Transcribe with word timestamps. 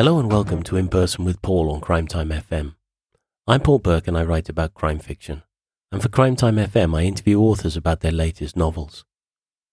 Hello 0.00 0.18
and 0.18 0.32
welcome 0.32 0.62
to 0.62 0.78
In 0.78 0.88
Person 0.88 1.26
with 1.26 1.42
Paul 1.42 1.70
on 1.70 1.82
Crime 1.82 2.06
Time 2.06 2.30
FM. 2.30 2.74
I'm 3.46 3.60
Paul 3.60 3.80
Burke 3.80 4.08
and 4.08 4.16
I 4.16 4.24
write 4.24 4.48
about 4.48 4.72
crime 4.72 4.98
fiction. 4.98 5.42
And 5.92 6.00
for 6.00 6.08
Crime 6.08 6.36
Time 6.36 6.56
FM, 6.56 6.98
I 6.98 7.02
interview 7.02 7.38
authors 7.38 7.76
about 7.76 8.00
their 8.00 8.10
latest 8.10 8.56
novels. 8.56 9.04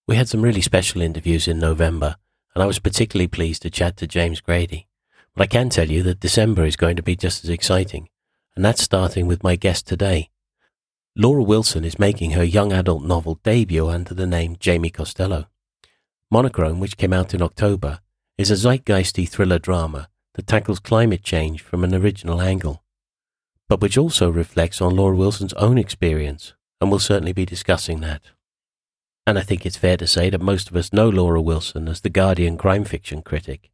We 0.05 0.17
had 0.17 0.27
some 0.27 0.41
really 0.41 0.59
special 0.59 1.01
interviews 1.01 1.47
in 1.47 1.59
November, 1.59 2.17
and 2.53 2.61
I 2.61 2.65
was 2.65 2.77
particularly 2.77 3.29
pleased 3.29 3.61
to 3.61 3.69
chat 3.69 3.95
to 3.95 4.05
James 4.05 4.41
Grady. 4.41 4.89
But 5.33 5.43
I 5.43 5.47
can 5.47 5.69
tell 5.69 5.89
you 5.89 6.03
that 6.03 6.19
December 6.19 6.65
is 6.65 6.75
going 6.75 6.97
to 6.97 7.01
be 7.03 7.15
just 7.15 7.45
as 7.45 7.49
exciting, 7.49 8.09
and 8.53 8.65
that's 8.65 8.83
starting 8.83 9.27
with 9.27 9.43
my 9.43 9.55
guest 9.55 9.87
today. 9.87 10.29
Laura 11.15 11.41
Wilson 11.41 11.85
is 11.85 11.99
making 11.99 12.31
her 12.31 12.43
young 12.43 12.73
adult 12.73 13.03
novel 13.03 13.39
debut 13.45 13.87
under 13.87 14.13
the 14.13 14.27
name 14.27 14.57
Jamie 14.59 14.89
Costello. 14.89 15.47
Monochrome, 16.29 16.81
which 16.81 16.97
came 16.97 17.13
out 17.13 17.33
in 17.33 17.41
October, 17.41 18.01
is 18.37 18.51
a 18.51 18.55
zeitgeisty 18.55 19.25
thriller 19.25 19.57
drama 19.57 20.09
that 20.37 20.47
tackles 20.47 20.79
climate 20.79 21.23
change 21.23 21.61
from 21.61 21.83
an 21.83 21.95
original 21.95 22.39
angle, 22.39 22.83
but 23.67 23.81
which 23.81 23.97
also 23.97 24.29
reflects 24.29 24.79
on 24.79 24.95
Laura 24.95 25.15
Wilson's 25.15 25.53
own 25.53 25.79
experience, 25.79 26.53
and 26.79 26.89
we'll 26.89 26.99
certainly 26.99 27.33
be 27.33 27.43
discussing 27.43 28.01
that. 28.01 28.21
And 29.25 29.39
I 29.39 29.41
think 29.41 29.65
it's 29.65 29.77
fair 29.77 29.97
to 29.97 30.05
say 30.05 30.29
that 30.29 30.39
most 30.39 30.69
of 30.69 30.75
us 30.75 30.93
know 30.93 31.09
Laura 31.09 31.41
Wilson 31.41 31.87
as 31.87 32.01
the 32.01 32.11
Guardian 32.11 32.55
crime 32.55 32.85
fiction 32.85 33.23
critic, 33.23 33.71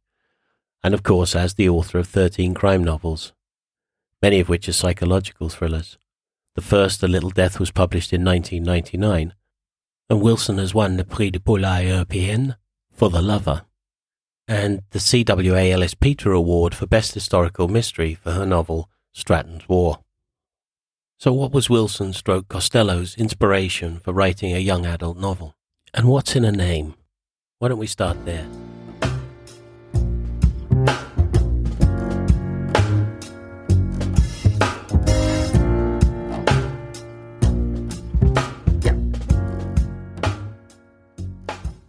and 0.82 0.94
of 0.94 1.02
course 1.02 1.36
as 1.36 1.54
the 1.54 1.68
author 1.68 1.98
of 1.98 2.08
13 2.08 2.54
crime 2.54 2.82
novels, 2.82 3.34
many 4.22 4.40
of 4.40 4.48
which 4.48 4.66
are 4.66 4.72
psychological 4.72 5.50
thrillers. 5.50 5.98
The 6.54 6.62
first, 6.62 7.02
A 7.02 7.08
Little 7.08 7.30
Death, 7.30 7.60
was 7.60 7.70
published 7.70 8.12
in 8.12 8.24
1999, 8.24 9.34
and 10.08 10.22
Wilson 10.22 10.56
has 10.56 10.72
won 10.72 10.96
the 10.96 11.04
Prix 11.04 11.30
de 11.30 11.40
Polar 11.40 12.06
for 12.90 13.10
The 13.10 13.20
Lover 13.20 13.66
and 14.46 14.82
the 14.90 14.98
CWA 14.98 15.70
Ellis 15.70 15.94
Peter 15.94 16.32
Award 16.32 16.74
for 16.74 16.86
Best 16.86 17.14
Historical 17.14 17.68
Mystery 17.68 18.14
for 18.14 18.32
her 18.32 18.44
novel 18.44 18.90
Stratton's 19.12 19.68
War. 19.68 20.00
So, 21.18 21.32
what 21.32 21.52
was 21.52 21.70
Wilson 21.70 22.12
stroke 22.12 22.48
Costello's 22.48 23.16
inspiration 23.16 24.00
for 24.00 24.12
writing 24.12 24.54
a 24.54 24.58
young 24.58 24.84
adult 24.84 25.16
novel? 25.16 25.54
And 25.94 26.08
what's 26.08 26.36
in 26.36 26.44
a 26.44 26.52
name? 26.52 26.94
Why 27.58 27.68
don't 27.68 27.78
we 27.78 27.86
start 27.86 28.24
there? 28.26 28.46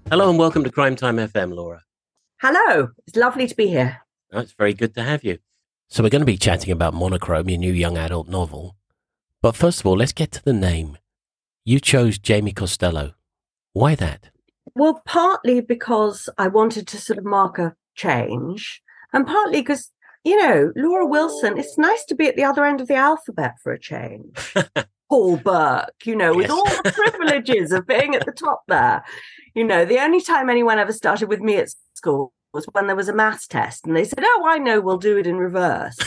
Hello 0.09 0.29
and 0.29 0.39
welcome 0.39 0.63
to 0.63 0.71
Crime 0.71 0.95
Time 0.95 1.17
FM, 1.17 1.53
Laura. 1.53 1.81
Hello, 2.41 2.89
it's 3.07 3.15
lovely 3.15 3.47
to 3.47 3.55
be 3.55 3.67
here. 3.67 4.01
Oh, 4.33 4.39
it's 4.39 4.51
very 4.51 4.73
good 4.73 4.93
to 4.95 5.03
have 5.03 5.23
you. 5.23 5.39
So, 5.87 6.03
we're 6.03 6.09
going 6.09 6.21
to 6.21 6.25
be 6.25 6.37
chatting 6.37 6.71
about 6.71 6.93
Monochrome, 6.93 7.47
your 7.47 7.57
new 7.57 7.71
young 7.71 7.97
adult 7.97 8.27
novel. 8.27 8.75
But 9.41 9.55
first 9.55 9.79
of 9.79 9.85
all, 9.85 9.97
let's 9.97 10.11
get 10.11 10.31
to 10.33 10.43
the 10.43 10.51
name. 10.51 10.97
You 11.63 11.79
chose 11.79 12.17
Jamie 12.17 12.51
Costello. 12.51 13.13
Why 13.71 13.95
that? 13.95 14.31
Well, 14.73 15.01
partly 15.05 15.61
because 15.61 16.27
I 16.37 16.47
wanted 16.49 16.87
to 16.89 16.97
sort 16.97 17.19
of 17.19 17.25
mark 17.25 17.57
a 17.57 17.75
change, 17.95 18.81
and 19.13 19.25
partly 19.25 19.61
because, 19.61 19.91
you 20.25 20.35
know, 20.35 20.73
Laura 20.75 21.05
Wilson, 21.05 21.57
it's 21.57 21.77
nice 21.77 22.03
to 22.05 22.15
be 22.15 22.27
at 22.27 22.35
the 22.35 22.43
other 22.43 22.65
end 22.65 22.81
of 22.81 22.87
the 22.87 22.95
alphabet 22.95 23.53
for 23.63 23.71
a 23.71 23.79
change. 23.79 24.53
Paul 25.09 25.37
Burke, 25.37 26.05
you 26.05 26.15
know, 26.15 26.33
with 26.33 26.49
all 26.49 26.65
the 26.65 26.91
privileges 26.91 27.71
of 27.71 27.87
being 27.87 28.15
at 28.15 28.25
the 28.25 28.31
top 28.31 28.63
there. 28.67 29.03
You 29.53 29.63
know, 29.63 29.85
the 29.85 29.99
only 29.99 30.21
time 30.21 30.49
anyone 30.49 30.79
ever 30.79 30.91
started 30.91 31.29
with 31.29 31.39
me 31.39 31.57
at 31.57 31.69
school 31.93 32.33
was 32.53 32.65
when 32.71 32.87
there 32.87 32.95
was 32.95 33.09
a 33.09 33.13
maths 33.13 33.47
test, 33.47 33.85
and 33.85 33.95
they 33.95 34.03
said, 34.03 34.23
"Oh, 34.23 34.43
I 34.47 34.57
know, 34.57 34.81
we'll 34.81 34.97
do 34.97 35.17
it 35.17 35.27
in 35.27 35.37
reverse." 35.37 35.97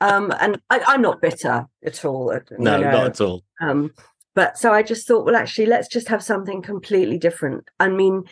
um, 0.00 0.32
and 0.40 0.60
I, 0.70 0.80
I'm 0.86 1.02
not 1.02 1.22
bitter 1.22 1.66
at 1.84 2.04
all. 2.04 2.38
No, 2.58 2.78
know. 2.78 2.90
not 2.90 3.06
at 3.06 3.20
all. 3.20 3.42
Um, 3.60 3.92
but 4.34 4.58
so 4.58 4.72
I 4.72 4.82
just 4.82 5.06
thought, 5.06 5.24
well, 5.24 5.36
actually, 5.36 5.66
let's 5.66 5.88
just 5.88 6.08
have 6.08 6.22
something 6.22 6.60
completely 6.60 7.18
different. 7.18 7.64
I 7.78 7.88
mean, 7.88 8.24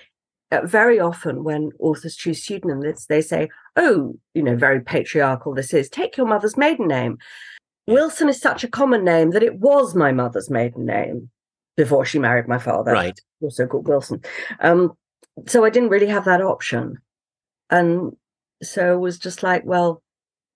uh, 0.51 0.67
very 0.67 0.99
often 0.99 1.45
when 1.45 1.71
authors 1.79 2.17
choose 2.17 2.43
pseudonyms, 2.43 3.07
they 3.07 3.21
say, 3.21 3.49
oh, 3.77 4.15
you 4.35 4.43
know, 4.43 4.57
very 4.57 4.81
patriarchal 4.81 5.55
this 5.55 5.73
is, 5.73 5.89
take 5.89 6.17
your 6.17 6.27
mother's 6.27 6.57
maiden 6.57 6.89
name. 6.89 7.19
Wilson 7.87 8.29
is 8.29 8.41
such 8.41 8.65
a 8.65 8.69
common 8.69 9.05
name 9.05 9.31
that 9.31 9.43
it 9.43 9.59
was 9.59 9.95
my 9.95 10.13
mother's 10.13 10.51
maiden 10.51 10.87
name 10.87 11.31
before 11.77 12.05
she 12.05 12.19
married 12.19 12.49
my 12.49 12.59
father, 12.59 12.93
Right. 12.93 13.19
also 13.41 13.67
called 13.67 13.89
Wilson. 13.89 14.23
Um, 14.61 14.93
so 15.47 15.65
I 15.65 15.71
didn't 15.71 15.89
really 15.89 16.07
have 16.07 16.25
that 16.27 16.43
option. 16.43 16.99
And 17.71 18.17
so 18.63 18.95
it 18.95 18.99
was 19.01 19.19
just 19.19 19.43
like, 19.43 19.65
well, 19.65 20.03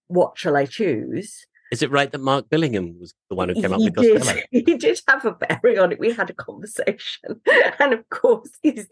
what 0.09 0.39
shall 0.39 0.57
I 0.57 0.67
choose? 0.67 1.47
Is 1.73 1.83
it 1.83 1.91
right 1.91 2.13
that 2.13 2.21
Mark 2.21 2.49
Billingham 2.49 3.01
was 3.01 3.13
the 3.29 3.35
one 3.35 3.49
who 3.49 3.61
came 3.61 3.73
up 3.73 3.81
with 3.81 3.95
did. 3.97 4.19
Costello? 4.19 4.41
He 4.53 4.63
did 4.63 5.01
have 5.09 5.25
a 5.25 5.33
bearing 5.33 5.79
on 5.81 5.91
it. 5.91 5.99
We 5.99 6.13
had 6.13 6.31
a 6.31 6.35
conversation, 6.35 7.41
and 7.81 7.93
of 7.93 8.09
course, 8.11 8.51
he's 8.63 8.87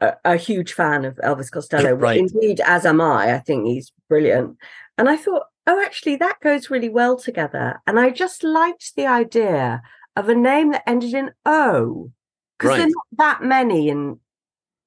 a, 0.00 0.14
a 0.24 0.36
huge 0.36 0.72
fan 0.72 1.04
of 1.04 1.16
Elvis 1.16 1.50
Costello. 1.50 1.92
Right. 1.92 2.16
Indeed, 2.18 2.60
as 2.64 2.86
am 2.86 3.02
I. 3.02 3.34
I 3.34 3.40
think 3.40 3.66
he's 3.66 3.92
brilliant. 4.08 4.56
And 4.96 5.10
I 5.10 5.16
thought, 5.18 5.42
oh, 5.66 5.82
actually, 5.84 6.16
that 6.16 6.40
goes 6.40 6.70
really 6.70 6.88
well 6.88 7.16
together. 7.16 7.80
And 7.86 7.98
I 7.98 8.10
just 8.10 8.44
liked 8.44 8.94
the 8.96 9.06
idea 9.06 9.82
of 10.16 10.28
a 10.28 10.34
name 10.34 10.72
that 10.72 10.88
ended 10.88 11.14
in 11.14 11.30
O, 11.46 12.10
because 12.58 12.76
there 12.76 12.86
are 12.86 12.90
not 12.90 13.06
that 13.18 13.42
many 13.42 13.88
in 13.88 14.20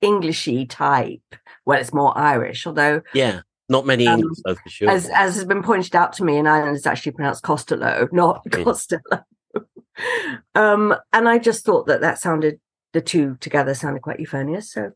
Englishy 0.02 0.66
type. 0.66 1.36
Well, 1.66 1.80
it's 1.80 1.94
more 1.94 2.18
Irish, 2.18 2.66
although 2.68 3.02
Yeah. 3.14 3.42
Not 3.70 3.86
many 3.86 4.08
Um, 4.08 4.20
English, 4.20 4.38
though, 4.46 4.56
for 4.56 4.70
sure. 4.70 4.90
as 4.90 5.10
as 5.10 5.36
has 5.36 5.44
been 5.44 5.62
pointed 5.62 5.94
out 5.94 6.14
to 6.14 6.24
me 6.24 6.38
in 6.38 6.48
Ireland, 6.48 6.78
it's 6.78 6.86
actually 6.86 7.12
pronounced 7.12 7.44
Costello, 7.44 8.08
not. 8.14 8.46
Costello. 8.52 9.02
um, 10.56 10.96
and 11.12 11.28
I 11.28 11.38
just 11.38 11.66
thought 11.66 11.88
that 11.88 12.00
that 12.02 12.20
sounded 12.20 12.60
the 12.94 13.02
two 13.02 13.36
together 13.42 13.74
sounded 13.74 14.02
quite 14.04 14.20
euphonious. 14.22 14.72
So 14.72 14.92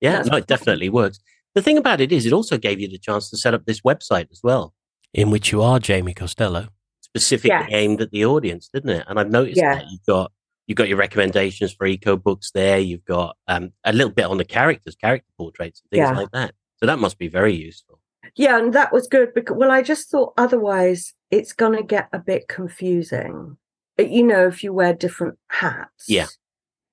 yeah, 0.00 0.22
no, 0.22 0.36
it 0.36 0.46
definitely 0.46 0.88
works. 0.88 1.18
The 1.54 1.62
thing 1.62 1.78
about 1.78 2.00
it 2.00 2.12
is, 2.12 2.26
it 2.26 2.32
also 2.32 2.56
gave 2.58 2.78
you 2.78 2.88
the 2.88 2.98
chance 2.98 3.28
to 3.30 3.36
set 3.36 3.54
up 3.54 3.64
this 3.64 3.80
website 3.80 4.30
as 4.30 4.40
well, 4.44 4.72
in 5.14 5.30
which 5.30 5.52
you 5.52 5.62
are 5.62 5.78
Jamie 5.78 6.14
Costello, 6.14 6.68
specifically 7.00 7.50
Yes. 7.50 7.68
aimed 7.72 8.00
at 8.00 8.10
the 8.10 8.24
audience, 8.24 8.68
didn't 8.72 8.90
it? 8.90 9.04
And 9.08 9.18
I've 9.18 9.30
noticed 9.30 9.58
Yeah. 9.58 9.76
that 9.76 9.90
you've 9.90 10.04
got 10.06 10.32
you've 10.66 10.76
got 10.76 10.88
your 10.88 10.98
recommendations 10.98 11.72
for 11.72 11.84
eco 11.84 12.16
books 12.16 12.52
there. 12.52 12.78
You've 12.78 13.04
got 13.04 13.36
um, 13.48 13.72
a 13.82 13.92
little 13.92 14.12
bit 14.12 14.26
on 14.26 14.36
the 14.38 14.44
characters, 14.44 14.94
character 14.94 15.26
portraits, 15.36 15.82
and 15.82 15.90
things 15.90 16.08
Yeah. 16.08 16.16
like 16.16 16.30
that. 16.30 16.54
So 16.76 16.86
that 16.86 17.00
must 17.00 17.18
be 17.18 17.26
very 17.28 17.54
useful. 17.54 17.98
yeah, 18.36 18.56
and 18.58 18.72
that 18.74 18.92
was 18.92 19.08
good 19.08 19.34
because 19.34 19.56
well, 19.56 19.72
I 19.72 19.82
just 19.82 20.08
thought 20.10 20.32
otherwise 20.36 21.14
it's 21.32 21.52
gonna 21.52 21.82
get 21.82 22.08
a 22.12 22.20
bit 22.20 22.46
confusing. 22.46 23.56
Uh, 23.98 24.04
You 24.04 24.22
know, 24.22 24.46
if 24.46 24.62
you 24.62 24.72
wear 24.72 24.94
different 24.94 25.38
hats. 25.48 26.04
Yeah. 26.08 26.26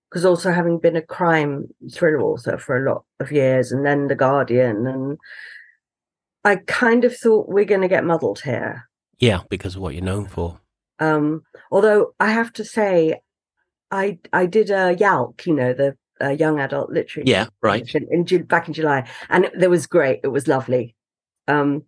Because 0.09 0.25
also 0.25 0.51
having 0.51 0.79
been 0.79 0.95
a 0.95 1.01
crime 1.03 1.67
thriller 1.93 2.21
author 2.21 2.57
for 2.57 2.77
a 2.83 2.89
lot 2.91 3.03
of 3.19 3.31
years 3.31 3.71
and 3.71 3.85
then 3.85 4.07
The 4.07 4.15
Guardian 4.15 4.87
and 4.87 5.17
I 6.47 6.55
kind 6.65 7.03
of 7.03 7.13
thought 7.15 7.49
we're 7.49 7.65
gonna 7.65 7.89
get 7.89 8.05
muddled 8.05 8.39
here. 8.39 8.87
Yeah, 9.19 9.41
because 9.49 9.75
of 9.75 9.81
what 9.81 9.95
you're 9.95 10.03
known 10.03 10.27
for. 10.27 10.61
Um, 10.97 11.41
although 11.71 12.13
I 12.21 12.31
have 12.31 12.53
to 12.53 12.63
say, 12.63 13.19
I 13.91 14.19
I 14.31 14.45
did 14.45 14.69
a 14.69 14.95
YALC, 14.95 15.45
you 15.45 15.53
know, 15.53 15.73
the 15.73 15.97
uh, 16.21 16.29
young 16.29 16.61
adult 16.61 16.89
literature. 16.89 17.23
Yeah, 17.25 17.47
right. 17.61 17.81
competition 17.81 18.07
In, 18.09 18.43
back 18.43 18.69
in 18.69 18.73
July, 18.73 19.09
and 19.29 19.43
it, 19.43 19.61
it 19.61 19.69
was 19.69 19.87
great. 19.87 20.21
It 20.23 20.29
was 20.29 20.47
lovely. 20.47 20.95
Um, 21.49 21.83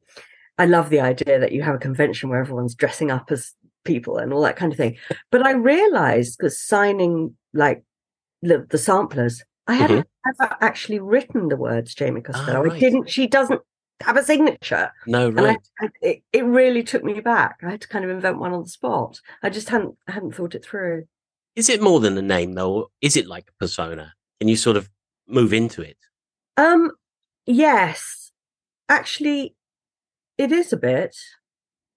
I 0.58 0.66
love 0.66 0.90
the 0.90 1.00
idea 1.00 1.40
that 1.40 1.54
you 1.54 1.62
have 1.62 1.76
a 1.76 1.80
convention 1.80 2.28
where 2.30 2.42
everyone's 2.42 2.76
dressing 2.76 3.12
up 3.12 3.32
as 3.32 3.54
people 3.86 4.18
and 4.18 4.34
all 4.34 4.42
that 4.42 4.58
kind 4.58 4.74
of 4.74 4.78
thing. 4.78 4.98
But 5.32 5.46
I 5.46 5.52
realized 5.52 6.38
because 6.38 6.60
signing 6.60 7.34
like 7.54 7.82
the, 8.42 8.68
the 8.70 8.78
samplers, 8.78 9.42
I 9.68 9.76
hadn't 9.76 10.08
ever 10.28 10.58
actually 10.60 11.00
written 11.00 11.48
the 11.48 11.56
words 11.56 11.96
Jamie 11.96 12.20
Costello. 12.20 12.60
Mm-hmm. 12.60 12.70
right. 12.72 12.76
I 12.76 12.80
didn't. 12.80 13.10
She 13.10 13.26
doesn't 13.26 13.62
have 14.02 14.18
a 14.18 14.24
signature. 14.24 14.92
No, 15.08 15.28
And 15.28 15.40
I. 15.40 15.58
I, 15.80 15.90
it, 16.02 16.24
it 16.32 16.46
really 16.46 16.84
took 16.84 17.04
me 17.04 17.20
back. 17.20 17.58
I 17.64 17.72
had 17.72 17.82
to 17.82 17.88
kind 17.88 18.06
of 18.06 18.12
invent 18.12 18.40
one 18.40 18.54
on 18.54 18.64
the 18.64 18.70
spot. 18.70 19.20
I 19.44 19.50
just 19.50 19.70
hadn't 19.70 19.96
hadn't 20.08 20.36
thought 20.36 20.56
it 20.56 20.66
through. 20.66 21.06
Is 21.56 21.70
it 21.70 21.82
more 21.82 22.00
than 22.00 22.18
a 22.18 22.22
name 22.22 22.54
though? 22.54 22.92
Is 23.02 23.18
it 23.18 23.28
like 23.28 23.50
a 23.50 23.60
persona? 23.60 24.14
Can 24.40 24.48
you 24.48 24.56
sort 24.56 24.78
of 24.78 24.90
move 25.28 25.54
into 25.54 25.82
it? 25.82 25.98
Um, 26.58 26.92
yes, 27.46 28.32
actually, 28.88 29.56
it 30.38 30.52
is 30.52 30.72
a 30.72 30.78
bit. 30.78 31.16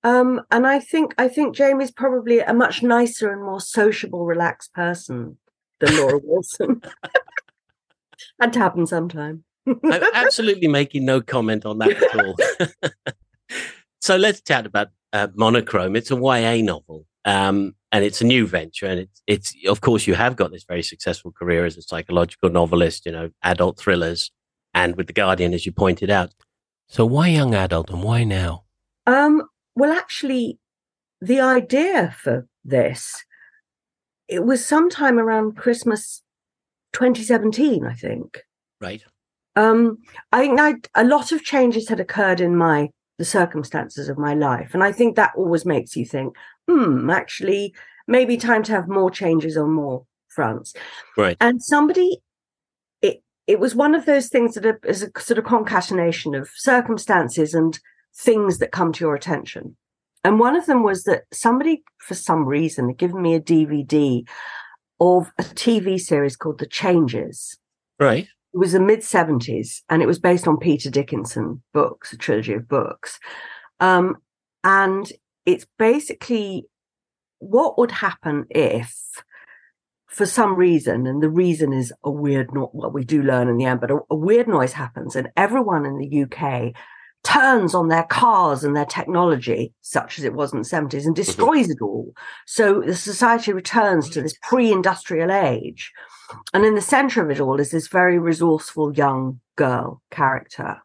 Um, 0.05 0.43
and 0.51 0.67
I 0.67 0.81
think 0.81 1.15
I 1.19 1.29
think 1.29 1.55
Jamie's 1.55 1.93
probably 1.93 2.41
a 2.41 2.53
much 2.53 2.83
nicer 2.83 3.33
and 3.33 3.43
more 3.43 3.61
sociable, 3.61 4.25
relaxed 4.25 4.73
person 4.73 5.39
than 5.79 5.97
Laura 5.97 6.19
Wilson. 6.23 6.83
Had 8.41 8.53
to 8.55 8.59
happen 8.59 8.87
sometime. 8.87 9.45
I'm 9.67 10.03
absolutely 10.15 10.69
making 10.69 11.05
no 11.05 11.21
comment 11.21 11.65
on 11.65 11.79
that 11.79 12.03
at 12.03 12.25
all. 12.25 12.37
so 14.01 14.17
let's 14.17 14.41
chat 14.41 14.67
about 14.67 14.89
uh, 15.13 15.29
Monochrome. 15.35 15.97
It's 15.97 16.11
a 16.11 16.17
YA 16.17 16.63
novel, 16.63 17.07
um, 17.25 17.75
and 17.93 18.05
it's 18.05 18.21
a 18.21 18.27
new 18.27 18.47
venture. 18.47 18.87
And 18.87 19.01
it's, 19.01 19.23
it's, 19.27 19.55
of 19.69 19.81
course, 19.81 20.07
you 20.07 20.15
have 20.15 20.37
got 20.37 20.51
this 20.51 20.65
very 20.65 20.83
successful 20.83 21.33
career 21.33 21.65
as 21.65 21.77
a 21.77 21.83
psychological 21.83 22.51
novelist, 22.51 23.07
you 23.07 23.13
know, 23.13 23.31
adult 23.43 23.79
thrillers, 23.79 24.31
and 24.75 24.97
with 24.97 25.07
The 25.07 25.13
Guardian, 25.13 25.55
as 25.55 25.67
you 25.67 25.73
pointed 25.73 26.11
out. 26.11 26.35
So 26.89 27.07
why 27.07 27.29
young 27.29 27.55
adult 27.55 27.91
and 27.91 28.03
why 28.03 28.25
now? 28.25 28.65
Um, 29.07 29.43
well, 29.75 29.93
actually, 29.93 30.59
the 31.21 31.41
idea 31.41 32.15
for 32.19 32.47
this, 32.65 33.25
it 34.29 34.45
was 34.45 34.65
sometime 34.65 35.19
around 35.19 35.57
Christmas 35.57 36.23
2017, 36.93 37.87
I 37.87 37.95
think. 37.95 38.43
Right. 38.81 39.03
Um, 39.57 39.99
I 40.33 40.41
think 40.41 40.61
I, 40.61 40.75
a 40.95 41.05
lot 41.05 41.33
of 41.33 41.45
changes 41.45 41.89
had 41.89 42.01
occurred 42.01 42.41
in 42.41 42.57
my 42.57 42.91
the 43.19 43.25
circumstances 43.25 44.09
of 44.09 44.19
my 44.19 44.35
life, 44.35 44.75
and 44.75 44.83
I 44.83 44.93
think 44.93 45.17
that 45.17 45.33
always 45.37 45.65
makes 45.67 45.97
you 45.97 46.05
think, 46.05 46.35
hmm, 46.67 47.11
actually, 47.11 47.75
maybe 48.07 48.37
time 48.37 48.63
to 48.65 48.73
have 48.73 48.89
more 48.89 49.11
changes 49.11 49.57
on 49.57 49.71
more 49.71 50.05
fronts. 50.29 50.75
Right. 51.17 51.37
And 51.41 51.63
somebody, 51.63 52.19
it 53.03 53.23
it 53.47 53.61
was 53.61 53.75
one 53.75 53.95
of 53.95 54.07
those 54.07 54.29
things 54.29 54.55
that 54.55 54.79
is 54.85 55.03
a 55.03 55.21
sort 55.21 55.39
of 55.39 55.45
concatenation 55.45 56.35
of 56.35 56.49
circumstances 56.55 57.55
and 57.55 57.79
things 58.15 58.59
that 58.59 58.73
come 58.73 58.93
to 58.93 59.05
your 59.05 59.15
attention. 59.15 59.77
And 60.25 60.39
one 60.39 60.57
of 60.57 60.67
them 60.67 60.83
was 60.83 61.05
that 61.05 61.25
somebody, 61.33 61.83
for 61.99 62.15
some 62.15 62.47
reason, 62.47 62.89
had 62.89 62.99
given 62.99 63.21
me 63.21 63.35
a 63.35 63.41
DVD 63.41 64.27
of 65.01 65.33
a 65.39 65.43
TV 65.43 65.99
series 66.01 66.37
called 66.37 66.59
The 66.59 66.67
Changes. 66.67 67.59
Right. 67.99 68.29
It 68.55 68.59
was 68.59 68.73
the 68.73 68.81
mid 68.81 69.01
70s 69.01 69.83
and 69.89 70.03
it 70.03 70.07
was 70.07 70.19
based 70.19 70.47
on 70.47 70.59
Peter 70.59 70.91
Dickinson 70.91 71.63
books, 71.73 72.13
a 72.13 72.17
trilogy 72.17 72.53
of 72.55 72.69
books. 72.69 73.19
Um, 73.81 74.17
and 74.63 75.11
it's 75.47 75.67
basically 75.79 76.67
what 77.39 77.79
would 77.79 77.91
happen 77.91 78.47
if, 78.51 78.95
for 80.07 80.27
some 80.27 80.55
reason, 80.55 81.07
and 81.07 81.23
the 81.23 81.31
reason 81.31 81.73
is 81.73 81.93
a 82.05 82.11
weird, 82.11 82.55
not 82.55 82.75
what 82.75 82.93
we 82.93 83.05
do 83.05 83.23
learn 83.23 83.49
in 83.49 83.57
the 83.57 83.65
end, 83.65 83.81
but 83.81 83.91
a, 83.91 83.99
a 84.11 84.15
weird 84.15 84.47
noise 84.47 84.75
happens 84.75 85.17
and 85.17 85.31
everyone 85.37 85.87
in 85.87 85.99
the 85.99 86.23
UK 86.23 86.75
turns 87.25 87.75
on 87.75 87.89
their 87.89 88.03
cars 88.05 88.65
and 88.65 88.77
their 88.77 88.87
technology, 88.87 89.73
such 89.81 90.19
as 90.19 90.25
it 90.25 90.35
was 90.35 90.53
in 90.53 90.61
the 90.61 90.65
70s, 90.65 90.75
and 90.75 90.91
mm-hmm. 90.93 91.13
destroys 91.13 91.71
it 91.71 91.81
all. 91.81 92.13
So 92.47 92.81
the 92.81 92.97
society 92.97 93.53
returns 93.53 94.09
to 94.11 94.23
this 94.23 94.37
pre 94.43 94.73
industrial 94.73 95.31
age. 95.31 95.93
And 96.53 96.65
in 96.65 96.75
the 96.75 96.81
center 96.81 97.23
of 97.23 97.31
it 97.31 97.41
all 97.41 97.61
is 97.61 97.71
this 97.71 97.89
very 97.89 98.19
resourceful 98.19 98.95
young 98.95 99.41
girl 99.57 100.03
character. 100.11 100.79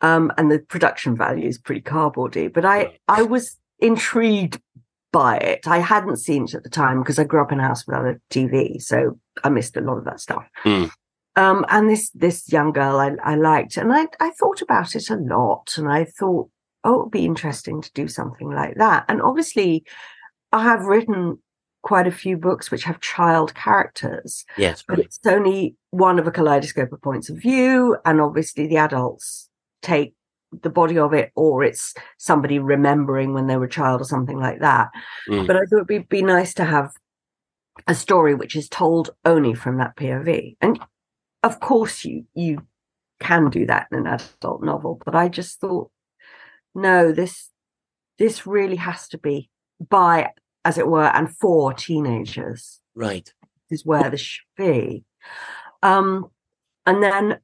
Um, 0.00 0.32
and 0.36 0.50
the 0.50 0.58
production 0.58 1.16
value 1.16 1.46
is 1.46 1.58
pretty 1.58 1.80
cardboardy, 1.80 2.52
but 2.52 2.64
I, 2.64 2.98
I 3.06 3.22
was 3.22 3.56
intrigued 3.78 4.60
by 5.12 5.36
it. 5.36 5.68
I 5.68 5.78
hadn't 5.78 6.16
seen 6.16 6.44
it 6.44 6.54
at 6.54 6.64
the 6.64 6.70
time 6.70 7.00
because 7.00 7.18
I 7.18 7.24
grew 7.24 7.42
up 7.42 7.52
in 7.52 7.60
a 7.60 7.62
house 7.62 7.86
without 7.86 8.06
a 8.06 8.20
TV, 8.30 8.82
so 8.82 9.18
I 9.44 9.48
missed 9.48 9.76
a 9.76 9.80
lot 9.80 9.98
of 9.98 10.04
that 10.04 10.20
stuff. 10.20 10.44
Mm. 10.64 10.90
Um, 11.34 11.64
and 11.68 11.88
this 11.88 12.10
this 12.10 12.52
young 12.52 12.72
girl 12.72 12.96
I, 12.96 13.12
I 13.22 13.36
liked, 13.36 13.76
and 13.76 13.92
I, 13.92 14.06
I 14.20 14.30
thought 14.30 14.60
about 14.60 14.94
it 14.94 15.08
a 15.08 15.16
lot, 15.16 15.74
and 15.78 15.88
I 15.88 16.04
thought, 16.04 16.50
oh, 16.84 16.94
it 16.94 17.02
would 17.04 17.10
be 17.10 17.24
interesting 17.24 17.80
to 17.80 17.90
do 17.94 18.08
something 18.08 18.50
like 18.50 18.74
that. 18.76 19.04
And 19.08 19.22
obviously, 19.22 19.84
I 20.52 20.62
have 20.62 20.84
written 20.84 21.38
quite 21.82 22.06
a 22.06 22.12
few 22.12 22.36
books 22.36 22.70
which 22.70 22.84
have 22.84 23.00
child 23.00 23.54
characters. 23.54 24.44
Yes, 24.58 24.84
but 24.86 24.98
it's 24.98 25.18
only 25.24 25.74
one 25.90 26.18
of 26.18 26.26
a 26.26 26.30
kaleidoscope 26.30 26.92
of 26.92 27.00
points 27.00 27.30
of 27.30 27.38
view, 27.38 27.96
and 28.04 28.20
obviously 28.20 28.66
the 28.66 28.76
adults 28.76 29.48
take 29.80 30.14
the 30.62 30.70
body 30.70 30.98
of 30.98 31.14
it, 31.14 31.32
or 31.34 31.64
it's 31.64 31.94
somebody 32.18 32.58
remembering 32.58 33.32
when 33.32 33.46
they 33.46 33.56
were 33.56 33.64
a 33.64 33.70
child 33.70 34.02
or 34.02 34.04
something 34.04 34.38
like 34.38 34.60
that. 34.60 34.88
Mm. 35.30 35.46
But 35.46 35.56
I 35.56 35.60
thought 35.60 35.76
it'd 35.76 35.86
be, 35.86 35.98
be 35.98 36.22
nice 36.22 36.52
to 36.54 36.64
have 36.64 36.90
a 37.86 37.94
story 37.94 38.34
which 38.34 38.54
is 38.54 38.68
told 38.68 39.10
only 39.24 39.54
from 39.54 39.78
that 39.78 39.96
POV. 39.96 40.56
And 40.60 40.78
of 41.42 41.60
course 41.60 42.04
you 42.04 42.24
you 42.34 42.66
can 43.20 43.50
do 43.50 43.66
that 43.66 43.86
in 43.92 43.98
an 43.98 44.06
adult 44.06 44.62
novel 44.62 45.00
but 45.04 45.14
i 45.14 45.28
just 45.28 45.60
thought 45.60 45.90
no 46.74 47.12
this 47.12 47.50
this 48.18 48.46
really 48.46 48.76
has 48.76 49.08
to 49.08 49.18
be 49.18 49.48
by 49.88 50.30
as 50.64 50.78
it 50.78 50.86
were 50.86 51.06
and 51.06 51.34
for 51.36 51.72
teenagers 51.72 52.80
right. 52.94 53.32
is 53.70 53.84
where 53.84 54.10
this 54.10 54.20
should 54.20 54.44
be. 54.56 55.04
Um 55.82 56.30
and 56.86 57.02
then 57.02 57.38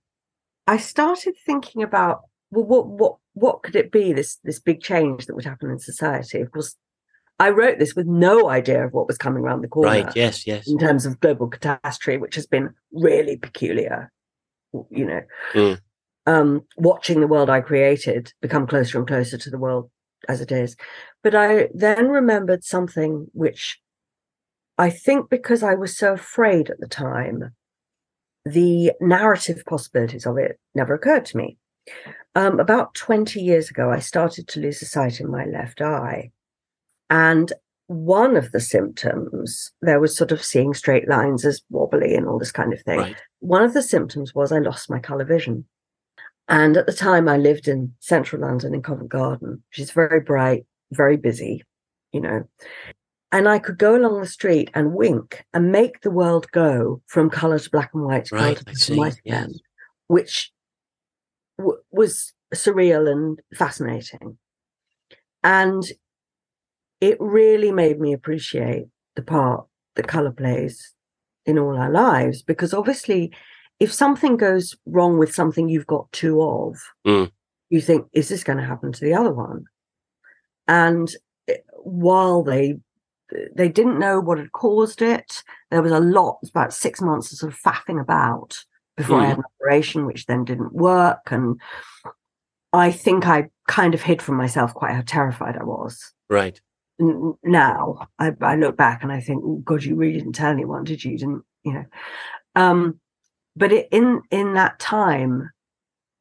i 0.67 0.77
started 0.77 1.35
thinking 1.45 1.83
about 1.83 2.23
well 2.51 2.65
what 2.65 2.87
what 2.87 3.17
what 3.35 3.63
could 3.63 3.77
it 3.77 3.91
be 3.91 4.13
this 4.13 4.39
this 4.45 4.59
big 4.59 4.81
change 4.81 5.27
that 5.27 5.35
would 5.35 5.45
happen 5.45 5.71
in 5.71 5.79
society? 5.79 6.41
Of 6.41 6.51
course 6.51 6.77
I 7.39 7.51
wrote 7.51 7.79
this 7.79 7.95
with 7.95 8.07
no 8.07 8.49
idea 8.49 8.85
of 8.85 8.93
what 8.93 9.07
was 9.07 9.17
coming 9.17 9.45
around 9.45 9.63
the 9.63 9.69
corner. 9.69 9.91
Right. 9.91 10.17
Yes. 10.17 10.47
Yes. 10.47 10.69
In 10.69 10.79
terms 10.79 11.07
of 11.07 11.21
global 11.21 11.49
catastrophe, 11.49 12.19
which 12.19 12.35
has 12.35 12.47
been 12.47 12.75
really 12.93 13.37
peculiar, 13.37 14.11
you 14.91 15.05
know, 15.05 15.21
mm. 15.53 15.79
um, 16.27 16.63
watching 16.77 17.21
the 17.21 17.29
world 17.29 17.49
I 17.49 17.61
created 17.61 18.33
become 18.43 18.67
closer 18.67 18.99
and 18.99 19.07
closer 19.07 19.39
to 19.39 19.51
the 19.51 19.59
world 19.59 19.91
as 20.29 20.41
it 20.41 20.51
is. 20.51 20.77
But 21.23 21.35
I 21.35 21.69
then 21.73 22.09
remembered 22.09 22.65
something 22.65 23.29
which 23.33 23.79
I 24.77 24.91
think 24.91 25.31
because 25.31 25.63
I 25.63 25.75
was 25.75 25.97
so 25.97 26.15
afraid 26.15 26.71
at 26.71 26.81
the 26.81 26.89
time, 26.89 27.55
the 28.45 28.93
narrative 29.01 29.63
possibilities 29.67 30.27
of 30.27 30.39
it 30.39 30.59
never 30.75 30.95
occurred 30.95 31.27
to 31.27 31.37
me. 31.37 31.59
Um, 32.35 32.61
about 32.61 32.95
20 32.95 33.41
years 33.41 33.71
ago, 33.71 33.91
I 33.91 33.99
started 33.99 34.47
to 34.49 34.61
lose 34.61 34.81
the 34.81 34.87
sight 34.87 35.21
in 35.21 35.31
my 35.31 35.45
left 35.45 35.81
eye. 35.81 36.31
And 37.11 37.53
one 37.89 38.37
of 38.37 38.53
the 38.53 38.61
symptoms, 38.61 39.73
there 39.81 39.99
was 39.99 40.17
sort 40.17 40.31
of 40.31 40.45
seeing 40.45 40.75
straight 40.75 41.09
lines 41.09 41.45
as 41.45 41.63
wobbly 41.71 42.15
and 42.15 42.27
all 42.27 42.39
this 42.39 42.53
kind 42.53 42.73
of 42.73 42.83
thing. 42.83 42.99
Right. 42.99 43.17
One 43.41 43.63
of 43.63 43.73
the 43.73 43.83
symptoms 43.83 44.35
was 44.35 44.53
I 44.53 44.59
lost 44.59 44.91
my 44.91 44.99
colour 44.99 45.25
vision. 45.25 45.65
And 46.49 46.77
at 46.77 46.87
the 46.87 46.93
time, 46.93 47.29
I 47.29 47.37
lived 47.37 47.69
in 47.69 47.95
central 48.01 48.43
London 48.43 48.75
in 48.75 48.83
Covent 48.83 49.11
Garden, 49.11 49.63
which 49.71 49.79
is 49.79 49.91
very 49.91 50.21
bright, 50.21 50.67
very 50.93 51.17
busy, 51.17 51.63
you 52.13 52.21
know. 52.21 52.45
And 53.33 53.49
I 53.49 53.59
could 53.59 53.79
go 53.79 53.97
along 53.97 54.21
the 54.21 54.27
street 54.27 54.71
and 54.73 54.95
wink 54.95 55.45
and 55.53 55.71
make 55.71 56.01
the 56.01 56.11
world 56.11 56.51
go 56.53 57.03
from 57.07 57.29
colour 57.29 57.59
to 57.59 57.71
black 57.71 57.91
and 57.93 58.05
white 58.05 58.27
to 58.27 58.35
right, 58.35 58.43
colour 58.43 58.55
to 58.55 58.65
black 58.65 58.89
and 58.89 58.99
white 58.99 59.19
again, 59.19 59.51
yes. 59.51 59.61
which 60.07 60.53
w- 61.59 61.79
was 61.91 62.33
surreal 62.55 63.11
and 63.11 63.41
fascinating. 63.55 64.39
And 65.45 65.85
it 67.01 67.17
really 67.21 67.73
made 67.73 68.01
me 68.01 68.13
appreciate 68.13 68.87
the 69.17 69.23
part 69.23 69.67
that 69.97 70.09
color 70.09 70.31
plays 70.31 70.95
in 71.47 71.59
all 71.59 71.77
our 71.77 71.91
lives 71.91 72.43
because 72.43 72.75
obviously 72.75 73.33
if 73.81 73.93
something 73.93 74.37
goes 74.37 74.77
wrong 74.87 75.19
with 75.19 75.35
something 75.35 75.69
you've 75.69 75.87
got 75.87 76.11
two 76.13 76.43
of 76.43 76.77
mm. 77.07 77.31
you 77.71 77.81
think 77.81 78.07
is 78.13 78.29
this 78.29 78.45
going 78.45 78.59
to 78.59 78.65
happen 78.65 78.93
to 78.93 79.05
the 79.05 79.15
other 79.15 79.33
one 79.33 79.65
and 80.67 81.15
eh, 81.49 81.57
while 81.83 82.43
they 82.43 82.77
they 83.55 83.69
didn't 83.69 83.99
know 83.99 84.21
what 84.21 84.39
had 84.39 84.53
caused 84.53 85.03
it 85.03 85.43
there 85.71 85.83
was 85.83 85.93
a 85.93 86.01
lot 86.01 86.39
about 86.49 86.73
six 86.73 87.01
months 87.01 87.33
of 87.33 87.39
sort 87.39 87.53
of 87.53 87.59
faffing 87.59 88.01
about 88.01 88.59
before 88.97 89.19
mm. 89.19 89.23
i 89.23 89.27
had 89.27 89.39
an 89.39 89.45
operation 89.61 90.07
which 90.07 90.27
then 90.27 90.45
didn't 90.45 90.73
work 90.75 91.31
and 91.31 91.59
i 92.73 92.91
think 92.91 93.27
i 93.27 93.49
kind 93.67 93.95
of 93.95 94.03
hid 94.03 94.21
from 94.21 94.37
myself 94.37 94.75
quite 94.75 94.95
how 94.95 95.03
terrified 95.07 95.57
i 95.57 95.65
was 95.65 96.13
right 96.29 96.61
now 96.99 98.09
I, 98.19 98.33
I, 98.41 98.57
look 98.57 98.77
back 98.77 99.03
and 99.03 99.13
I 99.13 99.21
think, 99.21 99.43
oh, 99.45 99.63
God, 99.65 99.85
you 99.85 99.95
really 99.95 100.19
didn't 100.19 100.33
tell 100.33 100.51
anyone, 100.51 100.85
did 100.85 101.05
you? 101.05 101.13
you 101.13 101.19
didn't 101.19 101.45
you 101.65 101.73
know? 101.75 101.85
Um, 102.57 103.01
but 103.57 103.73
it, 103.73 103.89
in 103.91 104.23
in 104.31 104.55
that 104.55 104.79
time, 104.79 105.51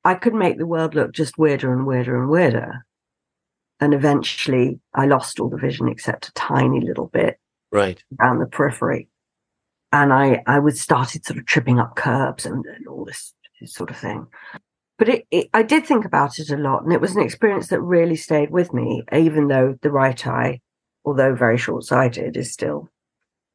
I 0.03 0.15
could 0.15 0.33
make 0.33 0.57
the 0.57 0.65
world 0.65 0.95
look 0.95 1.13
just 1.13 1.37
weirder 1.37 1.73
and 1.73 1.85
weirder 1.85 2.19
and 2.19 2.29
weirder. 2.29 2.85
And 3.79 3.93
eventually, 3.93 4.79
I 4.93 5.05
lost 5.05 5.39
all 5.39 5.49
the 5.49 5.57
vision 5.57 5.87
except 5.87 6.29
a 6.29 6.33
tiny 6.33 6.81
little 6.81 7.07
bit 7.07 7.39
right 7.71 8.03
around 8.19 8.39
the 8.39 8.47
periphery, 8.47 9.07
and 9.91 10.13
I 10.13 10.43
I 10.47 10.59
was 10.59 10.79
started 10.79 11.25
sort 11.25 11.39
of 11.39 11.45
tripping 11.45 11.79
up 11.79 11.95
curbs 11.95 12.45
and, 12.45 12.65
and 12.65 12.87
all 12.87 13.05
this, 13.05 13.33
this 13.59 13.73
sort 13.73 13.89
of 13.89 13.97
thing 13.97 14.27
but 14.97 15.09
it, 15.09 15.27
it, 15.29 15.49
I 15.53 15.61
did 15.61 15.85
think 15.85 16.05
about 16.05 16.39
it 16.39 16.49
a 16.49 16.57
lot, 16.57 16.83
and 16.83 16.91
it 16.91 17.01
was 17.01 17.15
an 17.15 17.21
experience 17.21 17.67
that 17.67 17.79
really 17.81 18.15
stayed 18.15 18.49
with 18.49 18.73
me, 18.73 19.03
even 19.13 19.47
though 19.47 19.77
the 19.81 19.91
right 19.91 20.25
eye 20.25 20.59
although 21.07 21.33
very 21.33 21.57
short 21.57 21.85
sighted, 21.85 22.35
is 22.35 22.51
still 22.51 22.89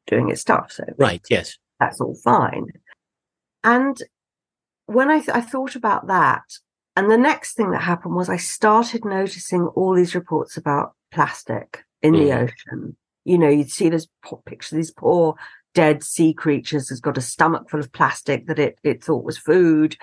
doing 0.06 0.30
its 0.30 0.40
stuff. 0.40 0.72
So 0.72 0.84
right, 0.98 1.22
yes, 1.28 1.58
that's 1.78 2.00
all 2.00 2.14
fine. 2.14 2.66
And 3.62 4.02
when 4.86 5.10
I, 5.10 5.18
th- 5.18 5.36
I 5.36 5.42
thought 5.42 5.76
about 5.76 6.06
that, 6.06 6.44
and 6.96 7.10
the 7.10 7.18
next 7.18 7.54
thing 7.54 7.70
that 7.70 7.82
happened 7.82 8.16
was 8.16 8.30
I 8.30 8.38
started 8.38 9.04
noticing 9.04 9.66
all 9.66 9.94
these 9.94 10.14
reports 10.14 10.56
about 10.56 10.94
plastic 11.12 11.84
in 12.00 12.14
mm. 12.14 12.18
the 12.18 12.32
ocean. 12.32 12.96
You 13.24 13.38
know, 13.38 13.48
you'd 13.48 13.70
see 13.70 13.90
this 13.90 14.08
picture, 14.46 14.74
these 14.74 14.90
poor 14.90 15.36
dead 15.74 16.02
sea 16.02 16.32
creatures 16.34 16.88
has 16.88 17.00
got 17.00 17.18
a 17.18 17.22
stomach 17.22 17.68
full 17.68 17.80
of 17.80 17.92
plastic 17.92 18.46
that 18.46 18.58
it 18.58 18.78
it 18.82 19.04
thought 19.04 19.24
was 19.24 19.38
food. 19.38 19.96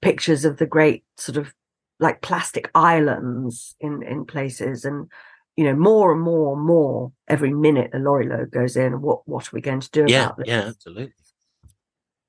Pictures 0.00 0.44
of 0.44 0.58
the 0.58 0.66
great 0.66 1.04
sort 1.16 1.38
of 1.38 1.52
like 1.98 2.22
plastic 2.22 2.70
islands 2.74 3.74
in 3.80 4.02
in 4.02 4.24
places 4.24 4.84
and 4.84 5.10
you 5.56 5.64
know, 5.64 5.74
more 5.74 6.12
and 6.12 6.20
more 6.20 6.56
and 6.56 6.66
more 6.66 7.12
every 7.28 7.52
minute 7.52 7.90
a 7.94 7.98
lorry 7.98 8.28
load 8.28 8.50
goes 8.50 8.76
in. 8.76 9.00
What 9.00 9.26
what 9.26 9.46
are 9.46 9.50
we 9.52 9.60
going 9.60 9.80
to 9.80 9.90
do 9.90 10.04
yeah, 10.08 10.26
about 10.26 10.38
this? 10.38 10.48
Yeah, 10.48 10.62
absolutely. 10.68 11.12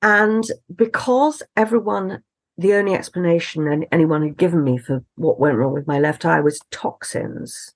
And 0.01 0.43
because 0.75 1.41
everyone 1.55 2.21
the 2.57 2.73
only 2.73 2.93
explanation 2.93 3.85
anyone 3.91 4.21
had 4.21 4.37
given 4.37 4.63
me 4.63 4.77
for 4.77 5.03
what 5.15 5.39
went 5.39 5.57
wrong 5.57 5.73
with 5.73 5.87
my 5.87 5.99
left 5.99 6.25
eye 6.25 6.39
was 6.39 6.59
toxins. 6.71 7.73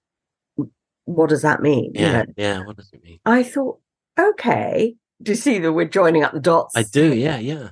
What 1.05 1.29
does 1.29 1.41
that 1.41 1.61
mean? 1.61 1.91
Yeah, 1.95 2.05
you 2.05 2.13
know? 2.13 2.25
yeah. 2.37 2.65
What 2.65 2.77
does 2.77 2.89
it 2.93 3.03
mean? 3.03 3.19
I 3.25 3.43
thought, 3.43 3.79
okay. 4.17 4.95
Do 5.21 5.31
you 5.31 5.35
see 5.35 5.59
that 5.59 5.73
we're 5.73 5.87
joining 5.87 6.23
up 6.23 6.33
the 6.33 6.39
dots? 6.39 6.77
I 6.77 6.83
do. 6.83 7.13
Yeah, 7.13 7.39
yeah. 7.39 7.69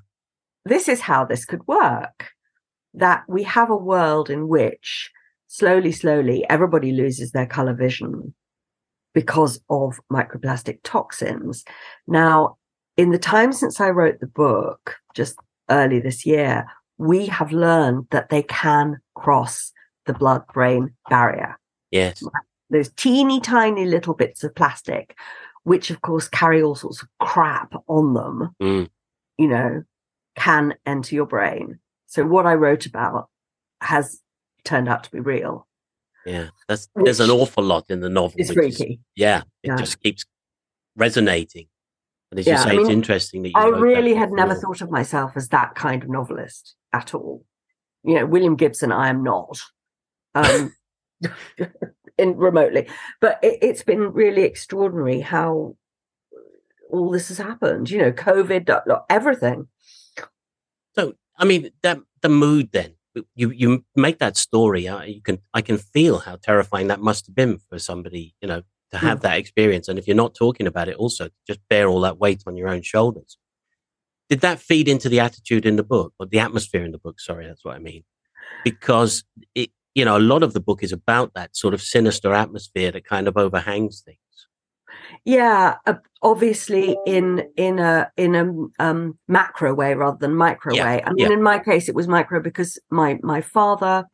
This 0.65 0.89
is 0.89 1.01
how 1.01 1.24
this 1.24 1.46
could 1.46 1.65
work. 1.67 2.31
That 2.93 3.24
we 3.27 3.43
have 3.43 3.69
a 3.69 3.77
world 3.77 4.29
in 4.29 4.48
which 4.48 5.12
slowly, 5.48 5.92
slowly, 5.92 6.46
everybody 6.50 6.92
loses 6.92 7.32
their 7.32 7.46
color 7.46 7.74
vision 7.74 8.34
because 9.13 9.60
of 9.70 10.00
microplastic 10.12 10.80
toxins. 10.84 11.63
Now, 12.08 12.58
in 12.98 13.12
the 13.12 13.18
time 13.18 13.51
since 13.51 13.80
I 13.80 13.89
wrote 13.89 14.20
the 14.20 14.27
book, 14.27 14.96
just 15.13 15.38
early 15.70 16.00
this 16.00 16.25
year, 16.25 16.68
we 16.98 17.27
have 17.27 17.51
learned 17.51 18.08
that 18.12 18.30
they 18.30 18.44
can 18.44 19.00
cross 19.16 19.72
the 20.06 20.13
blood 20.13 20.44
brain 20.54 20.94
barrier. 21.10 21.60
Yes. 21.92 22.24
Those 22.70 22.89
teeny 22.89 23.39
tiny 23.39 23.86
little 23.86 24.13
bits 24.13 24.44
of 24.44 24.56
plastic, 24.56 25.16
which 25.63 25.89
of 25.89 26.01
course 26.01 26.27
carry 26.27 26.62
all 26.62 26.75
sorts 26.75 27.01
of 27.01 27.08
crap 27.20 27.74
on 27.88 28.13
them, 28.13 28.56
mm. 28.62 28.89
you 29.38 29.48
know, 29.48 29.84
can 30.36 30.75
enter 30.86 31.16
your 31.16 31.25
brain. 31.25 31.80
So 32.08 32.25
what 32.25 32.46
I 32.46 32.54
wrote 32.54 32.86
about 32.86 33.30
has 33.82 34.22
turned 34.68 34.88
out 34.90 35.04
to 35.06 35.12
be 35.12 35.20
real. 35.20 35.68
Yeah, 36.26 36.50
that's 36.68 36.90
which 36.94 37.06
there's 37.06 37.20
an 37.22 37.30
awful 37.30 37.64
lot 37.64 37.86
in 37.90 38.02
the 38.02 38.10
novel. 38.10 38.36
It's 38.38 38.52
freaky. 38.52 38.94
Is, 38.94 39.00
yeah, 39.16 39.40
it 39.64 39.70
yeah. 39.70 39.76
just 39.78 40.02
keeps 40.02 40.26
resonating. 40.96 41.68
And 42.32 42.40
as 42.40 42.46
yeah, 42.46 42.58
you 42.58 42.64
say, 42.64 42.70
I 42.70 42.72
mean, 42.74 42.82
it's 42.82 42.90
interesting 42.90 43.44
that 43.44 43.52
I 43.56 43.68
really 43.68 44.14
had 44.14 44.32
never 44.32 44.54
thought 44.54 44.82
of 44.82 44.92
myself 44.92 45.32
as 45.36 45.48
that 45.50 45.76
kind 45.76 46.04
of 46.04 46.10
novelist 46.10 46.76
at 46.92 47.14
all. 47.14 47.46
You 48.04 48.16
know, 48.16 48.26
William 48.26 48.58
Gibson, 48.58 48.92
I 48.92 49.08
am 49.08 49.24
not. 49.24 49.60
Um, 50.36 50.76
in 52.18 52.36
remotely, 52.36 52.90
but 53.22 53.40
it, 53.42 53.60
it's 53.62 53.84
been 53.84 54.12
really 54.12 54.44
extraordinary 54.44 55.22
how 55.22 55.78
all 56.90 57.12
this 57.12 57.30
has 57.30 57.38
happened. 57.38 57.90
You 57.90 58.00
know, 58.00 58.12
COVID, 58.12 58.70
everything. 59.10 59.68
So, 60.96 61.14
I 61.38 61.46
mean, 61.46 61.72
that 61.84 62.00
the 62.22 62.30
mood 62.30 62.72
then 62.74 62.97
you 63.36 63.52
you 63.52 63.86
make 63.96 64.20
that 64.20 64.38
story. 64.38 64.88
Uh, 64.88 65.04
you 65.04 65.22
can 65.22 65.40
I 65.54 65.62
can 65.62 65.78
feel 65.78 66.20
how 66.20 66.38
terrifying 66.38 66.88
that 66.88 67.02
must 67.02 67.28
have 67.28 67.36
been 67.36 67.60
for 67.70 67.80
somebody. 67.80 68.36
You 68.42 68.48
know, 68.48 68.62
to 68.92 68.98
have 68.98 69.20
mm. 69.20 69.22
that 69.22 69.38
experience. 69.38 69.88
And 69.88 70.00
if 70.00 70.08
you're 70.08 70.16
not 70.16 70.36
talking 70.36 70.68
about 70.68 70.88
it, 70.88 70.96
also 70.96 71.30
just 71.46 71.60
bear 71.70 71.88
all 71.88 72.02
that 72.02 72.18
weight 72.18 72.44
on 72.48 72.58
your 72.58 72.70
own 72.70 72.82
shoulders. 72.82 73.38
Did 74.30 74.42
that 74.42 74.60
feed 74.60 74.88
into 74.88 75.10
the 75.10 75.20
attitude 75.20 75.66
in 75.66 75.78
the 75.78 75.84
book 75.84 76.14
or 76.20 76.26
the 76.26 76.40
atmosphere 76.40 76.84
in 76.84 76.92
the 76.92 76.98
book? 76.98 77.20
Sorry, 77.20 77.48
that's 77.48 77.64
what 77.64 77.76
I 77.76 77.80
mean. 77.80 78.04
Because 78.64 79.24
it, 79.56 79.72
you 79.96 80.06
know, 80.06 80.18
a 80.18 80.20
lot 80.20 80.44
of 80.44 80.54
the 80.54 80.60
book 80.60 80.84
is 80.84 80.92
about 80.92 81.34
that 81.34 81.56
sort 81.56 81.74
of 81.74 81.82
sinister 81.82 82.34
atmosphere 82.34 82.92
that 82.92 83.06
kind 83.06 83.28
of 83.28 83.38
overhangs 83.38 84.02
things. 84.02 84.20
Yeah, 85.26 85.76
uh, 85.86 85.96
obviously 86.22 86.98
in 87.06 87.48
in 87.56 87.80
a 87.80 88.12
in 88.18 88.36
a 88.36 88.84
um, 88.84 89.18
macro 89.28 89.74
way 89.74 89.94
rather 89.94 90.18
than 90.18 90.36
micro 90.36 90.74
yeah, 90.74 90.86
way. 90.86 91.04
I 91.04 91.12
mean, 91.12 91.28
yeah. 91.28 91.34
in 91.34 91.44
my 91.44 91.60
case, 91.60 91.90
it 91.90 91.96
was 91.96 92.08
micro 92.08 92.42
because 92.42 92.80
my 92.90 93.20
my 93.22 93.42
father 93.42 94.06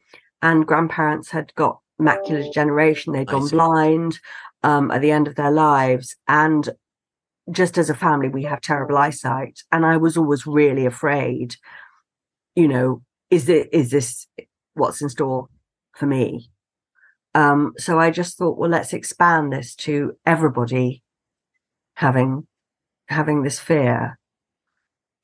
and 0.41 0.67
grandparents 0.67 1.29
had 1.31 1.53
got 1.55 1.79
macular 2.01 2.43
degeneration; 2.43 3.13
they'd 3.13 3.27
gone 3.27 3.47
blind 3.47 4.19
um, 4.63 4.91
at 4.91 5.01
the 5.01 5.11
end 5.11 5.27
of 5.27 5.35
their 5.35 5.51
lives. 5.51 6.15
And 6.27 6.69
just 7.51 7.77
as 7.77 7.89
a 7.89 7.95
family, 7.95 8.29
we 8.29 8.43
have 8.43 8.61
terrible 8.61 8.97
eyesight. 8.97 9.59
And 9.71 9.85
I 9.85 9.97
was 9.97 10.17
always 10.17 10.47
really 10.47 10.85
afraid, 10.85 11.55
you 12.55 12.67
know, 12.67 13.01
is 13.29 13.49
it 13.49 13.69
is 13.71 13.91
this 13.91 14.27
what's 14.73 15.01
in 15.01 15.09
store 15.09 15.47
for 15.93 16.05
me? 16.05 16.49
Um, 17.35 17.73
so 17.77 17.99
I 17.99 18.11
just 18.11 18.37
thought, 18.37 18.57
well, 18.57 18.69
let's 18.69 18.93
expand 18.93 19.51
this 19.51 19.75
to 19.75 20.13
everybody 20.25 21.03
having 21.95 22.47
having 23.07 23.43
this 23.43 23.59
fear. 23.59 24.19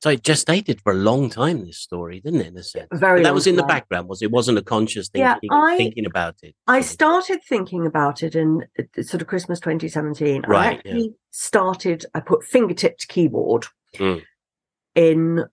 So 0.02 0.08
it 0.08 0.22
gestated 0.22 0.80
for 0.80 0.92
a 0.92 0.96
long 0.96 1.28
time. 1.28 1.66
This 1.66 1.76
story, 1.76 2.20
didn't 2.20 2.40
it? 2.40 2.46
In 2.48 2.56
a 2.56 2.62
sense, 2.62 2.88
very. 2.92 3.20
But 3.20 3.24
that 3.24 3.34
was 3.34 3.46
in 3.46 3.56
time. 3.56 3.66
the 3.66 3.66
background. 3.66 4.08
Was 4.08 4.22
it? 4.22 4.30
Wasn't 4.30 4.56
a 4.56 4.62
conscious 4.62 5.08
thing. 5.08 5.20
Yeah, 5.20 5.36
I, 5.50 5.76
thinking 5.76 6.06
about 6.06 6.36
it. 6.42 6.54
I 6.66 6.80
started 6.80 7.40
thinking 7.46 7.86
about 7.86 8.22
it 8.22 8.34
in 8.34 8.64
uh, 8.78 9.02
sort 9.02 9.20
of 9.20 9.28
Christmas 9.28 9.60
2017. 9.60 10.44
Right. 10.48 10.58
I 10.58 10.72
actually 10.72 11.02
yeah. 11.02 11.14
started. 11.30 12.06
I 12.14 12.20
put 12.20 12.44
fingertip 12.44 12.96
to 12.98 13.06
keyboard 13.08 13.66
mm. 13.96 14.22
in 14.94 15.44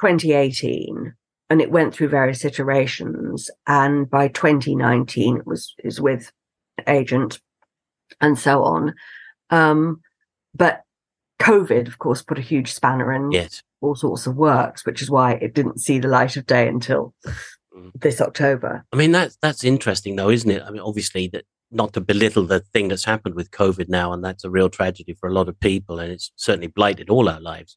2018, 0.00 1.12
and 1.50 1.60
it 1.60 1.70
went 1.70 1.94
through 1.94 2.08
various 2.08 2.44
iterations. 2.44 3.50
And 3.66 4.08
by 4.08 4.28
2019, 4.28 5.38
it 5.38 5.46
was 5.46 5.74
is 5.82 6.00
with 6.00 6.32
agent 6.86 7.40
and 8.20 8.38
so 8.38 8.62
on. 8.62 8.94
Um, 9.50 10.00
but 10.54 10.82
COVID, 11.40 11.88
of 11.88 11.98
course, 11.98 12.22
put 12.22 12.38
a 12.38 12.42
huge 12.42 12.72
spanner 12.72 13.12
in 13.12 13.32
yes. 13.32 13.62
all 13.80 13.94
sorts 13.94 14.26
of 14.26 14.36
works, 14.36 14.86
which 14.86 15.02
is 15.02 15.10
why 15.10 15.32
it 15.32 15.54
didn't 15.54 15.80
see 15.80 15.98
the 15.98 16.08
light 16.08 16.36
of 16.36 16.46
day 16.46 16.68
until 16.68 17.14
mm. 17.76 17.90
this 17.94 18.20
October. 18.20 18.84
I 18.92 18.96
mean, 18.96 19.12
that's 19.12 19.36
that's 19.42 19.64
interesting, 19.64 20.16
though, 20.16 20.30
isn't 20.30 20.50
it? 20.50 20.62
I 20.62 20.70
mean, 20.70 20.80
obviously, 20.80 21.28
that 21.28 21.44
not 21.70 21.92
to 21.92 22.00
belittle 22.00 22.46
the 22.46 22.60
thing 22.60 22.88
that's 22.88 23.04
happened 23.04 23.34
with 23.34 23.50
COVID 23.50 23.88
now, 23.88 24.12
and 24.12 24.24
that's 24.24 24.44
a 24.44 24.50
real 24.50 24.70
tragedy 24.70 25.12
for 25.12 25.28
a 25.28 25.32
lot 25.32 25.48
of 25.48 25.58
people, 25.58 25.98
and 25.98 26.12
it's 26.12 26.32
certainly 26.36 26.68
blighted 26.68 27.10
all 27.10 27.28
our 27.28 27.40
lives. 27.40 27.76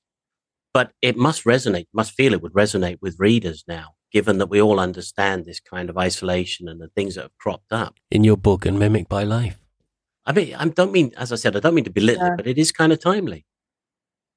But 0.77 0.91
it 1.01 1.17
must 1.17 1.43
resonate, 1.43 1.87
must 1.91 2.11
feel 2.11 2.33
it 2.33 2.43
would 2.43 2.53
resonate 2.53 2.99
with 3.01 3.15
readers 3.17 3.63
now, 3.67 3.95
given 4.11 4.37
that 4.37 4.51
we 4.51 4.61
all 4.61 4.79
understand 4.79 5.43
this 5.43 5.59
kind 5.59 5.89
of 5.89 5.97
isolation 5.97 6.69
and 6.69 6.79
the 6.79 6.89
things 6.89 7.15
that 7.15 7.23
have 7.23 7.37
cropped 7.39 7.73
up. 7.73 7.95
In 8.11 8.23
your 8.23 8.37
book, 8.37 8.63
and 8.63 8.77
Mimic 8.77 9.09
by 9.09 9.23
Life. 9.23 9.59
I 10.27 10.33
mean, 10.33 10.53
I 10.53 10.67
don't 10.67 10.91
mean, 10.91 11.13
as 11.17 11.31
I 11.31 11.35
said, 11.35 11.55
I 11.55 11.61
don't 11.61 11.73
mean 11.73 11.85
to 11.85 11.89
belittle 11.89 12.23
yeah. 12.23 12.33
it, 12.33 12.37
but 12.37 12.45
it 12.45 12.59
is 12.59 12.71
kind 12.71 12.93
of 12.93 12.99
timely. 12.99 13.43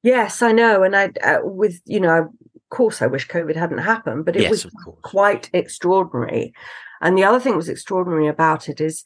Yes, 0.02 0.40
I 0.40 0.52
know, 0.52 0.82
and 0.82 0.96
I 0.96 1.10
uh, 1.22 1.40
with 1.42 1.82
you 1.84 2.00
know, 2.00 2.16
of 2.20 2.70
course, 2.70 3.02
I 3.02 3.06
wish 3.06 3.28
COVID 3.28 3.54
hadn't 3.54 3.84
happened, 3.92 4.24
but 4.24 4.34
it 4.34 4.44
yes, 4.44 4.50
was 4.50 4.66
quite 5.02 5.50
extraordinary. 5.52 6.54
And 7.02 7.18
the 7.18 7.24
other 7.24 7.38
thing 7.38 7.52
that 7.52 7.58
was 7.58 7.68
extraordinary 7.68 8.28
about 8.28 8.66
it 8.66 8.80
is, 8.80 9.04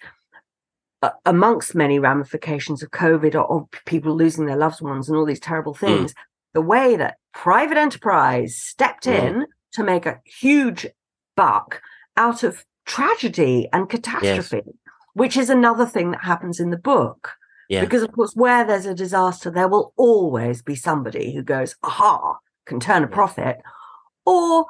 uh, 1.02 1.10
amongst 1.26 1.74
many 1.74 1.98
ramifications 1.98 2.80
of 2.80 2.92
COVID 2.92 3.34
or, 3.34 3.42
or, 3.42 3.68
people 3.86 4.14
losing 4.14 4.46
their 4.46 4.56
loved 4.56 4.80
ones 4.80 5.08
and 5.08 5.18
all 5.18 5.26
these 5.26 5.40
terrible 5.40 5.74
mm. 5.74 5.80
things, 5.80 6.12
mm. 6.12 6.16
the 6.52 6.62
way 6.62 6.94
that 6.94 7.16
private 7.34 7.76
enterprise 7.76 8.56
stepped 8.56 9.04
mm. 9.04 9.22
in 9.22 9.46
to 9.72 9.82
make 9.82 10.06
a 10.06 10.20
huge 10.24 10.86
buck 11.36 11.82
out 12.16 12.42
of 12.42 12.64
tragedy 12.86 13.68
and 13.72 13.88
catastrophe, 13.88 14.62
yes. 14.64 14.74
which 15.14 15.36
is 15.36 15.50
another 15.50 15.84
thing 15.84 16.12
that 16.12 16.24
happens 16.24 16.60
in 16.60 16.70
the 16.70 16.78
book. 16.78 17.32
Yeah. 17.68 17.80
Because 17.80 18.02
of 18.02 18.12
course, 18.12 18.32
where 18.34 18.64
there's 18.64 18.86
a 18.86 18.94
disaster, 18.94 19.50
there 19.50 19.68
will 19.68 19.92
always 19.96 20.62
be 20.62 20.74
somebody 20.74 21.34
who 21.34 21.42
goes, 21.42 21.76
aha, 21.82 22.36
can 22.66 22.78
turn 22.78 23.02
a 23.02 23.08
profit. 23.08 23.56
Or 24.26 24.66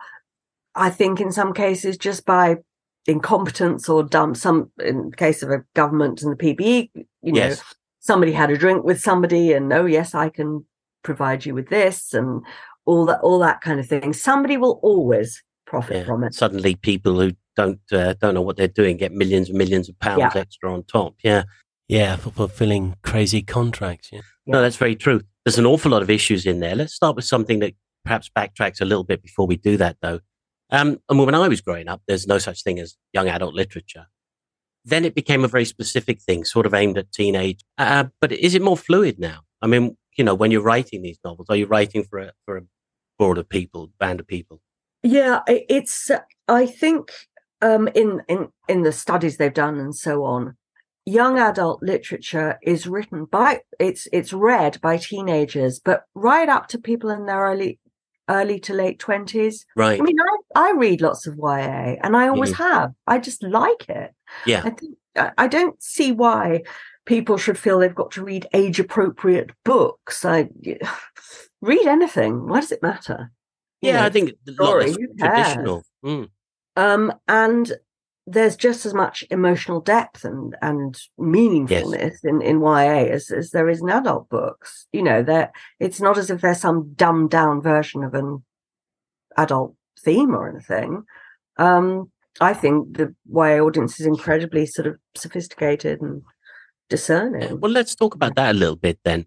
I 0.74 0.90
think 0.90 1.20
in 1.20 1.32
some 1.32 1.52
cases, 1.52 1.98
just 1.98 2.24
by 2.24 2.58
incompetence 3.06 3.88
or 3.88 4.02
dumb 4.02 4.34
some 4.34 4.70
in 4.82 5.10
the 5.10 5.16
case 5.16 5.42
of 5.42 5.50
a 5.50 5.64
government 5.74 6.22
and 6.22 6.32
the 6.32 6.42
PPE, 6.42 6.90
you 6.94 7.32
know, 7.32 7.38
yes. 7.38 7.62
somebody 8.00 8.32
had 8.32 8.50
a 8.50 8.56
drink 8.56 8.84
with 8.84 9.00
somebody 9.00 9.52
and 9.52 9.72
oh 9.72 9.86
yes, 9.86 10.14
I 10.14 10.28
can 10.28 10.64
provide 11.04 11.46
you 11.46 11.54
with 11.54 11.68
this 11.68 12.12
and 12.12 12.42
all 12.86 13.06
that 13.06 13.20
all 13.20 13.38
that 13.38 13.60
kind 13.60 13.78
of 13.78 13.86
thing. 13.86 14.12
Somebody 14.12 14.56
will 14.56 14.80
always 14.82 15.42
profit 15.66 15.98
yeah. 15.98 16.04
from 16.04 16.24
it. 16.24 16.34
Suddenly 16.34 16.74
people 16.74 17.20
who 17.20 17.32
don't 17.56 17.80
uh, 17.92 18.14
don't 18.14 18.34
know 18.34 18.42
what 18.42 18.56
they're 18.56 18.66
doing 18.68 18.96
get 18.96 19.12
millions 19.12 19.48
and 19.48 19.58
millions 19.58 19.88
of 19.88 19.98
pounds 20.00 20.32
yeah. 20.34 20.40
extra 20.40 20.72
on 20.72 20.82
top. 20.84 21.14
Yeah. 21.22 21.44
Yeah, 21.86 22.16
for 22.16 22.30
fulfilling 22.30 22.96
crazy 23.02 23.42
contracts. 23.42 24.08
Yeah. 24.10 24.22
No, 24.46 24.62
that's 24.62 24.76
very 24.76 24.96
true. 24.96 25.20
There's 25.44 25.58
an 25.58 25.66
awful 25.66 25.90
lot 25.90 26.00
of 26.00 26.08
issues 26.08 26.46
in 26.46 26.60
there. 26.60 26.74
Let's 26.74 26.94
start 26.94 27.14
with 27.14 27.26
something 27.26 27.58
that 27.58 27.74
perhaps 28.04 28.30
backtracks 28.36 28.80
a 28.80 28.86
little 28.86 29.04
bit 29.04 29.22
before 29.22 29.46
we 29.46 29.56
do 29.56 29.76
that, 29.76 29.98
though. 30.00 30.20
Um, 30.70 30.98
and 31.10 31.18
when 31.18 31.34
I 31.34 31.46
was 31.46 31.60
growing 31.60 31.88
up, 31.88 32.00
there's 32.08 32.26
no 32.26 32.38
such 32.38 32.62
thing 32.62 32.78
as 32.78 32.96
young 33.12 33.28
adult 33.28 33.54
literature. 33.54 34.06
Then 34.84 35.04
it 35.04 35.14
became 35.14 35.44
a 35.44 35.48
very 35.48 35.64
specific 35.64 36.22
thing, 36.22 36.44
sort 36.44 36.66
of 36.66 36.74
aimed 36.74 36.98
at 36.98 37.12
teenage. 37.12 37.60
Uh, 37.76 38.04
but 38.20 38.32
is 38.32 38.54
it 38.54 38.62
more 38.62 38.76
fluid 38.76 39.18
now? 39.18 39.40
I 39.60 39.66
mean, 39.66 39.96
you 40.16 40.24
know, 40.24 40.34
when 40.34 40.50
you're 40.50 40.62
writing 40.62 41.02
these 41.02 41.18
novels, 41.24 41.46
are 41.48 41.56
you 41.56 41.66
writing 41.66 42.04
for 42.04 42.18
a 42.18 42.32
for 42.44 42.56
a 42.56 42.62
broader 43.18 43.44
people, 43.44 43.90
band 43.98 44.20
of 44.20 44.26
people? 44.26 44.60
Yeah, 45.02 45.40
it's. 45.46 46.10
I 46.48 46.66
think 46.66 47.12
um, 47.60 47.88
in 47.94 48.22
in 48.28 48.48
in 48.68 48.82
the 48.82 48.92
studies 48.92 49.36
they've 49.36 49.52
done 49.52 49.78
and 49.78 49.94
so 49.94 50.24
on, 50.24 50.56
young 51.06 51.38
adult 51.38 51.82
literature 51.82 52.58
is 52.62 52.86
written 52.86 53.26
by 53.26 53.60
it's 53.78 54.08
it's 54.12 54.32
read 54.32 54.80
by 54.80 54.96
teenagers 54.96 55.78
but 55.78 56.04
right 56.14 56.48
up 56.48 56.66
to 56.68 56.78
people 56.78 57.10
in 57.10 57.26
their 57.26 57.44
early 57.44 57.78
early 58.30 58.58
to 58.58 58.72
late 58.72 58.98
20s 58.98 59.66
right 59.76 60.00
i 60.00 60.02
mean 60.02 60.16
i, 60.56 60.68
I 60.68 60.72
read 60.72 61.02
lots 61.02 61.26
of 61.26 61.36
ya 61.36 61.96
and 62.02 62.16
i 62.16 62.28
always 62.28 62.52
mm. 62.52 62.56
have 62.56 62.92
i 63.06 63.18
just 63.18 63.42
like 63.42 63.86
it 63.90 64.12
yeah 64.46 64.62
I, 64.64 64.70
think, 64.70 64.96
I 65.36 65.46
don't 65.46 65.80
see 65.82 66.10
why 66.10 66.62
people 67.06 67.36
should 67.36 67.58
feel 67.58 67.78
they've 67.78 67.94
got 67.94 68.10
to 68.10 68.24
read 68.24 68.46
age 68.54 68.80
appropriate 68.80 69.50
books 69.64 70.24
i 70.24 70.48
read 71.60 71.86
anything 71.86 72.46
why 72.48 72.60
does 72.60 72.72
it 72.72 72.82
matter 72.82 73.30
Yeah, 73.80 74.00
know, 74.00 74.06
I 74.06 74.10
think 74.10 74.32
story, 74.50 74.94
traditional. 75.18 75.84
Mm, 76.04 76.28
um, 76.76 77.12
and 77.28 77.72
there's 78.26 78.56
just 78.56 78.86
as 78.86 78.94
much 78.94 79.24
emotional 79.30 79.80
depth 79.80 80.24
and 80.24 80.56
and 80.62 80.98
meaningfulness 81.20 82.24
in 82.24 82.40
in 82.40 82.60
YA 82.60 83.12
as, 83.12 83.30
as 83.30 83.50
there 83.50 83.68
is 83.68 83.82
in 83.82 83.90
adult 83.90 84.28
books. 84.28 84.86
You 84.92 85.02
know, 85.02 85.22
that 85.24 85.52
it's 85.78 86.00
not 86.00 86.16
as 86.16 86.30
if 86.30 86.40
there's 86.40 86.60
some 86.60 86.94
dumbed 86.94 87.30
down 87.30 87.60
version 87.60 88.02
of 88.02 88.14
an 88.14 88.42
adult 89.36 89.74
theme 90.02 90.34
or 90.34 90.48
anything. 90.48 91.04
Um, 91.56 92.10
I 92.40 92.54
think 92.54 92.96
the 92.96 93.14
YA 93.26 93.60
audience 93.60 94.00
is 94.00 94.06
incredibly 94.06 94.66
sort 94.66 94.86
of 94.88 94.96
sophisticated 95.14 96.00
and 96.00 96.22
discerning. 96.88 97.60
Well, 97.60 97.70
let's 97.70 97.94
talk 97.94 98.14
about 98.14 98.34
that 98.36 98.54
a 98.54 98.58
little 98.58 98.76
bit 98.76 98.98
then. 99.04 99.26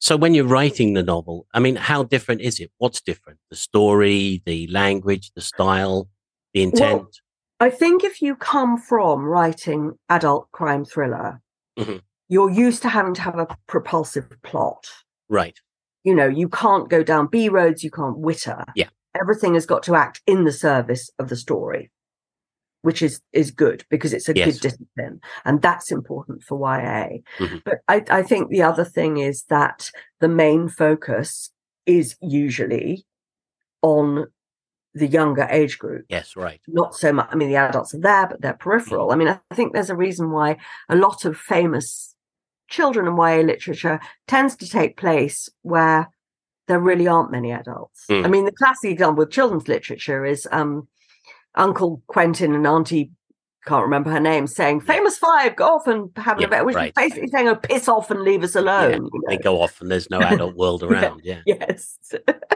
So, 0.00 0.16
when 0.16 0.34
you're 0.34 0.44
writing 0.46 0.94
the 0.94 1.02
novel, 1.02 1.46
I 1.54 1.60
mean, 1.60 1.76
how 1.76 2.02
different 2.02 2.40
is 2.40 2.58
it? 2.58 2.70
What's 2.78 3.00
different? 3.00 3.38
The 3.50 3.56
story, 3.56 4.42
the 4.46 4.66
language, 4.68 5.30
the 5.36 5.40
style, 5.40 6.08
the 6.54 6.62
intent? 6.62 7.20
I 7.60 7.70
think 7.70 8.02
if 8.02 8.20
you 8.20 8.34
come 8.34 8.76
from 8.78 9.24
writing 9.24 9.92
adult 10.08 10.50
crime 10.50 10.84
thriller, 10.84 11.40
Mhm. 11.78 12.02
you're 12.28 12.50
used 12.50 12.82
to 12.82 12.88
having 12.88 13.14
to 13.14 13.22
have 13.22 13.38
a 13.38 13.46
propulsive 13.68 14.28
plot. 14.42 14.88
right. 15.28 15.58
You 16.04 16.14
know, 16.16 16.26
you 16.26 16.48
can't 16.48 16.90
go 16.90 17.04
down 17.04 17.28
B 17.28 17.48
roads, 17.48 17.84
you 17.84 17.90
can't 17.90 18.18
witter. 18.18 18.64
Yeah. 18.74 18.88
Everything 19.18 19.54
has 19.54 19.66
got 19.66 19.84
to 19.84 19.94
act 19.94 20.20
in 20.26 20.42
the 20.42 20.50
service 20.50 21.08
of 21.20 21.28
the 21.28 21.36
story, 21.36 21.92
which 22.82 23.00
is 23.02 23.20
is 23.32 23.50
good 23.50 23.84
because 23.88 24.12
it's 24.12 24.28
a 24.28 24.34
Yes. 24.36 24.46
good 24.54 24.60
discipline. 24.60 25.20
And 25.44 25.62
that's 25.62 25.90
important 25.90 26.42
for 26.42 26.58
YA. 26.58 27.22
Mhm. 27.38 27.62
But 27.64 27.78
I, 27.88 28.04
I 28.10 28.22
think 28.22 28.50
the 28.50 28.62
other 28.62 28.84
thing 28.84 29.16
is 29.18 29.44
that 29.44 29.90
the 30.20 30.28
main 30.28 30.68
focus 30.68 31.50
is 31.86 32.16
usually 32.20 33.04
on 33.82 34.26
the 34.94 35.06
younger 35.06 35.46
age 35.50 35.78
group 35.78 36.04
Yes, 36.08 36.36
right. 36.36 36.60
not 36.68 36.94
so 36.94 37.12
much. 37.12 37.28
I 37.30 37.34
mean, 37.34 37.48
the 37.48 37.56
adults 37.56 37.94
are 37.94 38.00
there, 38.00 38.26
but 38.28 38.42
they're 38.42 38.52
peripheral. 38.52 39.10
I 39.10 39.16
mean, 39.16 39.28
I 39.28 39.54
think 39.54 39.72
there's 39.72 39.88
a 39.90 39.96
reason 39.96 40.30
why 40.30 40.58
a 40.90 40.96
lot 40.96 41.24
of 41.24 41.36
famous 41.36 42.14
children 42.68 43.06
and 43.08 43.16
YA 43.16 43.42
literature 43.42 44.00
tends 44.28 44.54
to 44.56 44.68
take 44.68 44.96
place 44.96 45.48
where 45.62 46.08
there 46.68 46.78
really 46.78 47.08
aren't 47.08 47.30
many 47.32 47.50
adults. 47.52 48.04
Mm. 48.10 48.24
I 48.24 48.28
mean, 48.28 48.44
the 48.44 48.52
classic 48.52 48.90
example 48.90 49.24
with 49.24 49.30
children's 49.30 49.66
literature 49.68 50.24
is 50.24 50.46
um, 50.52 50.86
Uncle 51.54 52.02
Quentin 52.06 52.54
and 52.54 52.66
Auntie. 52.66 53.10
Can't 53.64 53.84
remember 53.84 54.10
her 54.10 54.18
name, 54.18 54.48
saying 54.48 54.80
"famous 54.80 55.16
five, 55.18 55.54
go 55.54 55.76
off 55.76 55.86
and 55.86 56.10
have 56.16 56.36
an 56.38 56.42
Yeah, 56.42 56.46
event," 56.48 56.66
which 56.66 56.74
right. 56.74 56.88
is 56.88 56.92
basically 56.96 57.28
saying, 57.28 57.46
"Oh, 57.46 57.54
piss 57.54 57.88
off 57.88 58.10
and 58.10 58.22
leave 58.22 58.42
us 58.42 58.56
alone." 58.56 59.08
you 59.12 59.22
They 59.28 59.36
go 59.38 59.62
off 59.62 59.80
and 59.80 59.88
there's 59.88 60.10
no 60.10 60.18
adult 60.22 60.56
world 60.56 60.82
around. 60.82 61.20
Yeah. 61.22 61.42
yes 61.46 61.96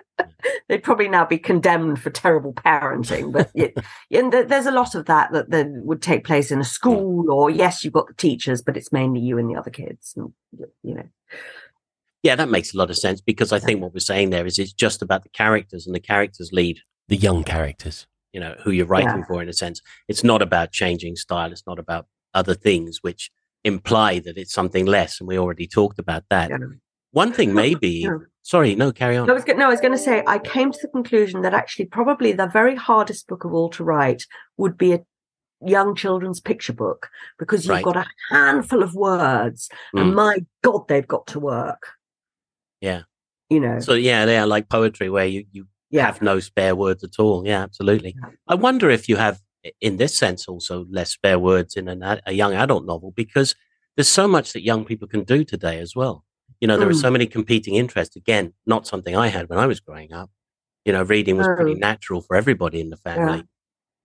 they'd 0.68 0.82
probably 0.82 1.06
now 1.08 1.24
be 1.24 1.38
condemned 1.38 2.00
for 2.00 2.10
terrible 2.10 2.52
parenting 2.52 3.30
but 3.32 3.50
yeah, 3.54 3.68
and 4.10 4.32
th- 4.32 4.48
there's 4.48 4.66
a 4.66 4.70
lot 4.72 4.94
of 4.94 5.04
that 5.06 5.30
that 5.32 5.50
that 5.50 5.66
would 5.68 6.00
take 6.02 6.24
place 6.24 6.50
in 6.50 6.58
a 6.60 6.64
school 6.64 7.30
or 7.30 7.50
yes 7.50 7.84
you've 7.84 7.92
got 7.92 8.06
the 8.08 8.14
teachers 8.14 8.62
but 8.62 8.76
it's 8.76 8.92
mainly 8.92 9.20
you 9.20 9.38
and 9.38 9.48
the 9.50 9.54
other 9.56 9.70
kids 9.70 10.14
and 10.16 10.32
you 10.82 10.94
know 10.94 11.08
Yeah, 12.22 12.34
that 12.36 12.48
makes 12.48 12.74
a 12.74 12.78
lot 12.78 12.90
of 12.90 12.96
sense 12.96 13.20
because 13.20 13.52
I 13.52 13.58
think 13.60 13.80
what 13.80 13.92
we're 13.94 14.00
saying 14.00 14.30
there 14.30 14.46
is 14.46 14.58
it's 14.58 14.72
just 14.72 15.02
about 15.02 15.22
the 15.22 15.28
characters 15.28 15.86
and 15.86 15.94
the 15.94 16.00
characters 16.00 16.50
lead, 16.52 16.80
The 17.08 17.16
young 17.16 17.44
characters. 17.44 18.06
You 18.36 18.40
know, 18.40 18.54
who 18.62 18.70
you're 18.70 18.84
writing 18.94 19.24
for 19.24 19.40
in 19.42 19.48
a 19.48 19.52
sense. 19.54 19.80
It's 20.08 20.22
not 20.22 20.42
about 20.42 20.70
changing 20.70 21.16
style. 21.16 21.50
It's 21.52 21.66
not 21.66 21.78
about 21.78 22.04
other 22.34 22.52
things 22.52 22.98
which 23.00 23.30
imply 23.64 24.18
that 24.18 24.36
it's 24.36 24.52
something 24.52 24.84
less. 24.84 25.18
And 25.20 25.26
we 25.26 25.38
already 25.38 25.66
talked 25.66 25.98
about 25.98 26.24
that. 26.28 26.50
Yeah. 26.50 26.58
One 27.12 27.32
thing 27.32 27.54
maybe, 27.54 27.88
Yeah. 28.08 28.18
sorry, 28.42 28.74
no, 28.74 28.92
carry 28.92 29.16
on. 29.16 29.30
I 29.30 29.32
was 29.32 29.44
go- 29.44 29.54
no 29.54 29.68
I 29.68 29.70
was 29.70 29.80
going 29.80 29.92
to 30.00 30.04
say 30.08 30.22
I 30.26 30.38
came 30.38 30.70
to 30.70 30.78
the 30.82 30.88
conclusion 30.88 31.40
that 31.44 31.54
actually 31.54 31.86
probably 31.86 32.32
the 32.32 32.46
very 32.46 32.74
hardest 32.76 33.26
book 33.26 33.44
of 33.46 33.54
all 33.54 33.70
to 33.70 33.82
write 33.84 34.22
would 34.58 34.76
be 34.76 34.92
a 34.92 35.00
young 35.64 35.94
children's 35.96 36.38
picture 36.50 36.74
book 36.74 37.08
because 37.38 37.64
you've 37.64 37.76
Right. 37.76 37.84
got 37.84 37.96
a 37.96 38.06
handful 38.28 38.82
of 38.82 38.94
words 38.94 39.70
and 39.94 40.12
Mm. 40.12 40.14
my 40.14 40.34
god 40.62 40.88
they've 40.88 41.08
got 41.08 41.26
to 41.28 41.40
work 41.40 41.82
Yeah. 42.82 43.02
you 43.48 43.60
know 43.60 43.80
So 43.80 43.94
yeah, 43.94 44.26
they 44.26 44.36
are 44.36 44.46
like 44.46 44.68
poetry 44.68 45.08
where 45.08 45.24
you, 45.34 45.46
you 45.52 45.66
yeah 45.90 46.06
have 46.06 46.22
no 46.22 46.40
spare 46.40 46.74
words 46.74 47.04
at 47.04 47.18
all. 47.18 47.46
Yeah, 47.46 47.62
absolutely. 47.62 48.14
Yeah. 48.20 48.30
I 48.48 48.54
wonder 48.54 48.90
if 48.90 49.08
you 49.08 49.16
have, 49.16 49.40
in 49.80 49.96
this 49.96 50.16
sense, 50.16 50.48
also 50.48 50.86
less 50.90 51.10
spare 51.10 51.38
words 51.38 51.76
in 51.76 51.88
an, 51.88 52.02
a 52.26 52.32
young 52.32 52.54
adult 52.54 52.84
novel 52.84 53.12
because 53.12 53.54
there's 53.96 54.08
so 54.08 54.28
much 54.28 54.52
that 54.52 54.62
young 54.62 54.84
people 54.84 55.08
can 55.08 55.24
do 55.24 55.44
today 55.44 55.78
as 55.78 55.94
well. 55.96 56.24
You 56.60 56.68
know, 56.68 56.76
there 56.78 56.88
are 56.88 56.92
Mm. 56.92 57.00
so 57.00 57.10
many 57.10 57.26
competing 57.26 57.74
interests. 57.74 58.16
Again, 58.16 58.52
not 58.66 58.86
something 58.86 59.16
I 59.16 59.28
had 59.28 59.48
when 59.48 59.58
I 59.58 59.66
was 59.66 59.80
growing 59.80 60.12
up. 60.12 60.30
You 60.84 60.92
know, 60.92 61.02
reading 61.02 61.36
was 61.36 61.46
pretty 61.56 61.74
natural 61.74 62.20
for 62.20 62.36
everybody 62.36 62.80
in 62.80 62.90
the 62.90 62.96
family. 62.96 63.44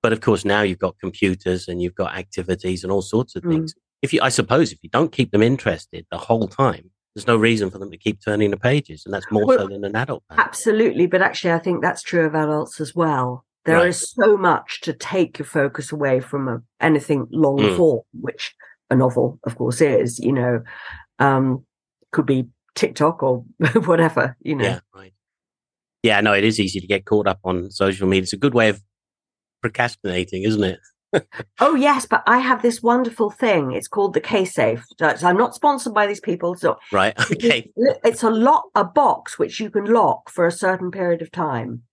But 0.03 0.13
of 0.13 0.21
course, 0.21 0.43
now 0.45 0.61
you've 0.61 0.79
got 0.79 0.97
computers 0.99 1.67
and 1.67 1.81
you've 1.81 1.95
got 1.95 2.15
activities 2.15 2.83
and 2.83 2.91
all 2.91 3.01
sorts 3.03 3.35
of 3.35 3.43
Mm. 3.43 3.51
things. 3.51 3.75
If 4.01 4.13
you, 4.13 4.19
I 4.21 4.29
suppose, 4.29 4.71
if 4.71 4.79
you 4.81 4.89
don't 4.89 5.11
keep 5.11 5.31
them 5.31 5.43
interested 5.43 6.05
the 6.09 6.17
whole 6.17 6.47
time, 6.47 6.90
there's 7.15 7.28
no 7.28 7.36
reason 7.36 7.69
for 7.69 7.78
them 7.78 7.91
to 7.91 7.97
keep 7.97 8.19
turning 8.24 8.52
the 8.52 8.58
pages, 8.58 9.04
and 9.06 9.13
that's 9.13 9.26
more 9.32 9.45
Well, 9.45 9.60
so 9.60 9.67
than 9.67 9.84
an 9.84 9.95
adult. 9.95 10.24
man. 10.30 10.39
Absolutely, 10.39 11.08
but 11.08 11.21
actually, 11.21 11.52
I 11.54 11.60
think 11.60 11.82
that's 11.82 12.02
true 12.02 12.26
of 12.26 12.36
adults 12.36 12.80
as 12.80 12.95
well. 12.95 13.45
There 13.65 13.86
is 13.86 13.97
Right. 14.17 14.26
so 14.28 14.38
much 14.38 14.82
to 14.82 14.93
take 14.93 15.38
your 15.38 15.45
focus 15.45 15.91
away 15.91 16.19
from 16.19 16.47
a, 16.47 16.62
anything 16.80 17.28
long 17.32 17.58
Mm. 17.60 17.76
form, 17.76 18.02
which 18.19 18.56
a 18.89 18.95
novel, 18.95 19.39
of 19.45 19.56
course, 19.56 19.82
is. 19.82 20.19
You 20.19 20.32
know, 20.32 20.63
um, 21.19 21.65
could 22.12 22.26
be 22.26 22.47
TikTok 22.76 23.21
or 23.24 23.43
whatever. 23.86 24.36
You 24.41 24.56
know, 24.56 24.63
Yeah, 24.65 24.80
right. 24.95 25.13
Yeah, 26.04 26.21
no, 26.21 26.34
it 26.34 26.43
is 26.43 26.60
easy 26.60 26.80
to 26.80 26.88
get 26.88 27.06
caught 27.06 27.28
up 27.28 27.39
on 27.43 27.69
social 27.69 28.08
media. 28.08 28.24
It's 28.24 28.34
a 28.34 28.38
good 28.38 28.54
way 28.56 28.69
of 28.69 28.82
procrastinating, 29.62 30.43
isn't 30.43 30.63
it? 30.63 30.80
Oh 31.60 31.76
yes, 31.76 32.06
but 32.06 32.24
I 32.26 32.38
have 32.39 32.62
this 32.62 32.82
wonderful 32.82 33.30
thing. 33.30 33.71
It's 33.74 33.88
called 33.88 34.13
the 34.13 34.21
K 34.21 34.45
Safe. 34.45 34.86
So 35.00 35.13
I'm 35.28 35.38
not 35.38 35.56
sponsored 35.56 35.93
by 35.93 36.08
these 36.08 36.19
people. 36.21 36.56
So 36.56 36.78
Right. 36.91 37.13
Okay. 37.32 37.71
it's 38.04 38.24
a 38.24 38.30
lock, 38.30 38.65
a 38.76 38.84
box 38.84 39.38
which 39.38 39.60
you 39.60 39.69
can 39.69 39.86
lock 39.86 40.30
for 40.30 40.45
a 40.45 40.52
certain 40.52 40.89
period 40.91 41.21
of 41.21 41.32
time, 41.32 41.84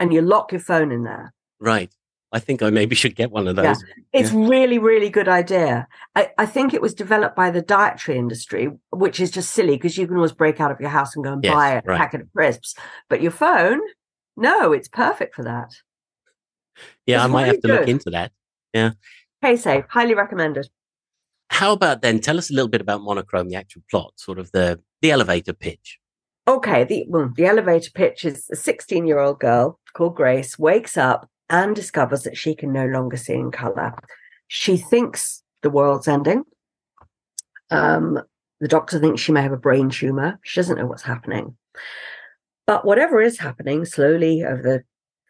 and 0.00 0.12
you 0.12 0.22
lock 0.22 0.52
your 0.52 0.60
phone 0.60 0.90
in 0.92 1.04
there. 1.04 1.34
Right. 1.60 1.90
I 2.30 2.40
think 2.40 2.62
I 2.62 2.68
maybe 2.68 2.94
should 2.94 3.16
get 3.16 3.30
one 3.30 3.48
of 3.48 3.56
those. 3.56 3.64
Yeah. 3.64 4.20
It's 4.20 4.32
really, 4.32 4.78
really 4.78 5.08
good 5.08 5.28
idea. 5.28 5.88
I, 6.14 6.30
I 6.36 6.44
think 6.44 6.74
it 6.74 6.82
was 6.82 6.92
developed 6.92 7.34
by 7.34 7.50
the 7.50 7.62
dietary 7.62 8.18
industry, 8.18 8.68
which 8.90 9.18
is 9.18 9.30
just 9.30 9.52
silly 9.52 9.76
because 9.76 9.96
you 9.96 10.06
can 10.06 10.16
always 10.16 10.32
break 10.32 10.60
out 10.60 10.70
of 10.70 10.78
your 10.78 10.90
house 10.90 11.16
and 11.16 11.24
go 11.24 11.32
and 11.32 11.42
Yes, 11.42 11.54
buy 11.54 11.70
a 11.70 11.82
right. 11.86 11.96
packet 11.98 12.20
of 12.20 12.32
crisps. 12.34 12.74
But 13.08 13.22
your 13.22 13.30
phone, 13.30 13.80
no, 14.36 14.72
it's 14.72 14.88
perfect 14.88 15.34
for 15.34 15.42
that. 15.44 15.70
Yeah, 17.06 17.16
It's 17.16 17.24
I 17.24 17.26
might 17.28 17.46
have 17.46 17.60
to 17.60 17.68
look 17.68 17.88
into 17.88 18.10
that. 18.10 18.32
K 19.42 19.56
Safe, 19.56 19.84
highly 19.88 20.14
recommended. 20.14 20.68
How 21.50 21.72
about 21.72 22.02
then? 22.02 22.20
Tell 22.20 22.38
us 22.38 22.50
a 22.50 22.54
little 22.54 22.68
bit 22.68 22.80
about 22.80 23.02
Monochrome, 23.02 23.48
the 23.48 23.56
actual 23.56 23.82
plot, 23.90 24.12
sort 24.16 24.38
of 24.38 24.50
the 24.52 24.80
the 25.00 25.10
elevator 25.10 25.52
pitch. 25.52 25.98
Okay, 26.46 26.84
the 26.84 27.04
well, 27.08 27.30
the 27.34 27.46
elevator 27.46 27.90
pitch 27.94 28.24
is 28.24 28.48
a 28.50 28.56
16 28.56 29.06
year 29.06 29.18
old 29.18 29.40
girl 29.40 29.78
called 29.94 30.16
Grace 30.16 30.58
wakes 30.58 30.96
up 30.96 31.28
and 31.50 31.74
discovers 31.74 32.22
that 32.22 32.36
she 32.36 32.54
can 32.54 32.72
no 32.72 32.86
longer 32.86 33.16
see 33.16 33.34
in 33.34 33.50
color. 33.50 33.94
She 34.48 34.76
thinks 34.76 35.42
the 35.62 35.70
world's 35.70 36.08
ending. 36.08 36.44
Um, 37.70 38.20
the 38.60 38.68
doctor 38.68 38.98
thinks 38.98 39.20
she 39.20 39.32
may 39.32 39.42
have 39.42 39.52
a 39.52 39.58
brain 39.58 39.90
tumor. 39.90 40.38
She 40.42 40.58
doesn't 40.58 40.78
know 40.78 40.86
what's 40.86 41.02
happening. 41.02 41.56
But 42.66 42.84
whatever 42.84 43.20
is 43.20 43.38
happening 43.38 43.84
slowly 43.84 44.44
over 44.44 44.62
the 44.62 44.82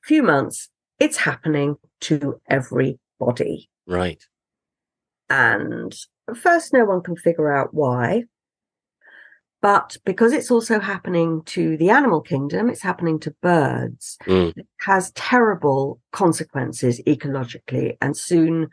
few 0.05 0.23
months, 0.23 0.69
it's 0.99 1.17
happening 1.17 1.77
to 2.03 2.41
everybody. 2.49 3.69
Right. 3.87 4.23
And 5.31 5.95
at 6.29 6.37
first, 6.37 6.73
no 6.73 6.85
one 6.85 7.03
can 7.03 7.17
figure 7.17 7.53
out 7.53 7.73
why. 7.73 8.25
But 9.61 9.97
because 10.05 10.33
it's 10.33 10.51
also 10.53 10.79
happening 10.79 11.43
to 11.47 11.77
the 11.77 11.91
animal 11.91 12.21
kingdom, 12.21 12.69
it's 12.69 12.83
happening 12.83 13.19
to 13.21 13.35
birds, 13.43 14.17
Mm. 14.27 14.57
it 14.57 14.67
has 14.81 15.11
terrible 15.13 16.01
consequences 16.13 17.01
ecologically. 17.07 17.97
And 18.01 18.17
soon 18.17 18.69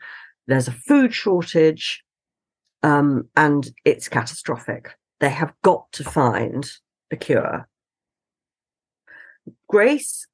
there's 0.46 0.68
a 0.68 0.72
food 0.72 1.12
shortage 1.12 2.04
um, 2.84 3.28
and 3.36 3.68
it's 3.84 4.08
catastrophic. 4.08 4.96
They 5.18 5.30
have 5.30 5.52
got 5.62 5.90
to 5.92 6.04
find 6.04 6.70
a 7.10 7.16
cure. 7.16 7.68
Grace 9.68 10.28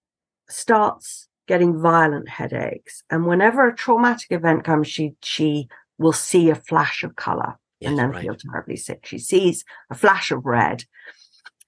starts 0.50 1.28
getting 1.48 1.81
violent 1.81 2.28
headaches. 2.28 3.02
And 3.11 3.26
whenever 3.26 3.66
a 3.66 3.74
traumatic 3.74 4.31
event 4.31 4.64
comes, 4.64 4.88
she 4.88 5.14
she 5.22 5.68
will 5.98 6.12
see 6.12 6.50
a 6.50 6.55
flash 6.55 7.02
of 7.05 7.16
color 7.16 7.59
Yes, 7.83 7.90
and 7.90 7.98
then 7.98 8.11
right. 8.11 8.22
feel 8.22 8.37
terribly 8.37 8.76
sick. 8.76 9.05
She 9.05 9.18
sees 9.18 9.64
a 9.90 9.94
flash 9.94 10.31
of 10.31 10.46
red. 10.46 10.85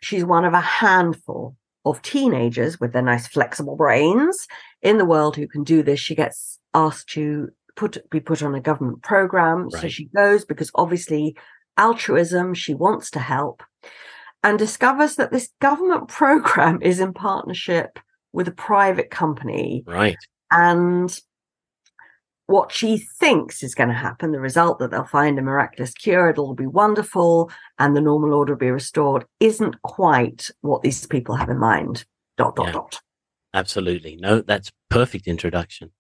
She's 0.01 0.25
one 0.25 0.45
of 0.45 0.53
a 0.53 0.61
handful 0.61 1.57
of 1.85 2.03
teenagers 2.03 2.79
with 2.79 2.93
their 2.93 3.03
nice 3.03 3.27
flexible 3.27 3.77
brains 3.77 4.47
in 4.81 4.99
the 4.99 5.05
world 5.05 5.37
who 5.37 5.49
can 5.49 5.65
do 5.65 5.83
this. 5.83 5.99
She 5.99 6.15
gets 6.15 6.61
asked 6.73 7.09
to 7.11 7.49
put 7.75 8.09
be 8.11 8.21
put 8.21 8.43
on 8.43 8.55
a 8.55 8.61
government 8.61 9.03
program. 9.03 9.71
So 9.71 9.89
she 9.89 10.05
goes 10.05 10.45
because 10.45 10.71
obviously 10.77 11.37
altruism, 11.77 12.55
she 12.55 12.75
wants 12.75 13.11
to 13.11 13.19
help, 13.19 13.65
and 14.45 14.57
discovers 14.57 15.17
that 15.17 15.33
this 15.33 15.51
government 15.61 16.09
program 16.21 16.81
is 16.81 17.01
in 17.01 17.13
partnership 17.13 17.99
with 18.35 18.49
a 18.49 18.53
private 18.53 19.11
company. 19.11 19.85
Right. 19.87 20.19
And 20.51 21.19
what 22.47 22.73
she 22.73 22.99
thinks 22.99 23.63
is 23.63 23.75
going 23.75 23.89
to 23.89 23.95
happen, 23.95 24.33
the 24.33 24.41
result 24.41 24.79
that 24.79 24.91
they'll 24.91 25.05
find 25.05 25.39
a 25.39 25.43
miraculous 25.43 25.95
cure, 25.95 26.29
it'll 26.29 26.55
be 26.55 26.67
wonderful, 26.67 27.51
and 27.79 27.97
the 27.97 28.01
normal 28.03 28.35
order 28.35 28.53
will 28.53 28.59
be 28.59 28.71
restored, 28.71 29.25
isn't 29.41 29.81
quite 29.83 30.51
what 30.61 30.83
these 30.83 31.07
people 31.07 31.37
have 31.37 31.49
in 31.49 31.59
mind. 31.59 32.05
Dot, 32.37 32.57
dot, 32.57 32.67
Yeah. 32.67 32.73
dot. 32.73 33.01
Absolutely. 33.55 34.17
No, 34.17 34.41
that's 34.41 34.73
perfect 34.91 35.27
introduction. 35.27 35.93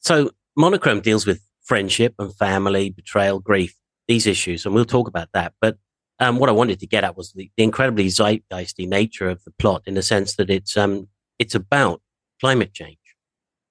So 0.00 0.30
monochrome 0.56 1.02
deals 1.02 1.26
with 1.26 1.42
friendship 1.62 2.14
and 2.18 2.34
family, 2.34 2.90
betrayal, 2.90 3.38
grief, 3.38 3.74
these 4.08 4.26
issues, 4.26 4.64
and 4.64 4.74
we'll 4.74 4.86
talk 4.86 5.06
about 5.06 5.28
that. 5.34 5.52
But 5.60 5.76
um, 6.18 6.38
what 6.38 6.48
I 6.48 6.52
wanted 6.52 6.80
to 6.80 6.86
get 6.86 7.04
at 7.04 7.16
was 7.16 7.32
the, 7.32 7.50
the 7.56 7.62
incredibly 7.62 8.06
zeitgeisty 8.06 8.88
nature 8.88 9.28
of 9.28 9.44
the 9.44 9.50
plot, 9.58 9.82
in 9.86 9.94
the 9.94 10.02
sense 10.02 10.36
that 10.36 10.48
it's 10.48 10.76
um 10.76 11.08
it's 11.38 11.54
about 11.54 12.00
climate 12.40 12.72
change. 12.72 12.98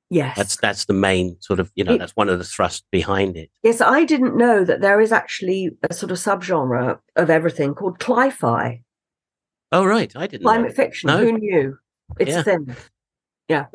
Yes. 0.10 0.38
That's 0.38 0.56
that's 0.58 0.86
the 0.86 0.94
main 0.94 1.38
sort 1.40 1.60
of 1.60 1.72
you 1.76 1.84
know 1.84 1.94
It- 1.94 1.98
that's 2.00 2.16
one 2.16 2.30
of 2.30 2.38
the 2.38 2.46
thrusts 2.46 2.84
behind 2.92 3.36
it. 3.38 3.50
yes, 3.64 3.82
I 3.82 4.04
didn't 4.06 4.38
know 4.38 4.64
that 4.64 4.82
there 4.82 5.02
is 5.02 5.12
actually 5.12 5.72
a 5.90 5.94
sort 5.94 6.12
of 6.12 6.18
subgenre 6.18 7.00
of 7.16 7.30
everything 7.30 7.74
called 7.74 8.00
cli-fi, 8.00 8.84
Oh 9.72 9.84
right, 9.86 10.12
I 10.16 10.28
didn't. 10.28 10.44
know. 10.44 10.50
climate 10.52 10.76
fiction. 10.76 11.08
No. 11.08 11.18
Who 11.18 11.32
knew? 11.34 11.78
It's 12.20 12.30
Yeah. 12.32 12.44
thin. 12.44 12.76
Yeah. 13.50 13.66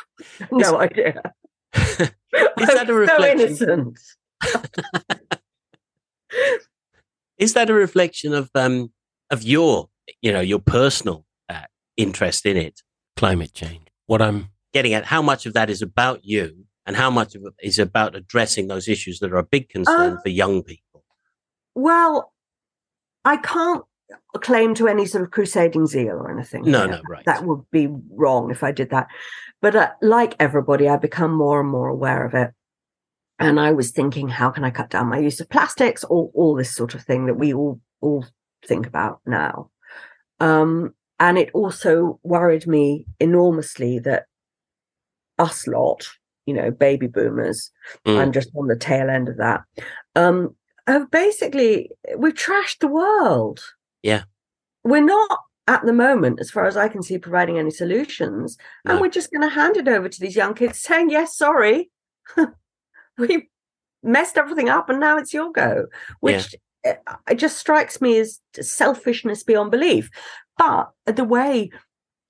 no 0.52 0.78
idea. 0.78 1.22
Is 1.74 2.10
that 2.58 2.84
a 2.84 2.86
So 2.86 2.94
reflection? 2.94 3.40
innocent. 3.40 3.98
Is 7.38 7.54
that 7.54 7.70
a 7.70 7.74
reflection 7.74 8.34
of 8.34 8.50
um 8.54 8.92
of 9.30 9.42
your 9.42 9.88
you 10.20 10.32
know 10.32 10.40
your 10.40 10.58
personal 10.58 11.24
uh, 11.48 11.64
interest 11.96 12.44
in 12.46 12.56
it? 12.56 12.82
Climate 13.18 13.52
change. 13.52 13.82
What 14.06 14.22
I'm 14.22 14.50
getting 14.72 14.94
at 14.94 15.06
how 15.06 15.20
much 15.20 15.44
of 15.44 15.52
that 15.54 15.68
is 15.68 15.82
about 15.82 16.24
you 16.24 16.66
and 16.86 16.96
how 16.96 17.10
much 17.10 17.34
of 17.34 17.42
it 17.42 17.54
is 17.60 17.78
about 17.78 18.14
addressing 18.14 18.68
those 18.68 18.86
issues 18.86 19.18
that 19.18 19.32
are 19.32 19.38
a 19.38 19.42
big 19.42 19.68
concern 19.68 20.12
Um, 20.12 20.20
for 20.22 20.28
young 20.28 20.62
people. 20.62 21.04
Well, 21.74 22.32
I 23.24 23.38
can't 23.38 23.82
claim 24.36 24.74
to 24.76 24.86
any 24.86 25.04
sort 25.04 25.24
of 25.24 25.32
crusading 25.32 25.86
zeal 25.86 26.14
or 26.14 26.30
anything. 26.30 26.62
No, 26.62 26.86
no, 26.86 27.00
right. 27.08 27.24
That 27.24 27.44
would 27.44 27.68
be 27.72 27.88
wrong 28.10 28.52
if 28.52 28.62
I 28.62 28.70
did 28.72 28.90
that. 28.90 29.08
But 29.60 29.74
uh, 29.74 29.90
like 30.00 30.36
everybody, 30.38 30.88
I've 30.88 31.02
become 31.02 31.32
more 31.32 31.60
and 31.60 31.68
more 31.68 31.88
aware 31.88 32.24
of 32.24 32.34
it. 32.34 32.52
And 33.40 33.58
I 33.60 33.72
was 33.72 33.90
thinking, 33.90 34.28
how 34.28 34.50
can 34.50 34.64
I 34.64 34.70
cut 34.70 34.90
down 34.90 35.08
my 35.08 35.18
use 35.18 35.40
of 35.40 35.48
plastics? 35.48 36.04
All, 36.04 36.30
all 36.34 36.54
this 36.54 36.74
sort 36.74 36.94
of 36.94 37.02
thing 37.02 37.26
that 37.26 37.34
we 37.34 37.52
all 37.52 37.80
all 38.00 38.24
think 38.64 38.86
about 38.86 39.20
now. 39.26 39.70
Um, 40.40 40.94
and 41.20 41.38
it 41.38 41.50
also 41.52 42.18
worried 42.22 42.66
me 42.66 43.06
enormously 43.20 43.98
that 44.00 44.26
us 45.38 45.66
lot, 45.66 46.06
you 46.46 46.54
know, 46.54 46.70
baby 46.70 47.06
boomers, 47.06 47.70
Mm. 48.06 48.18
I'm 48.18 48.32
just 48.32 48.50
on 48.56 48.66
the 48.68 48.76
tail 48.76 49.08
end 49.10 49.28
of 49.28 49.36
that. 49.38 49.62
Um, 50.16 50.54
have 50.86 51.10
basically 51.10 51.90
we've 52.16 52.34
trashed 52.34 52.78
the 52.80 52.88
world. 52.88 53.60
Yeah. 54.02 54.22
We're 54.84 55.04
not 55.04 55.40
at 55.66 55.84
the 55.84 55.92
moment, 55.92 56.40
as 56.40 56.50
far 56.50 56.64
as 56.64 56.76
I 56.76 56.88
can 56.88 57.02
see, 57.02 57.18
providing 57.18 57.58
any 57.58 57.70
solutions. 57.70 58.56
And 58.86 58.96
No. 58.96 59.02
we're 59.02 59.10
just 59.10 59.30
going 59.30 59.42
to 59.46 59.54
hand 59.54 59.76
it 59.76 59.86
over 59.86 60.08
to 60.08 60.20
these 60.20 60.34
young 60.36 60.54
kids 60.54 60.80
saying, 60.80 61.10
yes, 61.10 61.36
sorry. 61.36 61.90
we 63.18 63.50
messed 64.02 64.38
everything 64.38 64.68
up 64.70 64.88
and 64.88 64.98
now 64.98 65.18
it's 65.18 65.34
your 65.34 65.52
go, 65.52 65.86
which 66.20 66.54
uh, 66.86 66.94
it 67.28 67.34
just 67.34 67.58
strikes 67.58 68.00
me 68.00 68.18
as 68.18 68.40
selfishness 68.58 69.42
beyond 69.44 69.70
belief. 69.70 70.08
But 70.58 70.90
the 71.06 71.24
way 71.24 71.70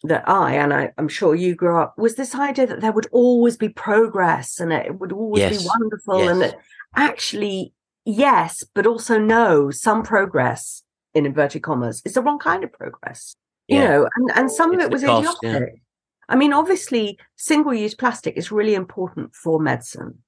that 0.05 0.29
I, 0.29 0.55
and 0.55 0.73
I, 0.73 0.93
I'm 0.97 1.09
sure 1.09 1.35
you 1.35 1.57
grew 1.57 1.81
up, 1.81 1.99
was 1.99 2.15
this 2.15 2.35
idea 2.35 2.67
that 2.69 2.81
there 2.81 2.93
would 2.93 3.09
always 3.11 3.57
be 3.57 3.69
progress 3.69 4.61
and 4.61 4.73
it 4.73 5.01
would 5.01 5.13
always 5.13 5.41
Yes. 5.41 5.63
be 5.63 5.69
wonderful. 5.69 6.29
And 6.29 6.41
that 6.43 6.57
actually, 6.95 7.73
yes, 8.05 8.63
but 8.75 8.87
also 8.87 9.19
no, 9.19 9.71
some 9.71 10.03
progress 10.05 10.85
in 11.15 11.27
inverted 11.27 11.63
commas 11.63 12.03
is 12.05 12.15
the 12.15 12.23
wrong 12.23 12.39
kind 12.39 12.63
of 12.63 12.73
progress. 12.73 13.35
You 13.67 13.81
know, 13.81 14.09
and, 14.17 14.31
and 14.35 14.51
some 14.51 14.73
of 14.73 14.81
it 14.81 14.91
was 14.91 15.05
cost, 15.05 15.39
yeah. 15.43 15.57
idiotic. 15.57 15.83
I 16.31 16.37
mean, 16.37 16.55
obviously, 16.55 17.19
single 17.37 17.75
use 17.75 17.95
plastic 17.95 18.37
is 18.39 18.51
really 18.51 18.75
important 18.75 19.35
for 19.35 19.61
medicine. 19.61 20.23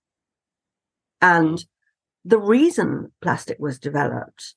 And 1.22 1.64
the 2.24 2.38
reason 2.38 3.12
plastic 3.22 3.58
was 3.58 3.78
developed 3.78 4.54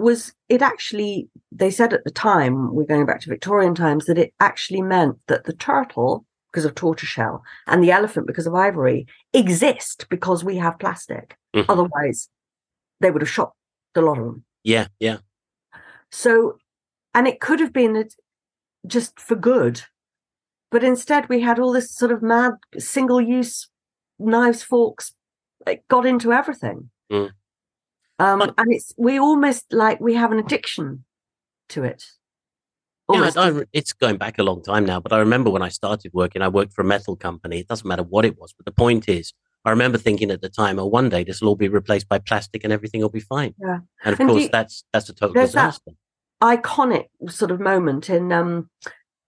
was 0.00 0.32
it 0.48 0.62
actually, 0.62 1.28
they 1.52 1.70
said 1.70 1.92
at 1.92 2.04
the 2.04 2.10
time, 2.10 2.74
we're 2.74 2.84
going 2.84 3.06
back 3.06 3.20
to 3.20 3.28
Victorian 3.28 3.74
times, 3.74 4.06
that 4.06 4.18
it 4.18 4.32
actually 4.40 4.82
meant 4.82 5.18
that 5.28 5.44
the 5.44 5.52
turtle, 5.52 6.24
because 6.50 6.64
of 6.64 6.74
tortoiseshell, 6.74 7.42
and 7.66 7.82
the 7.82 7.90
elephant, 7.90 8.26
because 8.26 8.46
of 8.46 8.54
ivory, 8.54 9.06
exist 9.32 10.06
because 10.08 10.42
we 10.42 10.56
have 10.56 10.78
plastic. 10.78 11.36
Mhm. 11.54 11.66
Otherwise, 11.68 12.28
they 13.00 13.10
would 13.10 13.22
have 13.22 13.30
shot 13.30 13.52
the 13.94 14.02
lot 14.02 14.18
of 14.18 14.24
them. 14.24 14.44
Yeah, 14.64 14.88
yeah, 14.98 15.18
So, 16.12 16.58
and 17.14 17.28
it 17.28 17.40
could 17.40 17.60
have 17.60 17.72
been 17.72 18.08
just 18.86 19.20
for 19.20 19.36
good, 19.36 19.82
but 20.70 20.82
instead 20.82 21.28
we 21.28 21.40
had 21.40 21.58
all 21.58 21.72
this 21.72 21.94
sort 21.94 22.10
of 22.10 22.22
mad 22.22 22.54
single 22.78 23.20
use 23.20 23.68
knives, 24.18 24.62
forks, 24.62 25.14
it 25.66 25.86
got 25.88 26.06
into 26.06 26.32
everything. 26.32 26.90
Mm. 27.12 27.30
Um, 28.20 28.42
and 28.42 28.72
it's, 28.72 28.92
we 28.96 29.18
almost 29.18 29.72
like 29.72 30.00
we 30.00 30.14
have 30.14 30.30
an 30.32 30.38
addiction 30.38 31.04
to 31.70 31.84
it. 31.84 32.04
yeah. 33.10 33.16
Almost. 33.16 33.36
I, 33.38 33.48
I- 33.60 33.64
it's 33.72 33.92
going 33.92 34.16
back 34.16 34.38
a 34.38 34.42
long 34.42 34.62
time 34.62 34.84
now, 34.84 35.00
but 35.00 35.12
I 35.12 35.18
remember 35.18 35.50
when 35.50 35.62
I 35.62 35.68
started 35.68 36.12
working, 36.12 36.42
I 36.42 36.48
worked 36.48 36.72
for 36.72 36.82
a 36.82 36.84
metal 36.84 37.16
company. 37.16 37.60
It 37.60 37.68
doesn't 37.68 37.86
matter 37.88 38.02
what 38.02 38.24
it 38.24 38.38
was, 38.38 38.52
but 38.56 38.66
the 38.66 38.72
point 38.72 39.08
is, 39.08 39.32
I 39.64 39.70
remember 39.70 39.98
thinking 39.98 40.30
at 40.30 40.40
the 40.40 40.48
time, 40.48 40.78
"Oh, 40.78 40.86
one 40.86 41.08
day 41.10 41.22
this 41.24 41.40
will 41.40 41.48
all 41.50 41.56
be 41.56 41.68
replaced 41.68 42.08
by 42.08 42.18
plastic 42.18 42.64
and 42.64 42.72
everything 42.72 43.00
will 43.02 43.10
be 43.10 43.20
fine." 43.20 43.54
Yeah. 43.60 43.80
and 44.04 44.12
of 44.14 44.20
And 44.20 44.28
course, 44.30 44.42
you- 44.44 44.48
that's 44.50 44.84
that's 44.92 45.08
a 45.10 45.14
total 45.14 45.34
disaster. 45.34 45.92
iconic 46.42 47.06
sort 47.28 47.50
of 47.50 47.60
moment 47.60 48.08
in 48.08 48.32
um 48.32 48.70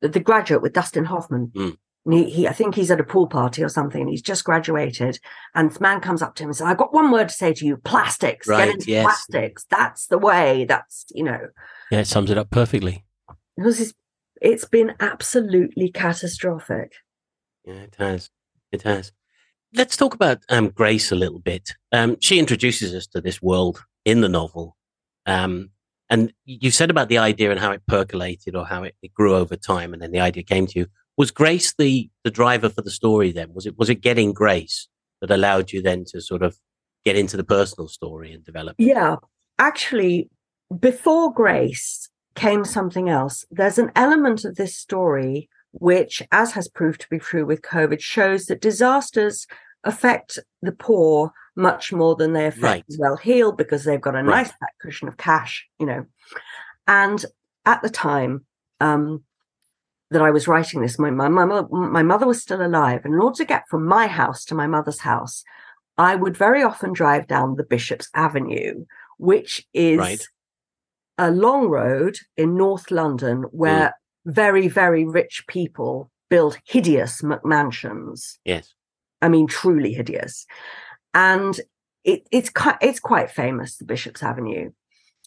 the, 0.00 0.08
the 0.08 0.20
graduate 0.20 0.62
with 0.62 0.72
Dustin 0.72 1.04
Hoffman. 1.04 1.52
Mm. 1.54 1.76
He, 2.08 2.28
he, 2.28 2.48
I 2.48 2.52
think 2.52 2.74
he's 2.74 2.90
at 2.90 3.00
a 3.00 3.04
pool 3.04 3.28
party 3.28 3.62
or 3.62 3.68
something, 3.68 4.08
he's 4.08 4.22
just 4.22 4.44
graduated. 4.44 5.20
And 5.54 5.70
this 5.70 5.80
man 5.80 6.00
comes 6.00 6.20
up 6.20 6.34
to 6.36 6.42
him 6.42 6.48
and 6.48 6.56
says, 6.56 6.66
"I've 6.66 6.78
got 6.78 6.92
one 6.92 7.10
word 7.10 7.28
to 7.28 7.34
say 7.34 7.52
to 7.54 7.66
you: 7.66 7.76
plastics. 7.76 8.48
Right, 8.48 8.66
Get 8.66 8.74
into 8.74 8.90
yes. 8.90 9.04
plastics. 9.04 9.66
That's 9.70 10.08
the 10.08 10.18
way. 10.18 10.64
That's 10.64 11.06
you 11.14 11.24
know." 11.24 11.48
yeah, 11.90 12.00
it 12.00 12.06
sums 12.06 12.30
it 12.30 12.38
up 12.38 12.50
perfectly. 12.50 13.04
Because 13.56 13.80
it's, 13.80 13.94
it's 14.40 14.64
been 14.64 14.94
absolutely 14.98 15.90
catastrophic. 15.90 16.92
Yeah, 17.64 17.74
it 17.74 17.96
has. 17.98 18.30
It 18.72 18.82
has. 18.82 19.12
Let's 19.74 19.96
talk 19.96 20.14
about 20.14 20.38
um, 20.48 20.70
Grace 20.70 21.12
a 21.12 21.16
little 21.16 21.38
bit. 21.38 21.74
Um, 21.92 22.16
she 22.20 22.38
introduces 22.38 22.94
us 22.94 23.06
to 23.08 23.20
this 23.20 23.40
world 23.40 23.84
in 24.04 24.20
the 24.20 24.28
novel. 24.28 24.76
Um, 25.26 25.70
and 26.10 26.32
you 26.44 26.70
said 26.70 26.90
about 26.90 27.08
the 27.08 27.18
idea 27.18 27.50
and 27.50 27.60
how 27.60 27.70
it 27.70 27.86
percolated 27.86 28.54
or 28.54 28.66
how 28.66 28.82
it, 28.82 28.94
it 29.02 29.14
grew 29.14 29.34
over 29.34 29.56
time 29.56 29.92
and 29.92 30.02
then 30.02 30.12
the 30.12 30.20
idea 30.20 30.42
came 30.42 30.66
to 30.66 30.80
you. 30.80 30.86
Was 31.16 31.30
Grace 31.30 31.74
the, 31.76 32.10
the 32.24 32.30
driver 32.30 32.68
for 32.68 32.82
the 32.82 32.90
story 32.90 33.32
then? 33.32 33.52
Was 33.54 33.66
it, 33.66 33.78
was 33.78 33.90
it 33.90 33.96
getting 33.96 34.32
Grace 34.32 34.88
that 35.20 35.30
allowed 35.30 35.72
you 35.72 35.82
then 35.82 36.04
to 36.08 36.20
sort 36.20 36.42
of 36.42 36.56
get 37.04 37.16
into 37.16 37.36
the 37.36 37.44
personal 37.44 37.88
story 37.88 38.32
and 38.32 38.44
develop? 38.44 38.76
it? 38.78 38.86
Yeah, 38.86 39.16
actually, 39.58 40.30
before 40.80 41.32
Grace 41.32 42.08
came 42.34 42.64
something 42.64 43.08
else. 43.08 43.44
There's 43.50 43.78
an 43.78 43.92
element 43.94 44.44
of 44.44 44.56
this 44.56 44.76
story 44.76 45.48
which, 45.72 46.22
as 46.32 46.52
has 46.52 46.68
proved 46.68 47.00
to 47.02 47.08
be 47.10 47.18
true 47.18 47.44
with 47.44 47.62
COVID, 47.62 48.00
shows 48.00 48.46
that 48.46 48.60
disasters 48.60 49.46
affect 49.84 50.38
the 50.62 50.72
poor 50.72 51.32
much 51.56 51.92
more 51.92 52.14
than 52.14 52.32
they 52.32 52.46
affect 52.46 52.62
Right. 52.62 52.84
the 52.88 52.96
well-heeled 53.00 53.56
because 53.58 53.84
they've 53.84 54.00
got 54.00 54.14
a 54.14 54.18
Right. 54.22 54.26
nice 54.46 54.48
fat 54.48 54.70
cushion 54.80 55.08
of 55.08 55.16
cash, 55.16 55.66
you 55.78 55.86
know. 55.86 56.06
And 56.86 57.24
at 57.66 57.82
the 57.82 57.90
time 57.90 58.46
um, 58.80 59.22
that 60.12 60.22
I 60.22 60.30
was 60.30 60.48
writing 60.48 60.80
this, 60.82 60.98
my, 60.98 61.10
my, 61.10 61.28
my, 61.28 61.62
my 61.70 62.02
mother 62.02 62.26
was 62.26 62.40
still 62.40 62.64
alive. 62.64 63.02
And 63.04 63.14
in 63.14 63.20
order 63.20 63.36
to 63.36 63.44
get 63.44 63.68
from 63.68 63.86
my 63.86 64.06
house 64.06 64.44
to 64.46 64.54
my 64.54 64.66
mother's 64.66 65.00
house, 65.00 65.44
I 65.98 66.14
would 66.16 66.36
very 66.36 66.62
often 66.62 66.92
drive 66.92 67.26
down 67.26 67.56
the 67.56 67.64
Bishop's 67.64 68.08
Avenue, 68.14 68.84
which 69.18 69.66
is 69.74 69.98
Right. 69.98 70.26
a 71.18 71.30
long 71.30 71.68
road 71.68 72.16
in 72.36 72.56
North 72.56 72.90
London 72.90 73.42
where 73.50 73.88
mm. 74.26 74.32
very, 74.32 74.68
very 74.68 75.04
rich 75.04 75.44
people 75.48 76.10
build 76.30 76.58
hideous 76.64 77.20
McMansions. 77.20 78.38
Yes. 78.44 78.72
I 79.20 79.28
mean, 79.28 79.46
truly 79.46 79.92
hideous. 79.92 80.46
And 81.14 81.60
it, 82.04 82.26
it's 82.32 82.50
it's 82.80 83.00
quite 83.00 83.30
famous, 83.30 83.76
the 83.76 83.84
Bishop's 83.84 84.22
Avenue. 84.22 84.70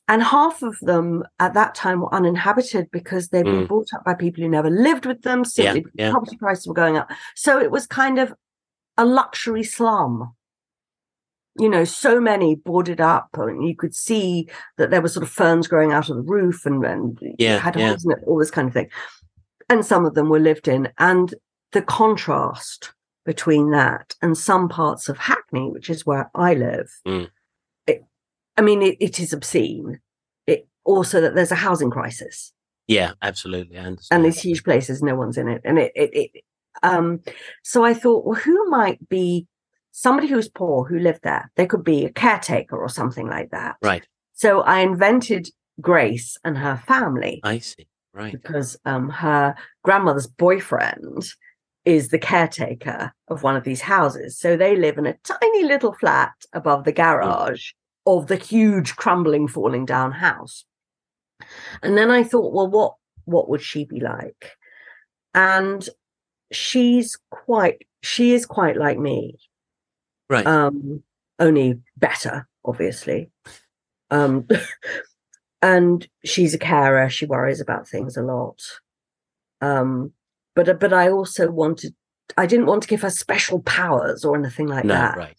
And 0.08 0.22
half 0.22 0.62
of 0.62 0.78
them 0.82 1.24
at 1.39 1.56
that 1.56 1.74
time 1.74 2.02
were 2.02 2.13
uninhabited 2.13 2.89
because 2.91 3.30
they'd 3.30 3.44
been 3.44 3.65
Mm. 3.65 3.68
bought 3.68 3.88
up 3.96 4.04
by 4.06 4.13
people 4.13 4.44
who 4.44 4.50
never 4.50 4.70
lived 4.70 5.06
with 5.08 5.24
them. 5.24 5.44
Simply 5.44 5.82
because 5.82 5.94
yeah. 5.96 6.12
property 6.12 6.38
prices 6.38 6.68
were 6.68 6.76
going 6.76 6.96
up. 6.98 7.10
So 7.36 7.60
it 7.60 7.72
was 7.72 7.88
kind 7.88 8.20
of 8.20 8.34
a 8.98 9.06
luxury 9.06 9.63
slum. 9.63 10.34
You 11.58 11.70
know, 11.70 11.86
so 11.86 12.20
many 12.20 12.56
boarded 12.56 13.00
up, 13.00 13.30
and 13.34 13.65
you 13.68 13.76
could 13.78 13.96
see 13.96 14.50
that 14.78 14.91
there 14.91 15.02
were 15.02 15.08
sort 15.08 15.24
of 15.24 15.30
ferns 15.32 15.68
growing 15.68 15.94
out 15.94 16.10
of 16.10 16.18
the 16.18 16.22
roof, 16.22 16.65
and, 16.65 16.84
and 16.86 17.18
Yeah, 17.39 17.60
had 17.60 17.78
yeah. 17.78 17.94
it, 17.94 18.20
all 18.28 18.38
this 18.38 18.52
kind 18.52 18.68
of 18.68 18.74
thing. 18.74 18.89
And 19.70 19.86
some 19.86 20.06
of 20.06 20.15
them 20.15 20.30
were 20.30 20.39
lived 20.39 20.68
in, 20.68 20.89
and 20.98 21.34
the 21.72 21.82
contrast 21.82 22.94
between 23.26 23.72
that 23.72 24.15
and 24.22 24.38
some 24.38 24.68
parts 24.70 25.08
of 25.10 25.18
Hackney, 25.18 25.72
which 25.72 25.89
is 25.89 26.06
where 26.06 26.30
I 26.36 26.54
live, 26.54 26.89
Mm. 27.08 27.30
I 28.58 28.62
mean, 28.62 28.82
it, 28.82 28.98
it 29.00 29.20
is 29.20 29.34
obscene. 29.34 30.00
It 30.48 30.68
also 30.84 31.22
that 31.22 31.36
there's 31.36 31.52
a 31.52 31.56
housing 31.56 31.89
crisis 31.89 32.54
Yeah, 32.88 33.13
absolutely. 33.22 33.78
I 33.78 33.86
understand. 33.86 34.18
and 34.18 34.26
these 34.26 34.41
huge 34.41 34.63
places, 34.63 35.02
no 35.02 35.15
one's 35.15 35.38
in 35.38 35.48
it, 35.48 35.62
and 35.65 35.78
it, 35.80 35.91
it, 35.96 36.12
it 36.13 36.44
um. 36.84 37.22
So 37.63 37.84
I 37.84 37.94
thought, 37.94 38.26
well, 38.26 38.36
who 38.36 38.70
might 38.70 39.08
be 39.10 39.48
somebody 39.91 40.28
who's 40.28 40.50
poor 40.50 40.86
who 40.86 41.00
lived 41.00 41.22
there? 41.24 41.52
They 41.56 41.65
could 41.65 41.84
be 41.84 42.06
a 42.06 42.12
caretaker 42.12 42.78
or 42.78 42.89
something 42.89 43.28
like 43.28 43.52
that. 43.52 43.76
right. 43.82 44.06
So 44.34 44.62
I 44.62 44.80
invented 44.80 45.48
Grace 45.80 46.38
and 46.44 46.58
her 46.58 46.78
family 46.86 47.39
I 47.44 47.60
see. 47.60 47.88
Right. 48.13 48.32
because 48.32 48.78
um, 48.86 49.10
her 49.10 49.56
grandmother's 49.84 50.28
boyfriend 50.28 51.24
is 51.86 52.10
the 52.10 52.18
caretaker 52.18 53.13
of 53.28 53.44
one 53.44 53.56
of 53.56 53.63
these 53.63 53.82
houses. 53.82 54.38
So 54.38 54.58
they 54.58 54.76
live 54.76 54.98
in 54.98 55.06
a 55.06 55.15
tiny 55.24 55.63
little 55.63 55.94
flat 55.94 56.34
above 56.54 56.84
the 56.84 56.91
garage 56.91 57.72
of 58.06 58.28
the 58.28 58.36
huge 58.36 58.96
crumbling, 58.96 59.48
falling 59.48 59.86
down 59.86 60.12
house. 60.12 60.65
And 61.82 61.98
then 61.98 62.12
I 62.12 62.24
thought, 62.24 62.54
well, 62.54 62.68
what 62.68 62.96
what 63.26 63.50
would 63.50 63.62
she 63.62 63.86
be 63.86 64.00
like? 64.00 64.52
And 65.34 65.88
she's 66.52 67.18
quite 67.30 67.86
she 68.04 68.34
is 68.34 68.46
quite 68.46 68.78
like 68.78 69.00
me. 69.00 69.38
Right. 70.30 70.46
Um, 70.46 71.04
only 71.39 71.80
better, 71.98 72.48
obviously. 72.63 73.30
Um, 74.12 74.48
and 75.62 76.08
she's 76.24 76.54
a 76.54 76.60
carer. 76.60 77.10
She 77.10 77.26
worries 77.26 77.62
about 77.62 77.88
things 77.88 78.15
a 78.18 78.22
lot. 78.22 78.62
Um, 79.62 80.13
but 80.56 80.80
but 80.80 80.94
I 80.94 81.10
also 81.10 81.50
wanted. 81.52 81.96
I 82.38 82.46
didn't 82.48 82.65
want 82.65 82.82
to 82.84 82.89
give 82.89 83.04
her 83.04 83.10
special 83.10 83.62
powers 83.62 84.26
or 84.26 84.36
anything 84.36 84.68
like 84.68 84.86
no, 84.86 84.96
that. 84.96 85.18
right. 85.18 85.38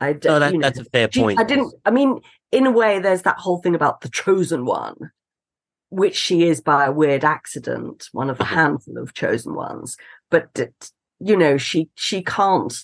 I 0.00 0.14
d- 0.14 0.28
No, 0.28 0.38
that, 0.38 0.52
you 0.52 0.58
know, 0.58 0.66
that's 0.66 0.78
a 0.78 0.84
fair 0.84 1.08
she- 1.10 1.20
point. 1.20 1.38
I 1.38 1.44
didn't. 1.44 1.74
I 1.84 1.90
mean, 1.90 2.20
in 2.52 2.66
a 2.66 2.70
way, 2.70 2.98
there's 3.00 3.22
that 3.22 3.36
whole 3.38 3.58
thing 3.60 3.74
about 3.74 4.00
the 4.00 4.08
chosen 4.08 4.64
one, 4.64 5.10
which 5.90 6.16
she 6.16 6.44
is 6.44 6.60
by 6.60 6.86
a 6.86 6.92
weird 6.92 7.24
accident, 7.24 8.08
one 8.12 8.30
of 8.30 8.38
the 8.38 8.44
Mhm. 8.44 8.54
handful 8.54 8.98
of 8.98 9.14
chosen 9.14 9.54
ones. 9.54 9.96
But 10.30 10.70
you 11.22 11.36
know, 11.36 11.58
she 11.58 11.90
she 11.96 12.22
can't 12.22 12.74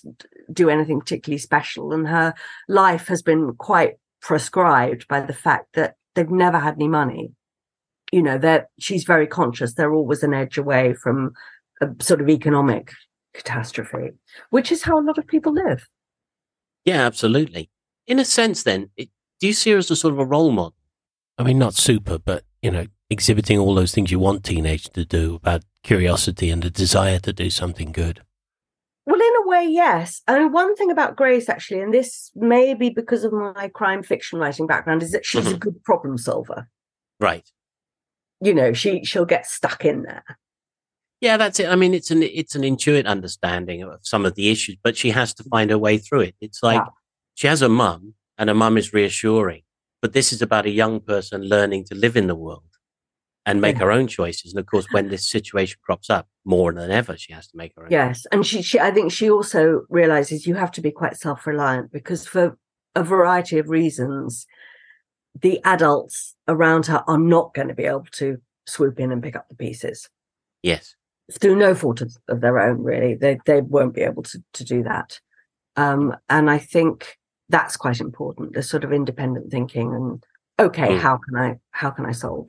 do 0.53 0.69
anything 0.69 0.99
particularly 0.99 1.39
special, 1.39 1.91
and 1.91 2.07
her 2.07 2.33
life 2.67 3.07
has 3.07 3.21
been 3.23 3.53
quite 3.55 3.95
prescribed 4.21 5.07
by 5.07 5.21
the 5.21 5.33
fact 5.33 5.73
that 5.73 5.95
they've 6.13 6.29
never 6.29 6.59
had 6.59 6.75
any 6.75 6.87
money. 6.87 7.31
You 8.11 8.21
know, 8.21 8.37
that 8.37 8.67
she's 8.79 9.03
very 9.05 9.27
conscious. 9.27 9.73
They're 9.73 9.93
always 9.93 10.21
an 10.23 10.33
edge 10.33 10.57
away 10.57 10.93
from 10.93 11.33
a 11.81 11.87
sort 11.99 12.21
of 12.21 12.29
economic 12.29 12.91
catastrophe, 13.33 14.11
which 14.49 14.71
is 14.71 14.83
how 14.83 14.99
a 14.99 15.03
lot 15.03 15.17
of 15.17 15.27
people 15.27 15.53
live. 15.53 15.87
Yeah, 16.87 17.05
absolutely. 17.05 17.69
In 18.07 18.17
a 18.17 18.23
sense, 18.25 18.63
then, 18.63 18.89
it, 18.95 19.09
do 19.41 19.47
you 19.47 19.53
see 19.53 19.71
her 19.71 19.77
as 19.77 19.91
a 19.91 19.95
sort 19.97 20.13
of 20.13 20.19
a 20.19 20.25
role 20.25 20.51
model? 20.51 20.73
I 21.37 21.43
mean, 21.43 21.59
not 21.59 21.73
super, 21.73 22.17
but, 22.17 22.45
you 22.61 22.71
know, 22.71 22.85
exhibiting 23.09 23.59
all 23.59 23.75
those 23.75 23.91
things 23.91 24.09
you 24.09 24.19
want 24.19 24.45
teenagers 24.45 24.89
to 24.93 25.03
do 25.03 25.35
about 25.35 25.63
curiosity 25.83 26.49
and 26.49 26.63
a 26.63 26.69
desire 26.69 27.19
to 27.19 27.33
do 27.33 27.49
something 27.49 27.91
good. 27.91 28.21
Well, 29.05 29.19
in 29.19 29.33
a 29.43 29.47
way, 29.47 29.65
yes. 29.69 30.21
And 30.29 30.53
one 30.53 30.77
thing 30.77 30.89
about 30.89 31.17
Grace, 31.17 31.49
actually, 31.49 31.81
and 31.81 31.93
this 31.93 32.31
may 32.35 32.73
be 32.73 32.89
because 32.89 33.25
of 33.25 33.33
my 33.33 33.67
crime 33.73 34.01
fiction 34.01 34.39
writing 34.39 34.65
background, 34.65 35.03
is 35.03 35.11
that 35.11 35.25
she's 35.25 35.47
a 35.47 35.55
Mhm. 35.55 35.59
good 35.59 35.83
problem 35.83 36.17
solver. 36.17 36.69
Right. 37.19 37.51
You 38.39 38.53
know, 38.53 38.71
she 38.71 39.03
she'll 39.03 39.25
get 39.25 39.45
stuck 39.45 39.83
in 39.83 40.03
there. 40.03 40.23
Yeah, 41.21 41.37
that's 41.37 41.59
it. 41.59 41.67
I 41.67 41.75
mean, 41.75 41.93
it's 41.93 42.11
an 42.11 42.21
it's 42.23 42.55
an 42.55 42.63
intuitive 42.63 43.07
understanding 43.07 43.81
of 43.83 43.99
some 44.03 44.25
of 44.25 44.35
the 44.35 44.49
issues, 44.49 44.77
but 44.83 44.95
she 44.95 45.09
has 45.11 45.33
to 45.35 45.43
find 45.43 45.71
her 45.71 45.77
way 45.77 45.97
through 45.97 46.21
it. 46.21 46.35
It's 46.41 46.61
like 46.61 46.79
Yeah. 46.81 46.89
she 47.35 47.47
has 47.47 47.61
a 47.61 47.69
mum, 47.69 48.13
and 48.37 48.49
her 48.49 48.55
mum 48.55 48.77
is 48.77 48.93
reassuring, 48.93 49.63
but 50.01 50.13
this 50.13 50.31
is 50.31 50.41
about 50.41 50.65
a 50.65 50.69
young 50.69 50.99
person 50.99 51.41
learning 51.43 51.85
to 51.85 51.95
live 51.95 52.15
in 52.15 52.27
the 52.27 52.35
world 52.35 52.63
and 53.47 53.59
make 53.61 53.77
Yeah. 53.77 53.85
her 53.85 53.91
own 53.91 54.07
choices. 54.07 54.51
And 54.53 54.59
of 54.59 54.67
course, 54.67 54.85
when 54.91 55.09
this 55.09 55.27
situation 55.27 55.79
crops 55.81 56.09
up, 56.09 56.27
more 56.45 56.71
than 56.71 56.91
ever, 56.91 57.17
she 57.17 57.33
has 57.33 57.47
to 57.47 57.57
make 57.57 57.73
her 57.75 57.83
own. 57.85 57.91
Yes, 57.91 58.27
and 58.31 58.45
she, 58.45 58.61
she 58.61 58.79
I 58.79 58.91
think 58.91 59.11
she 59.11 59.29
also 59.29 59.85
realizes 59.89 60.45
you 60.45 60.53
have 60.55 60.71
to 60.73 60.81
be 60.81 60.91
quite 60.91 61.17
self-reliant 61.17 61.91
because 61.91 62.27
for 62.27 62.57
a 62.95 63.03
variety 63.03 63.57
of 63.57 63.69
reasons, 63.69 64.45
the 65.39 65.59
adults 65.63 66.35
around 66.47 66.85
her 66.87 67.03
are 67.07 67.17
not 67.17 67.53
going 67.55 67.67
to 67.69 67.73
be 67.73 67.85
able 67.85 68.05
to 68.11 68.37
swoop 68.67 68.99
in 68.99 69.11
and 69.11 69.23
pick 69.23 69.35
up 69.35 69.47
the 69.49 69.55
pieces 69.55 70.09
Yes. 70.63 70.95
Through 71.31 71.55
no 71.55 71.75
fault 71.75 72.01
of, 72.01 72.15
of 72.29 72.41
their 72.41 72.59
own. 72.59 72.83
Really, 72.83 73.15
they 73.15 73.39
they 73.45 73.61
won't 73.61 73.93
be 73.93 74.01
able 74.01 74.23
to 74.23 74.43
to 74.53 74.63
do 74.63 74.83
that. 74.83 75.19
Um, 75.75 76.15
and 76.29 76.49
I 76.49 76.57
think 76.57 77.17
that's 77.49 77.77
quite 77.77 77.99
important. 77.99 78.53
The 78.53 78.63
sort 78.63 78.83
of 78.83 78.91
independent 78.91 79.51
thinking 79.51 79.93
and 79.93 80.23
okay, 80.59 80.89
Mm. 80.89 80.99
how 80.99 81.17
can 81.17 81.35
I 81.37 81.59
how 81.71 81.89
can 81.91 82.05
I 82.05 82.11
solve 82.11 82.47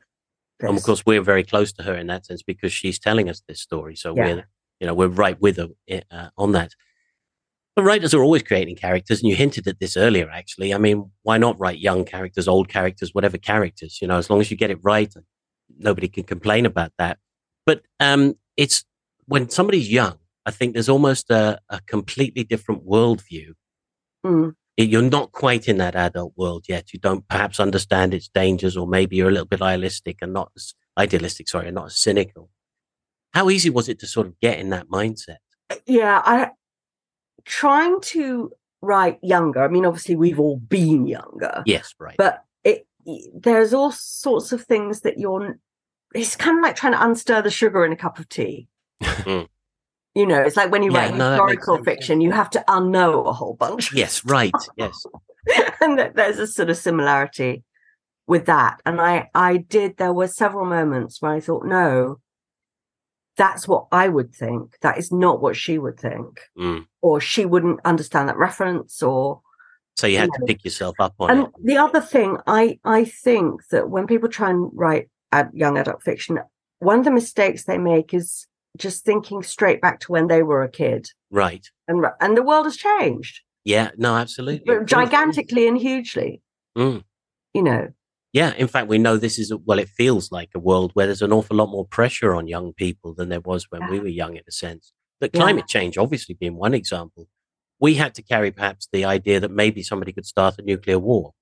this? 0.60 0.68
And 0.68 0.78
of 0.78 0.84
course, 0.84 1.04
we're 1.06 1.22
very 1.22 1.44
close 1.44 1.72
to 1.74 1.82
her 1.82 1.94
in 1.94 2.06
that 2.08 2.26
sense 2.26 2.42
because 2.42 2.72
she's 2.72 2.98
telling 2.98 3.28
us 3.28 3.42
this 3.46 3.60
story. 3.60 3.94
So 3.96 4.14
Yeah. 4.16 4.24
we're, 4.26 4.44
you 4.80 4.86
know, 4.86 4.94
we're 4.94 5.08
right 5.08 5.40
with 5.40 5.56
her 5.56 5.68
uh, 6.10 6.30
on 6.36 6.52
that. 6.52 6.72
But 7.76 7.84
writers 7.84 8.12
are 8.12 8.22
always 8.24 8.42
creating 8.42 8.74
characters, 8.74 9.20
and 9.20 9.28
you 9.30 9.36
hinted 9.36 9.68
at 9.68 9.78
this 9.78 9.96
earlier. 9.96 10.28
Actually, 10.30 10.74
I 10.74 10.78
mean, 10.78 11.12
why 11.22 11.38
not 11.38 11.60
write 11.60 11.78
young 11.78 12.04
characters, 12.04 12.48
old 12.48 12.68
characters, 12.68 13.14
whatever 13.14 13.38
characters? 13.38 14.00
You 14.02 14.08
know, 14.08 14.18
as 14.18 14.28
long 14.30 14.40
as 14.40 14.50
you 14.50 14.56
get 14.56 14.70
it 14.72 14.80
right, 14.82 15.12
nobody 15.78 16.08
can 16.08 16.24
complain 16.24 16.66
about 16.66 16.92
that. 16.98 17.18
But 17.66 17.82
um, 18.00 18.34
it's 18.58 18.84
when 19.24 19.48
somebody's 19.48 19.90
young. 19.90 20.18
I 20.44 20.50
think 20.50 20.74
there's 20.74 20.88
almost 20.90 21.30
a, 21.30 21.58
a 21.70 21.80
completely 21.86 22.44
different 22.44 22.86
worldview. 22.86 23.52
Mm. 24.26 24.54
You're 24.76 25.02
not 25.02 25.32
quite 25.32 25.66
in 25.68 25.78
that 25.78 25.94
adult 25.96 26.34
world 26.36 26.66
yet. 26.68 26.92
You 26.92 26.98
don't 27.00 27.26
perhaps 27.28 27.58
understand 27.60 28.12
its 28.14 28.28
dangers, 28.28 28.76
or 28.76 28.86
maybe 28.86 29.16
you're 29.16 29.28
a 29.28 29.32
little 29.32 29.46
bit 29.46 29.62
idealistic 29.62 30.18
and 30.20 30.32
not 30.34 30.50
as 30.56 30.74
idealistic, 30.98 31.48
sorry, 31.48 31.68
and 31.68 31.74
not 31.74 31.86
as 31.86 31.98
cynical. 31.98 32.50
How 33.34 33.48
easy 33.50 33.70
was 33.70 33.88
it 33.88 33.98
to 34.00 34.06
sort 34.06 34.26
of 34.26 34.38
get 34.40 34.58
in 34.58 34.70
that 34.70 34.88
mindset? 34.88 35.38
yeah 35.86 36.22
i 36.24 36.48
trying 37.44 38.00
to 38.00 38.50
write 38.80 39.18
younger 39.22 39.62
i 39.62 39.68
mean 39.68 39.84
obviously 39.84 40.16
we've 40.16 40.40
all 40.40 40.56
been 40.56 41.06
younger 41.06 41.62
Yes, 41.66 41.94
right. 42.00 42.14
but 42.16 42.42
it 42.64 42.86
there's 43.34 43.74
all 43.74 43.92
sorts 43.92 44.52
of 44.52 44.64
things 44.64 45.02
that 45.02 45.18
you're 45.18 45.58
it's 46.14 46.36
kind 46.36 46.58
of 46.58 46.62
like 46.62 46.76
trying 46.76 46.92
to 46.92 46.98
unstir 46.98 47.42
the 47.42 47.50
sugar 47.50 47.84
in 47.84 47.92
a 47.92 47.96
cup 47.96 48.18
of 48.18 48.28
tea 48.28 48.68
Mm. 49.02 49.46
you 50.14 50.26
know 50.26 50.40
it's 50.40 50.56
like 50.56 50.72
when 50.72 50.82
you 50.82 50.92
Yeah, 50.92 50.98
write 51.10 51.14
no, 51.16 51.30
historical 51.30 51.84
fiction 51.84 52.20
you 52.20 52.32
have 52.32 52.50
to 52.50 52.64
unknow 52.68 53.26
a 53.26 53.32
whole 53.32 53.54
bunch 53.54 53.92
yes, 53.92 54.24
right. 54.24 54.52
Yes. 54.76 55.04
and 55.80 55.98
there's 56.14 56.38
a 56.38 56.46
sort 56.46 56.70
of 56.70 56.76
similarity 56.76 57.62
with 58.26 58.46
that 58.46 58.80
and 58.84 59.00
i 59.00 59.28
i 59.34 59.56
did 59.56 59.96
there 59.96 60.12
were 60.12 60.26
several 60.28 60.66
moments 60.66 61.22
where 61.22 61.32
i 61.32 61.40
thought 61.40 61.64
no 61.64 62.18
that's 63.36 63.68
what 63.68 63.86
i 63.92 64.08
would 64.08 64.34
think 64.34 64.76
that 64.82 64.98
is 64.98 65.12
not 65.12 65.40
what 65.40 65.56
she 65.56 65.78
would 65.78 65.98
think 65.98 66.40
Mm. 66.58 66.86
or 67.00 67.20
she 67.20 67.44
wouldn't 67.44 67.80
understand 67.84 68.28
that 68.28 68.36
reference 68.36 69.00
or 69.02 69.40
So 69.96 70.06
you 70.06 70.18
had 70.18 70.30
Yeah. 70.32 70.38
to 70.40 70.46
pick 70.46 70.64
yourself 70.64 70.96
up 70.98 71.14
on 71.20 71.30
and 71.30 71.40
it. 71.46 71.50
the 71.62 71.76
other 71.76 72.00
thing 72.00 72.38
i 72.46 72.78
i 72.84 73.04
think 73.04 73.66
that 73.70 73.88
when 73.90 74.06
people 74.06 74.28
try 74.28 74.50
and 74.50 74.70
write 74.74 75.08
ad, 75.32 75.50
young 75.52 75.76
adult 75.78 76.02
fiction 76.02 76.38
one 76.80 76.98
of 77.00 77.04
the 77.04 77.10
mistakes 77.10 77.64
they 77.64 77.78
make 77.78 78.14
is 78.14 78.46
just 78.76 79.04
thinking 79.04 79.42
straight 79.42 79.80
back 79.80 79.98
to 80.00 80.12
when 80.12 80.28
they 80.28 80.42
were 80.42 80.62
a 80.62 80.70
kid 80.70 81.08
Right. 81.30 81.66
and 81.88 82.04
and 82.20 82.36
the 82.36 82.42
world 82.42 82.66
has 82.66 82.76
changed 82.76 83.40
Yeah. 83.64 83.90
No, 83.96 84.14
absolutely. 84.16 84.84
Gigantically 84.84 85.66
and 85.68 85.76
hugely 85.78 86.40
Mm. 86.76 87.02
you 87.54 87.62
know 87.62 87.88
Yeah. 88.32 88.52
In 88.54 88.68
fact, 88.68 88.88
we 88.88 88.98
know 88.98 89.16
this 89.16 89.38
is, 89.38 89.50
a, 89.50 89.56
well, 89.56 89.78
it 89.78 89.88
feels 89.88 90.30
like 90.30 90.50
a 90.54 90.58
world 90.60 90.90
where 90.94 91.06
there's 91.06 91.22
an 91.22 91.32
awful 91.32 91.56
lot 91.56 91.70
more 91.70 91.86
pressure 91.86 92.34
on 92.34 92.46
young 92.46 92.72
people 92.74 93.14
than 93.14 93.28
there 93.30 93.40
was 93.40 93.66
when 93.70 93.88
we 93.90 93.98
were 94.00 94.06
young, 94.22 94.36
in 94.36 94.42
a 94.46 94.52
sense. 94.52 94.92
But 95.20 95.30
Yeah. 95.32 95.40
climate 95.40 95.66
change, 95.66 95.96
obviously, 95.98 96.34
being 96.34 96.56
one 96.56 96.74
example, 96.74 97.26
we 97.80 97.94
had 97.94 98.14
to 98.16 98.22
carry 98.22 98.50
perhaps 98.52 98.86
the 98.92 99.04
idea 99.06 99.40
that 99.40 99.50
maybe 99.50 99.82
somebody 99.82 100.12
could 100.12 100.26
start 100.26 100.58
a 100.58 100.62
nuclear 100.62 100.98
war. 100.98 101.32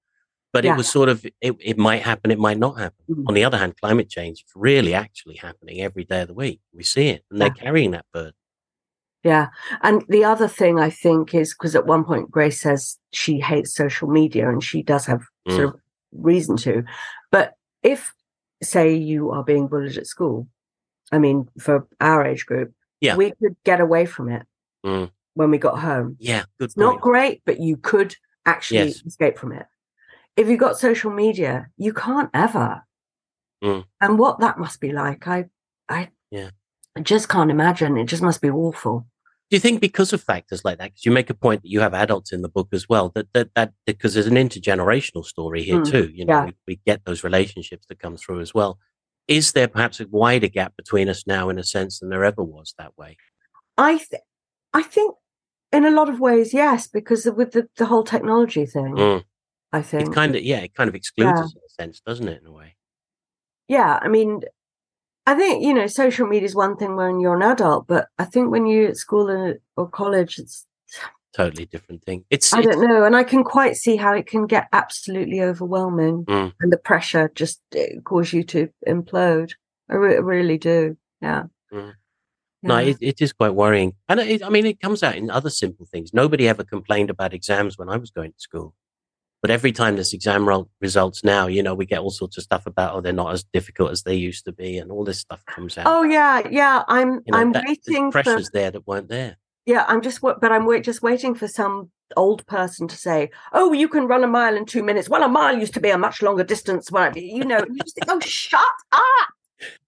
But 0.52 0.64
Yeah. 0.64 0.74
it 0.74 0.76
was 0.76 0.88
sort 0.88 1.08
of, 1.08 1.24
it, 1.40 1.54
it 1.60 1.76
might 1.78 2.02
happen, 2.02 2.30
it 2.30 2.38
might 2.38 2.58
not 2.58 2.78
happen. 2.78 3.04
Mhm. 3.10 3.24
On 3.28 3.34
the 3.34 3.44
other 3.44 3.58
hand, 3.58 3.76
climate 3.80 4.08
change 4.08 4.38
is 4.46 4.52
really 4.54 4.94
actually 4.94 5.36
happening 5.36 5.80
every 5.82 6.04
day 6.04 6.22
of 6.22 6.28
the 6.28 6.34
week. 6.34 6.60
We 6.72 6.82
see 6.82 7.08
it, 7.08 7.24
and 7.30 7.40
they're 7.40 7.50
carrying 7.50 7.90
that 7.92 8.06
burden. 8.12 8.32
Yeah. 9.22 9.48
And 9.82 10.04
the 10.08 10.24
other 10.24 10.46
thing 10.48 10.78
I 10.78 10.88
think 10.88 11.34
is 11.34 11.52
because 11.52 11.74
at 11.74 11.86
one 11.86 12.04
point 12.04 12.30
Grace 12.30 12.60
says 12.60 12.96
she 13.12 13.40
hates 13.40 13.74
social 13.74 14.08
media 14.08 14.48
and 14.48 14.62
she 14.62 14.82
does 14.82 15.04
have 15.06 15.22
Mm. 15.48 15.56
sort 15.56 15.74
of 15.74 15.80
reason 16.12 16.56
to. 16.58 16.84
But 17.32 17.54
if, 17.82 18.14
say, 18.62 18.94
you 18.94 19.32
are 19.32 19.42
being 19.42 19.66
bullied 19.66 19.98
at 19.98 20.06
school, 20.06 20.46
I 21.12 21.18
mean, 21.18 21.48
for 21.58 21.86
our 22.00 22.24
age 22.24 22.46
group, 22.46 22.72
Yeah. 23.00 23.16
we 23.16 23.32
could 23.32 23.56
get 23.64 23.80
away 23.80 24.06
from 24.06 24.28
it 24.30 24.46
Mm. 24.84 25.10
when 25.34 25.50
we 25.50 25.58
got 25.58 25.80
home. 25.80 26.16
Yeah, 26.20 26.44
good 26.58 26.66
It's 26.66 26.76
not 26.76 27.00
great, 27.00 27.42
but 27.44 27.58
you 27.60 27.76
could 27.76 28.14
actually 28.46 28.86
Yes. 28.90 29.02
escape 29.04 29.38
from 29.38 29.52
it. 29.52 29.66
If 30.36 30.48
you've 30.48 30.60
got 30.60 30.78
social 30.78 31.10
media, 31.10 31.68
you 31.76 31.92
can't 31.92 32.30
ever. 32.34 32.82
Mm. 33.64 33.84
And 34.00 34.18
what 34.18 34.40
that 34.40 34.58
must 34.58 34.80
be 34.80 34.92
like, 34.92 35.26
I, 35.26 35.46
I, 35.88 36.10
Yeah. 36.30 36.50
I 36.96 37.00
just 37.00 37.28
can't 37.28 37.50
imagine. 37.50 37.96
It 37.96 38.06
just 38.06 38.22
must 38.22 38.40
be 38.40 38.50
awful. 38.50 39.06
Do 39.48 39.56
you 39.56 39.60
think 39.60 39.80
because 39.80 40.12
of 40.12 40.22
factors 40.22 40.64
like 40.64 40.78
that? 40.78 40.86
Because 40.86 41.06
you 41.06 41.12
make 41.12 41.30
a 41.30 41.34
point 41.34 41.62
that 41.62 41.68
you 41.68 41.80
have 41.80 41.94
adults 41.94 42.32
in 42.32 42.42
the 42.42 42.48
book 42.48 42.68
as 42.72 42.88
well. 42.88 43.10
That 43.14 43.28
that 43.32 43.50
that 43.54 43.72
because 43.86 44.14
there's 44.14 44.26
an 44.26 44.34
intergenerational 44.34 45.24
story 45.24 45.62
here 45.62 45.80
mm, 45.80 45.88
too. 45.88 46.10
You 46.12 46.24
know, 46.24 46.34
yeah. 46.34 46.44
we, 46.46 46.54
we 46.66 46.80
get 46.84 47.04
those 47.04 47.22
relationships 47.22 47.86
that 47.88 48.00
come 48.00 48.16
through 48.16 48.40
as 48.40 48.52
well. 48.52 48.78
Is 49.28 49.52
there 49.52 49.68
perhaps 49.68 50.00
a 50.00 50.08
wider 50.08 50.48
gap 50.48 50.74
between 50.76 51.08
us 51.08 51.24
now, 51.28 51.48
in 51.48 51.58
a 51.58 51.64
sense, 51.64 52.00
than 52.00 52.08
there 52.08 52.24
ever 52.24 52.42
was 52.42 52.74
that 52.78 52.96
way? 52.98 53.18
I 53.78 53.98
th- 53.98 54.22
I 54.72 54.82
think 54.82 55.14
in 55.70 55.84
a 55.84 55.90
lot 55.90 56.08
of 56.08 56.18
ways, 56.18 56.52
yes, 56.52 56.88
because 56.88 57.26
with 57.26 57.52
the, 57.52 57.68
the 57.76 57.86
whole 57.86 58.04
technology 58.04 58.66
thing, 58.66 58.96
mm. 58.96 59.24
I 59.72 59.82
think 59.82 60.08
it 60.08 60.14
kind 60.14 60.34
of 60.34 60.42
yeah, 60.42 60.58
it 60.58 60.74
kind 60.74 60.88
of 60.88 60.94
excludes 60.94 61.38
yeah. 61.38 61.44
us 61.44 61.52
in 61.52 61.58
a 61.58 61.70
sense, 61.82 62.00
doesn't 62.00 62.28
it? 62.28 62.40
In 62.40 62.46
a 62.46 62.52
way. 62.52 62.76
Yeah, 63.68 63.98
I 64.00 64.08
mean, 64.08 64.42
I 65.26 65.34
think 65.34 65.64
you 65.64 65.74
know, 65.74 65.86
social 65.86 66.26
media 66.26 66.46
is 66.46 66.54
one 66.54 66.76
thing 66.76 66.96
when 66.96 67.20
you're 67.20 67.36
an 67.36 67.42
adult, 67.42 67.86
but 67.86 68.08
I 68.18 68.24
think 68.24 68.50
when 68.50 68.66
you're 68.66 68.88
at 68.88 68.96
school 68.96 69.54
or 69.76 69.88
college, 69.88 70.38
it's 70.38 70.66
totally 71.34 71.66
different 71.66 72.04
thing. 72.04 72.24
It's 72.30 72.52
I 72.52 72.62
don't 72.62 72.86
know, 72.86 73.04
and 73.04 73.16
I 73.16 73.24
can 73.24 73.44
quite 73.44 73.76
see 73.76 73.96
how 73.96 74.14
it 74.14 74.26
can 74.26 74.46
get 74.46 74.68
absolutely 74.72 75.42
overwhelming, 75.42 76.24
mm. 76.24 76.52
and 76.60 76.72
the 76.72 76.78
pressure 76.78 77.30
just 77.34 77.60
cause 78.04 78.32
you 78.32 78.44
to 78.44 78.68
implode. 78.86 79.52
I, 79.90 79.94
re- 79.94 80.18
really 80.18 80.58
do. 80.58 80.96
Yeah. 81.20 81.44
Mm. 81.72 81.94
No, 82.62 82.78
it, 82.78 82.96
it 83.00 83.20
is 83.20 83.32
quite 83.32 83.54
worrying. 83.54 83.92
And 84.08 84.18
it, 84.18 84.42
I 84.42 84.48
mean, 84.48 84.66
it 84.66 84.80
comes 84.80 85.02
out 85.02 85.14
in 85.14 85.30
other 85.30 85.50
simple 85.50 85.86
things. 85.86 86.12
Nobody 86.12 86.48
ever 86.48 86.64
complained 86.64 87.10
about 87.10 87.32
exams 87.32 87.78
when 87.78 87.88
I 87.88 87.96
was 87.96 88.10
going 88.10 88.32
to 88.32 88.40
school. 88.40 88.74
But 89.42 89.50
every 89.50 89.72
time 89.72 89.96
this 89.96 90.12
exam 90.12 90.48
results 90.80 91.22
now, 91.22 91.46
you 91.46 91.62
know, 91.62 91.74
we 91.74 91.86
get 91.86 92.00
all 92.00 92.10
sorts 92.10 92.36
of 92.36 92.42
stuff 92.42 92.66
about, 92.66 92.94
oh, 92.94 93.00
they're 93.00 93.12
not 93.12 93.32
as 93.32 93.44
difficult 93.52 93.92
as 93.92 94.02
they 94.02 94.14
used 94.14 94.44
to 94.46 94.52
be. 94.52 94.78
And 94.78 94.90
all 94.90 95.04
this 95.04 95.20
stuff 95.20 95.44
comes 95.46 95.78
out. 95.78 95.86
Oh, 95.86 96.02
yeah. 96.02 96.42
Yeah. 96.50 96.82
I'm, 96.88 97.22
you 97.26 97.32
know, 97.32 97.38
I'm 97.38 97.52
that, 97.52 97.64
waiting. 97.66 98.10
pressures 98.10 98.48
for, 98.48 98.52
there 98.52 98.70
that 98.70 98.86
weren't 98.86 99.08
there. 99.08 99.36
Yeah. 99.66 99.84
I'm 99.86 100.00
just, 100.00 100.20
but 100.20 100.50
I'm 100.50 100.66
wait, 100.66 100.84
just 100.84 101.02
waiting 101.02 101.34
for 101.34 101.46
some 101.46 101.90
old 102.16 102.46
person 102.46 102.86
to 102.88 102.96
say, 102.96 103.30
"Oh, 103.52 103.72
you 103.72 103.88
can 103.88 104.06
run 104.06 104.22
a 104.22 104.28
mile 104.28 104.56
in 104.56 104.64
two 104.64 104.82
minutes." 104.82 105.08
Well, 105.08 105.22
a 105.22 105.28
mile 105.28 105.58
used 105.58 105.74
to 105.74 105.80
be 105.80 105.90
a 105.90 105.98
much 105.98 106.22
longer 106.22 106.44
distance. 106.44 106.90
When 106.90 107.02
I, 107.02 107.12
you 107.16 107.44
know, 107.44 107.58
you 107.58 107.78
just 107.82 107.96
think, 107.96 108.06
"Oh, 108.08 108.20
shut 108.20 108.60
up!" 108.92 109.28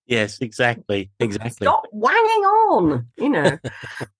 Yes, 0.06 0.38
exactly. 0.40 1.10
Exactly. 1.20 1.66
Stop 1.66 1.84
wanging 1.92 2.44
on, 2.44 3.06
you 3.16 3.28
know. 3.28 3.58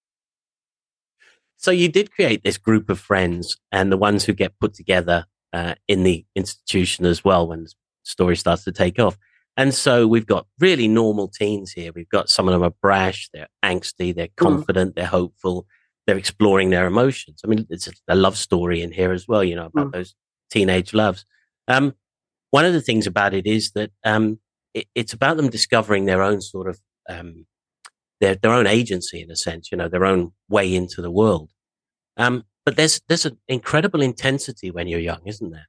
so 1.59 1.73
you 1.73 1.89
did 1.89 2.13
create 2.13 2.45
this 2.45 2.57
group 2.57 2.89
of 2.89 3.01
friends 3.01 3.57
and 3.73 3.93
the 3.93 3.97
ones 3.97 4.25
who 4.25 4.33
get 4.33 4.59
put 4.61 4.75
together 4.75 5.27
uh, 5.53 5.75
in 5.89 6.05
the 6.05 6.25
institution 6.37 7.05
as 7.05 7.25
well 7.25 7.49
when 7.49 7.65
the 7.65 7.73
story 8.05 8.37
starts 8.37 8.65
to 8.65 8.73
take 8.73 8.99
off. 8.99 9.19
And 9.57 9.75
so 9.75 10.07
we've 10.07 10.27
got 10.27 10.47
really 10.61 10.87
normal 10.87 11.27
teens 11.27 11.73
here. 11.73 11.91
We've 11.93 12.09
got 12.09 12.29
some 12.29 12.47
of 12.47 12.53
them 12.53 12.63
are 12.63 12.75
brash, 12.81 13.29
they're 13.35 13.49
angsty, 13.65 14.15
they're 14.15 14.29
mm. 14.29 14.37
confident, 14.37 14.93
mm. 14.93 14.95
they're 14.95 15.07
hopeful, 15.07 15.67
they're 16.07 16.17
exploring 16.17 16.71
their 16.71 16.87
emotions. 16.87 17.41
I 17.45 17.49
mean, 17.49 17.67
it's 17.69 17.89
a 18.07 18.15
love 18.15 18.39
story 18.39 18.81
in 18.81 18.93
here 18.93 19.13
as 19.13 19.27
well, 19.27 19.43
you 19.43 19.57
know, 19.57 19.67
about 19.67 19.89
mm. 19.89 19.93
those 19.93 20.15
teenage 20.51 20.95
loves. 20.95 21.27
Um, 21.67 21.95
one 22.53 22.67
of 22.67 22.73
the 22.73 22.81
things 22.81 23.09
about 23.09 23.35
it 23.35 23.49
is 23.49 23.73
that 23.73 23.91
um, 24.05 24.39
it, 24.75 24.87
it's 24.95 25.13
about 25.13 25.37
them 25.37 25.51
discovering 25.51 26.05
their 26.05 26.23
own 26.23 26.41
sort 26.41 26.69
of 26.69 26.81
um, 27.09 27.45
their 28.21 28.35
their 28.35 28.53
own 28.53 28.67
agency 28.67 29.23
in 29.23 29.31
a 29.31 29.37
sense, 29.37 29.71
you 29.71 29.79
know, 29.79 29.89
their 29.89 30.05
own 30.05 30.33
way 30.49 30.75
into 30.75 31.03
the 31.03 31.11
world. 31.11 31.51
Um, 32.17 32.45
but 32.65 32.77
there's 32.77 33.01
there's 33.09 33.27
an 33.27 33.39
incredible 33.49 34.03
intensity 34.03 34.71
when 34.71 34.89
you're 34.89 35.01
young, 35.01 35.21
isn't 35.25 35.51
there? 35.51 35.69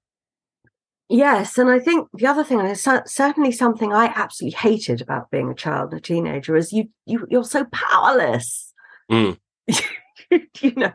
Yes, 1.11 1.57
and 1.57 1.71
I 1.71 1.79
think 1.79 2.07
the 2.13 2.27
other 2.27 2.43
thing, 2.43 2.59
and 2.59 2.69
it's 2.69 2.87
certainly 3.11 3.51
something 3.51 3.91
I 3.91 4.13
absolutely 4.15 4.57
hated 4.57 5.01
about 5.01 5.31
being 5.31 5.49
a 5.49 5.55
child 5.55 5.91
and 5.91 5.99
a 5.99 6.01
teenager, 6.01 6.55
is 6.55 6.71
you 6.71 6.89
you 7.05 7.25
you're 7.29 7.43
so 7.43 7.65
powerless. 7.71 8.73
Mm. 9.11 9.37
you 10.61 10.73
know, 10.75 10.91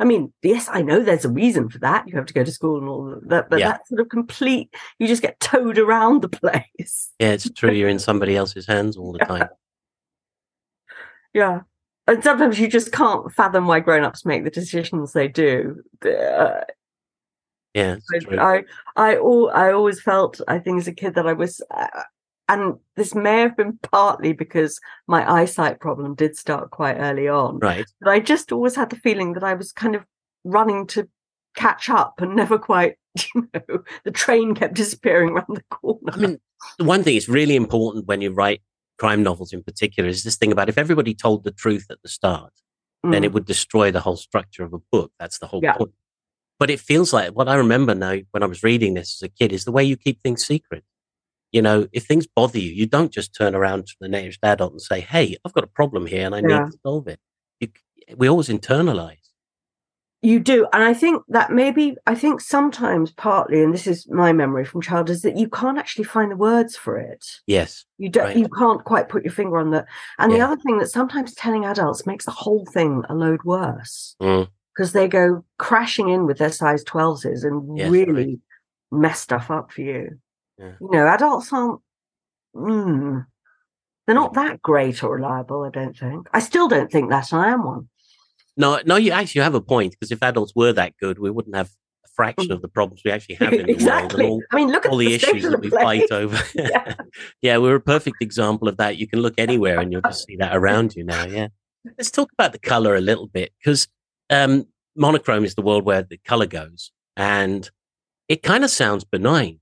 I 0.00 0.04
mean, 0.04 0.32
yes, 0.42 0.68
I 0.72 0.82
know 0.82 1.00
there's 1.00 1.24
a 1.24 1.30
reason 1.30 1.68
for 1.68 1.78
that. 1.78 2.08
You 2.08 2.16
have 2.16 2.26
to 2.26 2.34
go 2.34 2.42
to 2.42 2.50
school 2.50 2.78
and 2.78 2.88
all 2.88 3.20
that, 3.26 3.48
but 3.48 3.60
yeah. 3.60 3.68
that 3.68 3.86
sort 3.86 4.00
of 4.00 4.08
complete, 4.08 4.74
you 4.98 5.06
just 5.06 5.22
get 5.22 5.38
towed 5.38 5.78
around 5.78 6.22
the 6.22 6.28
place. 6.40 7.10
Yeah, 7.20 7.32
it's 7.32 7.48
true. 7.50 7.70
You're 7.70 7.88
in 7.88 8.00
somebody 8.00 8.36
else's 8.36 8.66
hands 8.66 8.96
all 8.96 9.12
the 9.12 9.18
time. 9.24 9.48
Yeah. 11.34 11.60
And 12.06 12.24
sometimes 12.24 12.58
you 12.58 12.68
just 12.68 12.90
can't 12.90 13.30
fathom 13.32 13.66
why 13.66 13.80
grown 13.80 14.04
ups 14.04 14.24
make 14.24 14.44
the 14.44 14.50
decisions 14.50 15.12
they 15.12 15.28
do. 15.28 15.82
Uh, 16.02 16.60
yeah, 17.74 17.96
I, 18.30 18.36
I, 18.36 18.64
I, 18.96 19.14
I 19.14 19.72
always 19.72 20.00
felt, 20.00 20.40
I 20.48 20.58
think 20.58 20.78
as 20.78 20.88
a 20.88 20.92
kid, 20.92 21.14
that 21.14 21.26
I 21.26 21.34
was, 21.34 21.60
uh, 21.70 21.86
and 22.48 22.76
this 22.96 23.14
may 23.14 23.40
have 23.40 23.56
been 23.56 23.78
partly 23.82 24.32
because 24.32 24.80
my 25.06 25.30
eyesight 25.30 25.80
problem 25.80 26.14
did 26.14 26.36
start 26.36 26.70
quite 26.70 26.96
early 26.96 27.28
on. 27.28 27.58
Right. 27.58 27.84
But 28.00 28.10
I 28.10 28.20
just 28.20 28.52
always 28.52 28.74
had 28.74 28.88
the 28.88 28.96
feeling 28.96 29.34
that 29.34 29.44
I 29.44 29.52
was 29.52 29.70
kind 29.70 29.94
of 29.94 30.04
running 30.44 30.86
to 30.88 31.08
catch 31.56 31.90
up 31.90 32.20
and 32.22 32.34
never 32.34 32.58
quite, 32.58 32.96
you 33.34 33.48
know, 33.52 33.82
the 34.04 34.10
train 34.10 34.54
kept 34.54 34.74
disappearing 34.74 35.30
around 35.30 35.56
the 35.56 35.64
corner. 35.70 36.12
I 36.12 36.16
mean, 36.16 36.40
one 36.78 37.02
thing 37.02 37.16
is 37.16 37.28
really 37.28 37.54
important 37.54 38.06
when 38.06 38.22
you 38.22 38.32
write 38.32 38.62
crime 38.98 39.22
novels 39.22 39.52
in 39.52 39.62
particular 39.62 40.08
is 40.08 40.24
this 40.24 40.36
thing 40.36 40.52
about 40.52 40.68
if 40.68 40.78
everybody 40.78 41.14
told 41.14 41.44
the 41.44 41.50
truth 41.50 41.86
at 41.90 42.02
the 42.02 42.08
start, 42.08 42.52
mm. 43.04 43.12
then 43.12 43.24
it 43.24 43.30
mm. 43.30 43.34
would 43.34 43.46
destroy 43.46 43.90
the 43.90 44.00
whole 44.00 44.16
structure 44.16 44.64
of 44.64 44.72
a 44.72 44.78
book. 44.92 45.12
That's 45.18 45.38
the 45.38 45.46
whole 45.46 45.60
yeah. 45.62 45.74
point. 45.74 45.92
But 46.58 46.70
it 46.70 46.80
feels 46.80 47.12
like 47.12 47.30
what 47.30 47.48
I 47.48 47.54
remember 47.54 47.94
now 47.94 48.16
when 48.32 48.42
I 48.42 48.46
was 48.46 48.62
reading 48.62 48.94
this 48.94 49.22
as 49.22 49.26
a 49.26 49.28
kid 49.28 49.52
is 49.52 49.64
the 49.64 49.72
way 49.72 49.84
you 49.84 49.96
keep 49.96 50.20
things 50.20 50.44
secret. 50.44 50.84
You 51.52 51.62
know, 51.62 51.88
if 51.92 52.04
things 52.04 52.26
bother 52.26 52.58
you, 52.58 52.70
you 52.70 52.84
don't 52.84 53.12
just 53.12 53.34
turn 53.34 53.54
around 53.54 53.86
to 53.86 53.94
the 54.00 54.08
nearest 54.08 54.40
adult 54.42 54.72
and 54.72 54.82
say, 54.82 55.00
"Hey, 55.00 55.36
I've 55.44 55.54
got 55.54 55.64
a 55.64 55.68
problem 55.68 56.06
here, 56.06 56.26
and 56.26 56.34
I 56.34 56.40
yeah. 56.40 56.64
need 56.64 56.72
to 56.72 56.78
solve 56.84 57.08
it." 57.08 57.20
You, 57.60 57.68
we 58.16 58.28
always 58.28 58.48
internalize. 58.48 59.27
You 60.20 60.40
do, 60.40 60.66
and 60.72 60.82
I 60.82 60.94
think 60.94 61.22
that 61.28 61.52
maybe 61.52 61.94
I 62.08 62.16
think 62.16 62.40
sometimes 62.40 63.12
partly, 63.12 63.62
and 63.62 63.72
this 63.72 63.86
is 63.86 64.08
my 64.08 64.32
memory 64.32 64.64
from 64.64 64.80
childhood, 64.80 65.14
is 65.14 65.22
that 65.22 65.36
you 65.36 65.48
can't 65.48 65.78
actually 65.78 66.06
find 66.06 66.32
the 66.32 66.36
words 66.36 66.74
for 66.76 66.98
it. 66.98 67.24
Yes, 67.46 67.84
you 67.98 68.08
don't. 68.08 68.24
Right. 68.24 68.36
You 68.36 68.48
can't 68.48 68.82
quite 68.82 69.08
put 69.08 69.22
your 69.22 69.32
finger 69.32 69.58
on 69.58 69.70
that. 69.70 69.86
And 70.18 70.32
yeah. 70.32 70.38
the 70.38 70.44
other 70.44 70.60
thing 70.60 70.78
that 70.78 70.90
sometimes 70.90 71.34
telling 71.34 71.64
adults 71.64 72.04
makes 72.04 72.24
the 72.24 72.32
whole 72.32 72.66
thing 72.66 73.04
a 73.08 73.14
load 73.14 73.44
worse 73.44 74.16
because 74.18 74.90
mm. 74.90 74.92
they 74.92 75.06
go 75.06 75.44
crashing 75.58 76.08
in 76.08 76.26
with 76.26 76.38
their 76.38 76.50
size 76.50 76.82
twelves 76.82 77.24
and 77.24 77.78
yes, 77.78 77.88
really 77.88 78.12
right. 78.12 78.38
mess 78.90 79.20
stuff 79.20 79.52
up 79.52 79.70
for 79.70 79.82
you. 79.82 80.18
Yeah. 80.58 80.72
You 80.80 80.90
know, 80.90 81.06
adults 81.06 81.52
aren't. 81.52 81.80
Mm, 82.56 83.24
they're 84.06 84.16
not 84.16 84.34
that 84.34 84.62
great 84.62 85.04
or 85.04 85.14
reliable. 85.14 85.62
I 85.62 85.70
don't 85.70 85.96
think. 85.96 86.28
I 86.32 86.40
still 86.40 86.66
don't 86.66 86.90
think 86.90 87.08
that. 87.10 87.32
I 87.32 87.50
am 87.50 87.64
one. 87.64 87.88
No, 88.58 88.80
no, 88.84 88.96
you 88.96 89.12
actually 89.12 89.42
have 89.42 89.54
a 89.54 89.60
point 89.60 89.92
because 89.92 90.10
if 90.10 90.22
adults 90.22 90.52
were 90.54 90.72
that 90.72 90.94
good, 91.00 91.20
we 91.20 91.30
wouldn't 91.30 91.54
have 91.54 91.70
a 92.04 92.08
fraction 92.08 92.50
of 92.50 92.60
the 92.60 92.68
problems 92.68 93.02
we 93.04 93.12
actually 93.12 93.36
have 93.36 93.52
in 93.52 93.66
the 93.66 93.72
exactly. 93.72 94.24
world. 94.24 94.42
All, 94.42 94.42
I 94.52 94.56
mean, 94.56 94.72
look 94.72 94.84
at 94.84 94.90
all 94.90 94.98
the, 94.98 95.06
the 95.06 95.14
issues 95.14 95.44
that 95.44 95.60
we 95.60 95.70
fight 95.70 96.10
over. 96.10 96.38
yeah. 96.54 96.94
yeah, 97.42 97.56
we're 97.58 97.76
a 97.76 97.80
perfect 97.80 98.16
example 98.20 98.66
of 98.66 98.76
that. 98.78 98.96
You 98.96 99.06
can 99.06 99.20
look 99.20 99.34
anywhere 99.38 99.78
and 99.78 99.92
you'll 99.92 100.02
just 100.02 100.26
see 100.26 100.36
that 100.36 100.56
around 100.56 100.96
you 100.96 101.04
now. 101.04 101.24
Yeah. 101.24 101.48
Let's 101.96 102.10
talk 102.10 102.32
about 102.32 102.52
the 102.52 102.58
color 102.58 102.96
a 102.96 103.00
little 103.00 103.28
bit 103.28 103.52
because 103.58 103.86
um, 104.28 104.66
monochrome 104.96 105.44
is 105.44 105.54
the 105.54 105.62
world 105.62 105.84
where 105.84 106.02
the 106.02 106.18
color 106.18 106.46
goes, 106.46 106.90
and 107.16 107.70
it 108.28 108.42
kind 108.42 108.64
of 108.64 108.70
sounds 108.70 109.04
benign, 109.04 109.60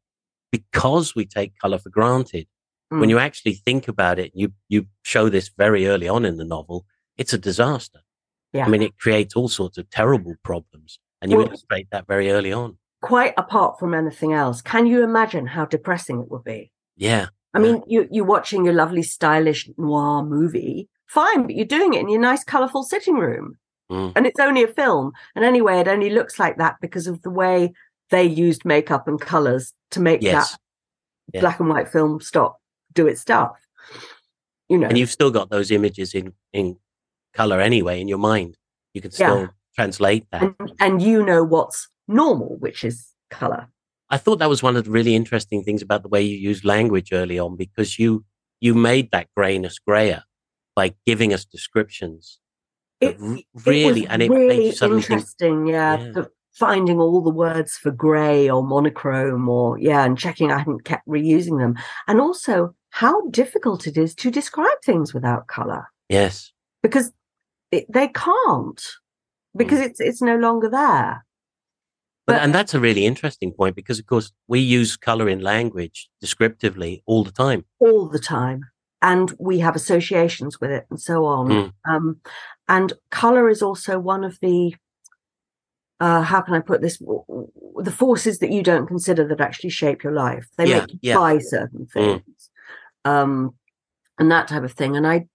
because 0.51 1.15
we 1.15 1.27
take 1.27 1.59
color 1.59 1.79
for 1.79 1.91
granted. 1.91 2.47
Mm. 2.93 3.01
When 3.01 3.11
you 3.11 3.19
actually 3.19 3.55
think 3.55 3.89
about 3.89 4.19
it, 4.19 4.33
you, 4.35 4.53
you 4.69 4.87
show 5.03 5.29
this 5.29 5.51
very 5.57 5.87
early 5.87 6.09
on 6.09 6.25
in 6.25 6.37
the 6.37 6.45
novel, 6.45 6.87
it's 7.17 7.33
a 7.33 7.39
disaster. 7.39 8.01
Yeah. 8.57 8.67
I 8.67 8.69
mean, 8.69 8.83
it 8.83 8.99
creates 8.99 9.35
all 9.35 9.49
sorts 9.49 9.79
of 9.79 9.89
terrible 9.91 10.35
problems. 10.43 10.99
And 11.23 11.31
you 11.31 11.39
well, 11.39 11.47
illustrate 11.47 11.89
that 11.93 12.07
very 12.07 12.31
early 12.31 12.53
on. 12.53 12.77
Quite 13.03 13.35
apart 13.37 13.79
from 13.79 13.95
anything 13.95 14.33
else, 14.33 14.61
can 14.61 14.87
you 14.87 15.03
imagine 15.03 15.47
how 15.47 15.65
depressing 15.65 16.21
it 16.21 16.31
would 16.31 16.45
be? 16.45 16.71
Yeah. 16.97 17.27
I 17.55 17.59
mean, 17.59 17.83
you, 17.87 18.07
you're 18.11 18.25
watching 18.25 18.65
your 18.65 18.75
lovely, 18.75 19.03
stylish 19.03 19.69
noir 19.79 20.23
movie. 20.23 20.89
Fine, 21.07 21.45
but 21.45 21.55
you're 21.55 21.65
doing 21.65 21.95
it 21.95 22.01
in 22.01 22.11
your 22.11 22.21
nice, 22.21 22.45
colorful 22.45 22.83
sitting 22.83 23.17
room. 23.17 23.57
Mm. 23.91 24.13
And 24.15 24.27
it's 24.27 24.41
only 24.41 24.63
a 24.63 24.69
film. 24.69 25.13
And 25.35 25.45
anyway, 25.45 25.79
it 25.79 25.89
only 25.89 26.11
looks 26.11 26.39
like 26.39 26.59
that 26.59 26.77
because 26.83 27.07
of 27.07 27.23
the 27.23 27.31
way 27.31 27.73
they 28.11 28.25
used 28.25 28.65
makeup 28.65 29.09
and 29.09 29.21
colors 29.21 29.73
to 29.93 30.01
make 30.01 30.23
yes. 30.23 30.53
that 30.53 30.59
yeah. 31.33 31.41
black 31.41 31.61
and 31.61 31.69
white 31.69 31.89
film 31.89 32.21
stop 32.21 32.61
do 32.93 33.07
its 33.07 33.21
stuff 33.21 33.53
you 34.69 34.79
know 34.79 34.89
and 34.89 34.99
you've 34.99 35.11
still 35.11 35.31
got 35.31 35.51
those 35.51 35.71
images 35.71 36.15
in 36.15 36.33
in 36.53 36.77
color 37.37 37.61
anyway 37.61 38.01
in 38.01 38.09
your 38.09 38.19
mind 38.19 38.57
you 38.95 39.03
can 39.03 39.11
still 39.11 39.41
yeah. 39.41 39.47
translate 39.75 40.27
that 40.33 40.43
and, 40.43 40.73
and 40.81 41.03
you 41.03 41.23
know 41.23 41.45
what's 41.45 41.89
normal 42.09 42.57
which 42.61 42.83
is 42.83 43.13
color 43.31 43.69
i 44.09 44.17
thought 44.17 44.39
that 44.39 44.49
was 44.49 44.63
one 44.63 44.75
of 44.77 44.85
the 44.87 44.91
really 44.91 45.15
interesting 45.15 45.63
things 45.63 45.83
about 45.83 46.03
the 46.03 46.09
way 46.09 46.23
you 46.23 46.37
use 46.37 46.65
language 46.65 47.13
early 47.13 47.39
on 47.39 47.57
because 47.57 47.99
you 47.99 48.25
you 48.61 48.75
made 48.75 49.11
that 49.11 49.29
grayness 49.37 49.79
grayer 49.79 50.23
by 50.75 50.95
giving 51.05 51.35
us 51.35 51.45
descriptions 51.45 52.39
it, 53.01 53.19
really 53.67 54.05
it 54.05 54.09
and 54.09 54.23
it 54.23 54.31
really 54.31 54.69
interesting 54.69 55.29
think, 55.39 55.71
yeah, 55.71 55.99
yeah. 55.99 56.25
Finding 56.55 56.99
all 56.99 57.21
the 57.21 57.29
words 57.29 57.75
for 57.75 57.91
grey 57.91 58.49
or 58.49 58.63
monochrome 58.63 59.47
or 59.47 59.79
yeah 59.79 60.07
and 60.07 60.17
checking 60.17 60.51
i 60.51 60.57
hadn't 60.57 60.85
kept 60.85 61.07
reusing 61.07 61.59
them 61.59 61.77
and 62.09 62.19
also 62.19 62.75
how 62.91 63.21
difficult 63.29 63.87
it 63.87 63.99
is 63.99 64.15
to 64.15 64.31
describe 64.31 64.81
things 64.83 65.13
without 65.13 65.49
color 65.49 65.87
Yes. 66.09 66.53
because 66.83 67.13
it, 67.71 67.87
they 67.93 68.09
can't 68.09 68.83
because 69.57 69.81
it's 69.81 70.01
it's 70.01 70.23
no 70.23 70.37
longer 70.37 70.69
there. 70.69 71.25
But, 72.27 72.43
and 72.43 72.53
that's 72.53 72.75
a 72.75 72.81
really 72.81 73.07
interesting 73.07 73.53
point 73.53 73.77
because, 73.77 74.01
of 74.01 74.07
course, 74.07 74.33
we 74.49 74.59
use 74.59 74.97
color 74.97 75.29
in 75.29 75.41
language 75.41 76.09
descriptively 76.21 77.03
all 77.07 77.23
the 77.23 77.31
time. 77.31 77.65
all 77.79 78.09
the 78.09 78.19
time 78.19 78.63
and 79.03 79.33
we 79.39 79.59
have 79.61 79.77
associations 79.77 80.61
with 80.61 80.71
it 80.71 80.87
and 80.91 81.01
so 81.01 81.25
on 81.27 81.47
Mm. 81.47 81.73
um, 81.85 82.21
and 82.69 82.95
color 83.11 83.49
is 83.51 83.63
also 83.63 83.99
one 83.99 84.25
of 84.25 84.39
the 84.41 84.75
uh, 86.01 86.23
how 86.23 86.41
can 86.41 86.55
i 86.55 86.61
put 86.61 86.81
this 86.81 86.99
the 86.99 87.91
forces 87.93 88.39
that 88.39 88.51
you 88.51 88.63
don't 88.63 88.87
consider 88.87 89.29
that 89.29 89.41
actually 89.41 89.71
shape 89.71 90.03
your 90.03 90.13
life 90.15 90.47
they 90.57 90.67
Yeah, 90.69 90.81
make 90.81 90.93
you 90.95 90.99
yeah. 91.03 91.15
buy 91.15 91.39
certain 91.39 91.87
things 91.87 92.51
um, 93.05 93.55
and 94.19 94.31
that 94.31 94.49
type 94.49 94.63
of 94.65 94.73
thing 94.73 94.97
and 94.97 95.07
i 95.07 95.27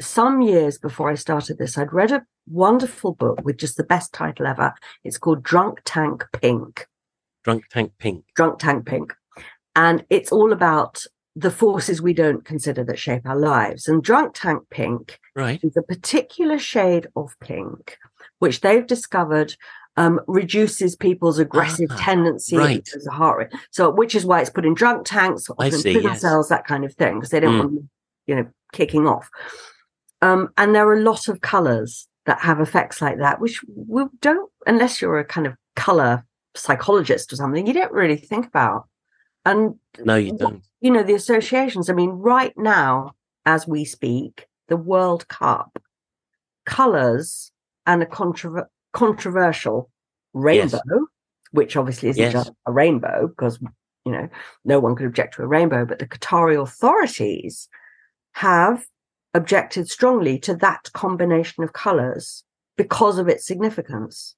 some 0.00 0.40
years 0.40 0.78
before 0.78 1.10
i 1.10 1.14
started 1.14 1.58
this 1.58 1.76
i'd 1.78 1.92
read 1.92 2.10
a 2.12 2.24
wonderful 2.50 3.12
book 3.14 3.40
with 3.44 3.56
just 3.56 3.76
the 3.76 3.84
best 3.84 4.12
title 4.12 4.46
ever 4.46 4.74
it's 5.04 5.18
called 5.18 5.42
drunk 5.42 5.80
tank 5.84 6.24
pink 6.40 6.86
Drunk 7.44 7.64
Tank 7.70 7.92
Pink. 7.98 8.24
drunk 8.36 8.58
tank 8.60 8.86
pink 8.86 9.12
and 9.74 10.04
it's 10.10 10.30
all 10.32 10.52
about 10.52 11.02
the 11.34 11.50
forces 11.50 12.00
we 12.02 12.12
don't 12.12 12.44
consider 12.44 12.84
that 12.84 12.98
shape 12.98 13.22
our 13.26 13.36
lives 13.38 13.88
and 13.88 14.02
drunk 14.02 14.32
tank 14.34 14.62
pink 14.70 15.18
Right. 15.34 15.60
is 15.64 15.76
a 15.76 15.82
particular 15.82 16.58
shade 16.58 17.06
of 17.16 17.34
pink 17.40 17.96
which 18.38 18.60
they've 18.60 18.86
discovered 18.86 19.54
um, 19.96 20.20
reduces 20.26 20.94
people's 20.96 21.38
aggressive 21.38 21.88
Ah, 21.90 21.96
tendency 21.98 22.56
right. 22.56 22.88
as 22.94 23.06
a 23.06 23.10
heart 23.12 23.38
rate 23.38 23.60
so 23.70 23.90
which 23.90 24.14
is 24.14 24.24
why 24.24 24.40
it's 24.40 24.50
put 24.50 24.64
in 24.64 24.74
drunk 24.74 25.04
tanks 25.04 25.48
often 25.50 25.72
see, 25.72 25.92
prison 25.94 26.10
yes. 26.12 26.20
cells 26.20 26.48
that 26.48 26.66
kind 26.66 26.84
of 26.84 26.94
thing 26.94 27.14
because 27.14 27.30
they 27.30 27.40
don't 27.40 27.54
Mm. 27.54 27.58
want 27.58 27.84
you 28.26 28.34
know 28.36 28.46
kicking 28.72 29.06
off 29.06 29.28
um, 30.22 30.48
and 30.56 30.74
there 30.74 30.86
are 30.88 30.94
a 30.94 31.00
lot 31.02 31.28
of 31.28 31.40
colors 31.42 32.08
that 32.26 32.40
have 32.40 32.60
effects 32.60 33.02
like 33.02 33.18
that 33.18 33.40
which 33.40 33.62
we 33.76 34.04
don't 34.20 34.50
unless 34.66 35.00
you're 35.02 35.18
a 35.18 35.24
kind 35.24 35.46
of 35.46 35.54
color 35.76 36.24
psychologist 36.54 37.32
or 37.32 37.36
something 37.36 37.66
you 37.66 37.72
don't 37.74 37.92
really 37.92 38.16
think 38.16 38.46
about 38.46 38.86
and 39.44 39.74
No, 40.04 40.16
you 40.16 40.32
don't. 40.32 40.62
you 40.80 40.90
know 40.90 41.02
the 41.02 41.14
associations 41.14 41.90
i 41.90 41.92
mean 41.92 42.10
right 42.10 42.52
now 42.56 43.12
as 43.44 43.66
we 43.66 43.84
speak 43.84 44.46
the 44.68 44.76
world 44.76 45.26
cup 45.28 45.78
colors 46.64 47.50
and 47.86 48.02
a 48.02 48.06
controver- 48.06 48.66
controversial 48.92 49.90
rainbow 50.32 50.78
which 51.50 51.76
obviously 51.76 52.08
isn't 52.08 52.22
Yes. 52.22 52.32
just 52.32 52.52
a 52.66 52.72
rainbow 52.72 53.26
because 53.28 53.58
you 54.04 54.12
know 54.12 54.28
no 54.64 54.78
one 54.80 54.94
could 54.94 55.06
object 55.06 55.34
to 55.34 55.42
a 55.42 55.46
rainbow 55.46 55.84
but 55.84 55.98
the 55.98 56.06
qatari 56.06 56.60
authorities 56.60 57.68
have 58.32 58.84
objected 59.34 59.88
strongly 59.90 60.38
to 60.38 60.54
that 60.56 60.90
combination 60.92 61.64
of 61.64 61.72
colors 61.72 62.44
because 62.76 63.18
of 63.18 63.28
its 63.28 63.46
significance 63.46 64.34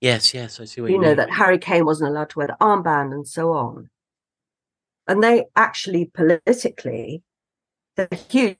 Yes, 0.00 0.34
yes. 0.34 0.60
I 0.60 0.66
see 0.66 0.82
what 0.82 0.90
you 0.90 0.96
you, 0.96 1.00
know 1.00 1.08
mean. 1.08 1.16
that 1.16 1.30
Harry 1.30 1.56
Kane 1.56 1.86
wasn't 1.86 2.10
allowed 2.10 2.28
to 2.30 2.38
wear 2.38 2.48
the 2.48 2.56
armband 2.60 3.14
and 3.14 3.26
so 3.26 3.52
on. 3.52 3.88
And 5.08 5.22
they 5.22 5.46
actually 5.56 6.10
politically 6.12 7.22
they're 7.96 8.08
huge. 8.28 8.58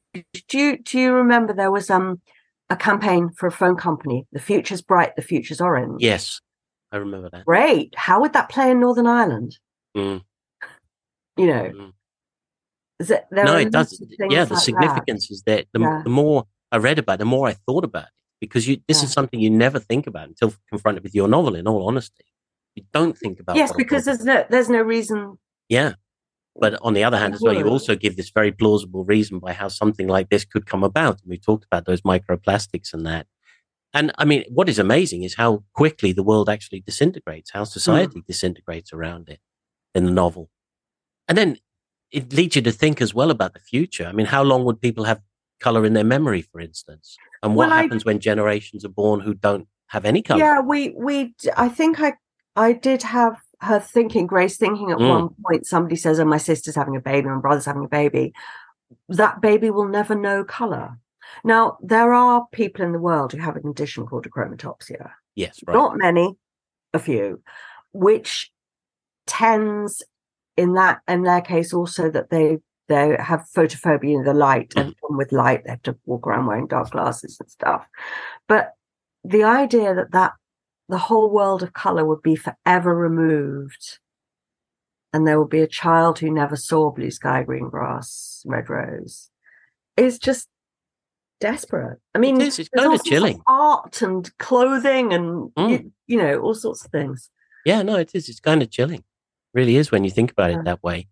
Do 0.49 0.59
you 0.59 0.79
do 0.79 0.99
you 0.99 1.13
remember 1.13 1.53
there 1.53 1.71
was 1.73 1.91
um 1.91 2.23
a 2.71 2.77
campaign 2.77 3.29
for 3.37 3.47
a 3.47 3.53
phone 3.53 3.77
company? 3.77 4.27
The 4.33 4.41
future's 4.41 4.81
bright, 4.81 5.17
the 5.17 5.23
future's 5.23 5.61
orange. 5.61 6.01
Yes, 6.03 6.41
I 6.93 6.97
remember 6.97 7.29
that. 7.29 7.45
Great. 7.45 7.93
How 7.95 8.23
would 8.23 8.33
that 8.33 8.49
play 8.49 8.71
in 8.71 8.81
Northern 8.81 9.07
Ireland? 9.07 9.59
Mm, 9.95 10.23
You 11.37 11.47
know, 11.47 11.73
mm. 11.75 11.93
It, 13.01 13.27
No, 13.31 13.57
it 13.57 13.71
doesn't. 13.71 14.09
Yeah, 14.31 14.45
the 14.45 14.55
like 14.55 14.63
significance 14.63 15.31
is 15.31 15.43
that 15.47 15.67
the, 15.73 15.81
Yeah. 15.81 16.03
the 16.05 16.11
more 16.11 16.47
I 16.71 16.79
read 16.79 16.99
about 16.99 17.15
it, 17.15 17.19
the 17.19 17.25
more 17.25 17.49
I 17.49 17.53
thought 17.53 17.85
about 17.85 18.05
it 18.05 18.11
because 18.41 18.69
you, 18.69 18.81
this 18.89 18.99
Yeah. 18.99 19.05
is 19.05 19.13
something 19.13 19.41
you 19.41 19.51
never 19.51 19.79
think 19.79 20.07
about 20.07 20.29
until 20.29 20.55
confronted 20.69 21.03
with 21.03 21.15
your 21.15 21.29
novel. 21.29 21.55
In 21.55 21.67
all 21.67 21.87
honesty, 21.87 22.25
you 22.75 22.85
don't 22.93 23.17
think 23.17 23.41
about. 23.41 23.57
Yes, 23.57 23.73
because 23.73 24.05
there's 24.05 24.25
no 24.25 24.45
there's 24.49 24.69
no 24.69 24.83
reason. 24.83 25.39
Yeah. 25.69 25.95
But 26.57 26.81
on 26.83 26.95
the 26.95 27.03
other 27.03 27.19
hand, 27.19 27.35
as 27.35 27.41
well, 27.41 27.55
you 27.55 27.67
also 27.67 27.97
give 27.97 28.17
this 28.17 28.31
very 28.31 28.53
plausible 28.53 29.05
reason 29.05 29.41
by 29.41 29.53
how 29.53 29.67
something 29.67 30.07
like 30.07 30.29
this 30.29 30.45
could 30.45 30.67
come 30.67 30.85
about. 30.85 31.21
And 31.21 31.29
we 31.29 31.37
talked 31.37 31.65
about 31.65 31.85
those 31.85 32.03
microplastics 32.03 32.95
and 32.95 33.05
that. 33.07 33.27
And 33.93 34.13
I 34.19 34.25
mean, 34.25 34.45
what 34.49 34.69
is 34.69 34.79
amazing 34.79 35.25
is 35.25 35.35
how 35.35 35.65
quickly 35.73 36.13
the 36.13 36.23
world 36.23 36.49
actually 36.49 36.81
disintegrates, 36.81 37.51
how 37.51 37.65
hmm. 37.65 37.71
society 37.71 38.23
disintegrates 38.27 38.93
around 38.93 39.29
it 39.29 39.41
in 39.95 40.05
the 40.05 40.13
novel. 40.13 40.49
And 41.27 41.37
then 41.37 41.59
it 42.19 42.33
leads 42.33 42.55
you 42.57 42.63
to 42.63 42.73
think 42.73 43.01
as 43.03 43.13
well 43.13 43.31
about 43.31 43.53
the 43.55 43.61
future. 43.61 44.07
I 44.07 44.13
mean, 44.13 44.27
how 44.27 44.43
long 44.43 44.65
would 44.65 44.81
people 44.81 45.05
have 45.05 45.21
color 45.61 45.85
in 45.85 45.93
their 45.95 46.05
memory, 46.17 46.43
for 46.43 46.61
instance? 46.61 47.17
And 47.43 47.55
what 47.57 47.69
Well, 47.69 47.79
I- 47.79 47.83
happens 47.83 48.05
when 48.05 48.21
generations 48.21 48.85
are 48.85 48.97
born 49.03 49.19
who 49.21 49.35
don't 49.35 49.67
have 49.89 50.05
any 50.05 50.23
color? 50.23 50.41
Yeah, 50.41 50.61
we 50.61 50.81
we 51.07 51.35
I 51.57 51.69
think 51.69 52.01
I 52.01 52.15
I 52.57 52.73
did 52.73 53.03
have 53.03 53.35
her 53.61 53.81
thinking, 53.81 54.27
Grace 54.29 54.57
thinking 54.57 54.91
at 54.93 54.99
Mm. 54.99 55.09
one 55.17 55.29
point. 55.45 55.67
Somebody 55.67 55.97
says, 55.97 56.21
"Oh, 56.21 56.25
my 56.25 56.39
sister's 56.51 56.77
having 56.77 56.97
a 56.97 57.01
baby, 57.01 57.29
my 57.29 57.41
brother's 57.41 57.65
having 57.67 57.85
a 57.85 57.89
baby." 58.01 58.33
That 59.09 59.41
baby 59.41 59.71
will 59.71 59.89
never 59.89 60.15
know 60.15 60.45
color. 60.45 60.99
Now 61.43 61.79
there 61.83 62.13
are 62.15 62.47
people 62.53 62.85
in 62.85 62.93
the 62.93 63.01
world 63.09 63.33
who 63.33 63.39
have 63.39 63.57
a 63.57 63.61
condition 63.61 64.07
called 64.07 64.27
achromatopsia. 64.29 65.11
Yes, 65.35 65.61
right. 65.67 65.75
Not 65.75 65.97
many, 65.99 66.37
a 66.93 66.99
few, 67.01 67.43
which 67.93 68.53
tends 69.27 70.03
in 70.57 70.75
that 70.75 71.01
in 71.09 71.23
their 71.23 71.41
case 71.41 71.73
also 71.75 72.11
that 72.11 72.31
they 72.31 72.59
they 72.89 73.17
have 73.19 73.47
photophobia 73.57 74.15
in 74.19 74.25
the 74.25 74.35
light 74.35 74.71
Mm-hmm. 74.71 74.81
and 74.89 74.97
problem 74.99 75.19
with 75.19 75.33
light. 75.33 75.65
They 75.65 75.71
have 75.71 75.83
to 75.83 75.97
walk 76.05 76.27
around 76.27 76.47
wearing 76.47 76.67
dark 76.67 76.91
glasses 76.91 77.39
and 77.41 77.51
stuff. 77.51 77.87
But 78.47 78.73
the 79.25 79.45
idea 79.45 79.95
that 79.95 80.13
that 80.13 80.33
the 80.89 80.99
whole 80.99 81.31
world 81.31 81.63
of 81.63 81.73
color 81.73 82.05
would 82.05 82.21
be 82.23 82.37
forever 82.37 82.95
removed 82.95 83.99
and 85.15 85.27
there 85.27 85.39
will 85.39 85.49
be 85.49 85.61
a 85.63 85.67
child 85.67 86.19
who 86.19 86.31
never 86.31 86.57
saw 86.57 86.91
blue 86.91 87.11
sky, 87.11 87.43
green 87.43 87.71
grass, 87.71 88.43
red 88.47 88.69
rose 88.69 89.31
is 89.97 90.19
just 90.19 90.49
desperate. 91.41 91.99
I 92.15 92.19
mean, 92.19 92.41
is, 92.41 92.59
it's 92.59 92.69
kinda 92.69 92.89
all 92.91 92.95
of 92.97 93.05
chilling. 93.05 93.41
art 93.47 94.03
and 94.03 94.31
clothing 94.39 95.13
and 95.13 95.51
Mm. 95.57 95.71
you, 95.71 95.93
you 96.07 96.17
know 96.19 96.39
all 96.41 96.55
sorts 96.55 96.85
of 96.85 96.91
things. 96.91 97.31
Yeah, 97.65 97.81
no, 97.83 97.97
it 97.97 98.11
is. 98.15 98.29
It's 98.29 98.41
kind 98.41 98.63
of 98.63 98.71
chilling. 98.71 99.05
Really 99.55 99.77
is 99.77 99.91
when 99.91 100.05
you 100.05 100.11
think 100.11 100.33
about 100.33 100.51
Yeah. 100.51 100.61
it 100.61 100.65
that 100.65 100.83
way. 100.83 101.09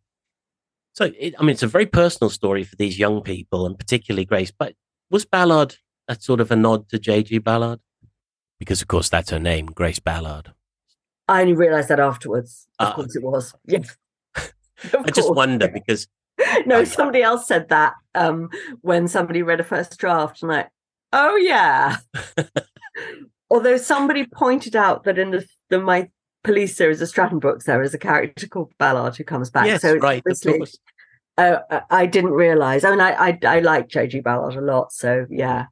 So, 0.95 1.11
it, 1.19 1.35
I 1.39 1.43
mean, 1.43 1.51
it's 1.51 1.63
a 1.63 1.67
very 1.69 1.87
personal 1.87 2.29
story 2.29 2.65
for 2.65 2.77
these 2.77 2.99
young 2.99 3.23
people, 3.23 3.65
and 3.67 3.79
particularly 3.79 4.25
Grace. 4.27 4.51
But 4.51 4.75
was 5.11 5.25
Ballard 5.25 5.77
a 6.09 6.17
sort 6.21 6.41
of 6.41 6.51
a 6.51 6.57
nod 6.57 6.89
to 6.91 6.99
J.G. 6.99 7.39
Ballard? 7.39 7.81
Because, 8.59 8.83
of 8.83 8.89
course, 8.89 9.09
that's 9.09 9.31
her 9.31 9.39
name, 9.39 9.67
Grace 9.67 9.99
Ballard. 10.01 10.53
I 11.29 11.41
only 11.41 11.55
realised 11.55 11.89
that 11.89 12.01
afterwards. 12.01 12.67
Of 12.79 12.89
Ah. 12.89 12.95
course, 12.95 13.17
it 13.17 13.23
was. 13.23 13.55
Yes. 13.67 13.97
I 14.37 15.11
just 15.13 15.33
wonder 15.33 15.69
because 15.69 16.09
no, 16.67 16.83
somebody 16.83 17.23
else 17.23 17.47
said 17.47 17.69
that 17.69 17.95
um, 18.17 18.51
when 18.81 19.07
somebody 19.07 19.43
read 19.43 19.61
a 19.61 19.65
first 19.65 19.97
draft, 19.99 20.43
and 20.43 20.51
like, 20.51 20.69
oh 21.13 21.37
yeah. 21.37 21.99
Although 23.51 23.77
somebody 23.77 24.27
pointed 24.27 24.75
out 24.75 25.05
that 25.05 25.19
in 25.19 25.31
the, 25.31 25.47
the 25.71 25.79
my 25.81 26.11
police 26.45 26.77
series 26.77 27.01
of 27.01 27.09
Stratton 27.09 27.39
books, 27.39 27.65
there 27.65 27.83
is 27.83 27.95
a 27.95 27.99
character 27.99 28.47
called 28.47 28.73
Ballard 28.79 29.17
who 29.17 29.25
comes 29.25 29.51
back. 29.51 29.67
yes, 29.67 29.83
so 29.83 29.95
it's 29.95 30.03
right, 30.03 30.23
of 30.27 30.41
course. 30.41 30.79
uh, 31.39 31.59
I- 31.91 32.07
didn't 32.07 32.33
realise. 32.33 32.85
I 32.85 32.91
mean, 32.91 33.01
I 33.01 33.13
I, 33.13 33.39
I 33.45 33.59
like 33.61 33.89
J.G. 33.89 34.21
Ballard 34.21 34.57
a 34.57 34.61
lot, 34.61 34.93
so 34.93 35.27
yeah. 35.31 35.67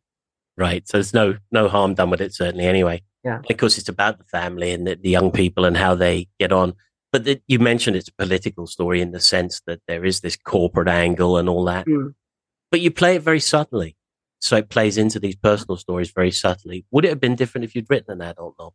Right. 0.56 0.86
So 0.88 0.98
there's 0.98 1.14
no 1.14 1.36
no 1.50 1.68
harm 1.68 1.94
done 1.94 2.10
with 2.10 2.20
it, 2.20 2.34
certainly. 2.34 2.66
Anyway, 2.66 3.02
Yeah. 3.24 3.40
Because 3.48 3.78
it's 3.78 3.88
about 3.88 4.18
the 4.18 4.24
family 4.24 4.72
and 4.72 4.86
the, 4.86 4.94
the 4.96 5.08
young 5.10 5.30
people 5.30 5.64
and 5.64 5.76
how 5.76 5.94
they 5.94 6.28
get 6.38 6.52
on. 6.52 6.74
But 7.12 7.24
the, 7.24 7.40
you 7.48 7.58
mentioned 7.58 7.96
it's 7.96 8.08
a 8.08 8.14
political 8.14 8.66
story 8.66 9.00
in 9.00 9.10
the 9.12 9.20
sense 9.20 9.62
that 9.66 9.80
there 9.88 10.04
is 10.04 10.20
this 10.20 10.36
corporate 10.36 10.88
angle 10.88 11.38
and 11.38 11.48
all 11.48 11.64
that. 11.64 11.86
Mm. 11.86 12.14
But 12.70 12.80
you 12.82 12.90
play 12.90 13.16
it 13.16 13.22
very 13.22 13.40
subtly, 13.40 13.96
so 14.38 14.56
it 14.56 14.68
plays 14.68 14.96
into 14.96 15.18
these 15.18 15.34
personal 15.34 15.76
stories 15.76 16.12
very 16.12 16.30
subtly. 16.30 16.84
Would 16.92 17.04
it 17.04 17.08
have 17.08 17.20
been 17.20 17.34
different 17.36 17.64
if 17.64 17.74
you'd 17.74 17.90
written 17.90 18.12
an 18.12 18.20
adult 18.22 18.54
novel? 18.58 18.74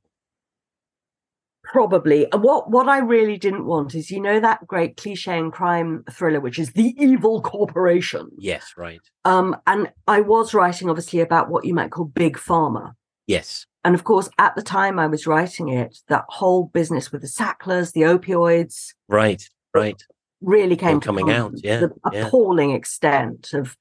Probably. 1.76 2.32
Uh, 2.32 2.38
What 2.38 2.72
what 2.72 2.88
I 2.88 3.00
really 3.00 3.36
didn't 3.38 3.66
want 3.66 3.96
is, 3.96 4.10
you 4.10 4.22
know, 4.22 4.40
that 4.40 4.66
great 4.66 4.96
cliche 4.96 5.38
and 5.38 5.52
crime 5.52 6.06
thriller, 6.10 6.40
which 6.40 6.58
is 6.58 6.72
the 6.72 6.96
evil 6.98 7.42
corporation. 7.42 8.30
Yes. 8.38 8.72
Right. 8.78 9.02
Um, 9.26 9.58
and 9.68 9.92
I 10.08 10.22
was 10.22 10.54
writing 10.54 10.90
obviously 10.90 11.20
about 11.20 11.50
what 11.50 11.66
you 11.66 11.74
might 11.74 11.92
call 11.92 12.06
big 12.06 12.38
pharma. 12.38 12.94
Yes. 13.28 13.66
And 13.84 13.94
of 13.94 14.06
course, 14.06 14.30
at 14.38 14.56
the 14.56 14.62
time 14.62 14.98
I 15.00 15.08
was 15.08 15.28
writing 15.28 15.68
it, 15.68 15.98
that 16.08 16.24
whole 16.30 16.64
business 16.74 17.12
with 17.12 17.22
the 17.24 17.28
Sacklers, 17.28 17.92
the 17.92 18.04
opioids, 18.04 18.94
Right. 19.10 19.44
Right. 19.74 20.02
really 20.40 20.78
came 20.78 21.02
to 21.02 21.06
coming 21.06 21.30
out, 21.30 21.52
yeah, 21.62 21.82
The 21.82 21.92
yeah. 22.14 22.28
appalling 22.28 22.72
extent 22.72 23.52
of 23.54 23.76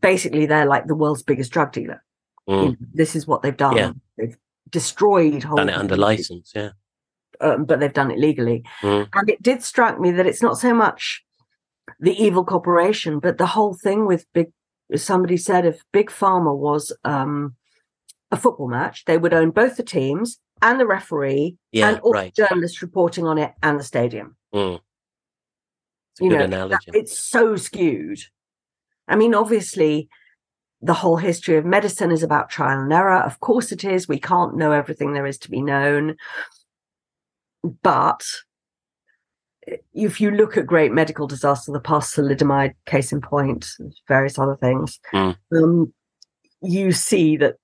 basically 0.00 0.46
they're 0.46 0.66
like 0.66 0.88
the 0.88 0.96
world's 0.96 1.22
biggest 1.22 1.52
drug 1.52 1.70
dealer. 1.70 2.02
You 2.48 2.54
Mm. 2.56 2.64
know, 2.70 2.76
this 2.92 3.14
is 3.14 3.28
what 3.28 3.42
they've 3.42 3.56
done. 3.56 3.76
Yeah. 3.76 3.92
They've 4.18 4.36
destroyed 4.70 5.44
whole 5.44 5.58
Done 5.58 5.68
it 5.68 5.76
under 5.76 5.96
license. 5.96 6.50
Yeah. 6.52 6.70
Um, 7.42 7.64
but 7.64 7.80
they've 7.80 7.92
done 7.92 8.10
it 8.10 8.18
legally. 8.18 8.64
Mm. 8.80 9.08
And 9.12 9.30
it 9.30 9.42
did 9.42 9.62
strike 9.62 10.00
me 10.00 10.10
that 10.12 10.26
it's 10.26 10.42
not 10.42 10.58
so 10.58 10.72
much 10.72 11.24
the 12.00 12.14
evil 12.22 12.44
corporation. 12.44 13.18
But 13.18 13.38
the 13.38 13.46
whole 13.46 13.74
thing 13.74 14.06
with 14.06 14.26
big, 14.32 14.52
somebody 14.96 15.36
said 15.36 15.66
if 15.66 15.82
Big 15.92 16.10
Pharma 16.10 16.56
was 16.56 16.96
um, 17.04 17.56
a 18.30 18.36
football 18.36 18.68
match, 18.68 19.04
they 19.04 19.18
would 19.18 19.34
own 19.34 19.50
both 19.50 19.76
the 19.76 19.82
teams 19.82 20.38
and 20.60 20.78
the 20.78 20.86
referee 20.86 21.56
Yeah, 21.72 21.88
and 21.88 22.00
all 22.00 22.12
right. 22.12 22.32
the 22.34 22.46
journalists 22.46 22.82
reporting 22.82 23.26
on 23.26 23.38
it 23.38 23.52
and 23.62 23.78
the 23.78 23.84
stadium. 23.84 24.36
Mm. 24.54 24.80
You 26.20 26.28
know, 26.28 26.44
analogy. 26.44 26.76
It's 26.88 27.18
so 27.18 27.56
skewed. 27.56 28.20
I 29.08 29.16
mean, 29.16 29.34
obviously, 29.34 30.08
the 30.80 30.94
whole 30.94 31.16
history 31.16 31.56
of 31.56 31.64
medicine 31.64 32.10
is 32.10 32.22
about 32.22 32.50
trial 32.50 32.80
and 32.80 32.92
error. 32.92 33.22
Of 33.22 33.40
course, 33.40 33.72
it 33.72 33.84
is. 33.84 34.08
We 34.08 34.18
can't 34.18 34.56
know 34.56 34.72
everything 34.72 35.12
there 35.12 35.26
is 35.26 35.38
to 35.38 35.50
be 35.50 35.62
known. 35.62 36.16
But 37.62 38.24
if 39.92 40.20
you 40.20 40.30
look 40.30 40.56
at 40.56 40.66
great 40.66 40.92
medical 40.92 41.26
disaster, 41.26 41.72
the 41.72 41.80
past 41.80 42.14
thalidomide 42.16 42.74
case 42.86 43.12
in 43.12 43.20
point, 43.20 43.68
various 44.08 44.38
other 44.38 44.56
things, 44.56 44.98
Mm. 45.12 45.36
um, 45.54 45.94
you 46.60 46.92
see 46.92 47.36
that, 47.36 47.56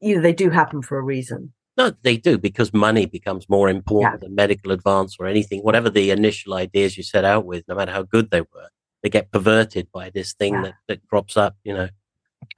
you 0.00 0.16
know, 0.16 0.22
they 0.22 0.32
do 0.32 0.50
happen 0.50 0.82
for 0.82 0.98
a 0.98 1.02
reason. 1.02 1.52
No, 1.76 1.92
they 2.02 2.16
do 2.16 2.38
because 2.38 2.72
money 2.72 3.04
becomes 3.06 3.48
more 3.48 3.68
important 3.68 4.20
than 4.20 4.34
medical 4.34 4.72
advance 4.72 5.16
or 5.18 5.26
anything. 5.26 5.60
Whatever 5.60 5.90
the 5.90 6.10
initial 6.10 6.54
ideas 6.54 6.96
you 6.96 7.02
set 7.02 7.24
out 7.24 7.44
with, 7.44 7.64
no 7.68 7.74
matter 7.74 7.92
how 7.92 8.02
good 8.02 8.30
they 8.30 8.40
were, 8.40 8.68
they 9.02 9.10
get 9.10 9.30
perverted 9.30 9.90
by 9.92 10.08
this 10.10 10.32
thing 10.32 10.54
Yeah. 10.54 10.62
that, 10.62 10.74
that 10.88 11.08
crops 11.08 11.36
up, 11.36 11.56
you 11.64 11.74
know. 11.74 11.88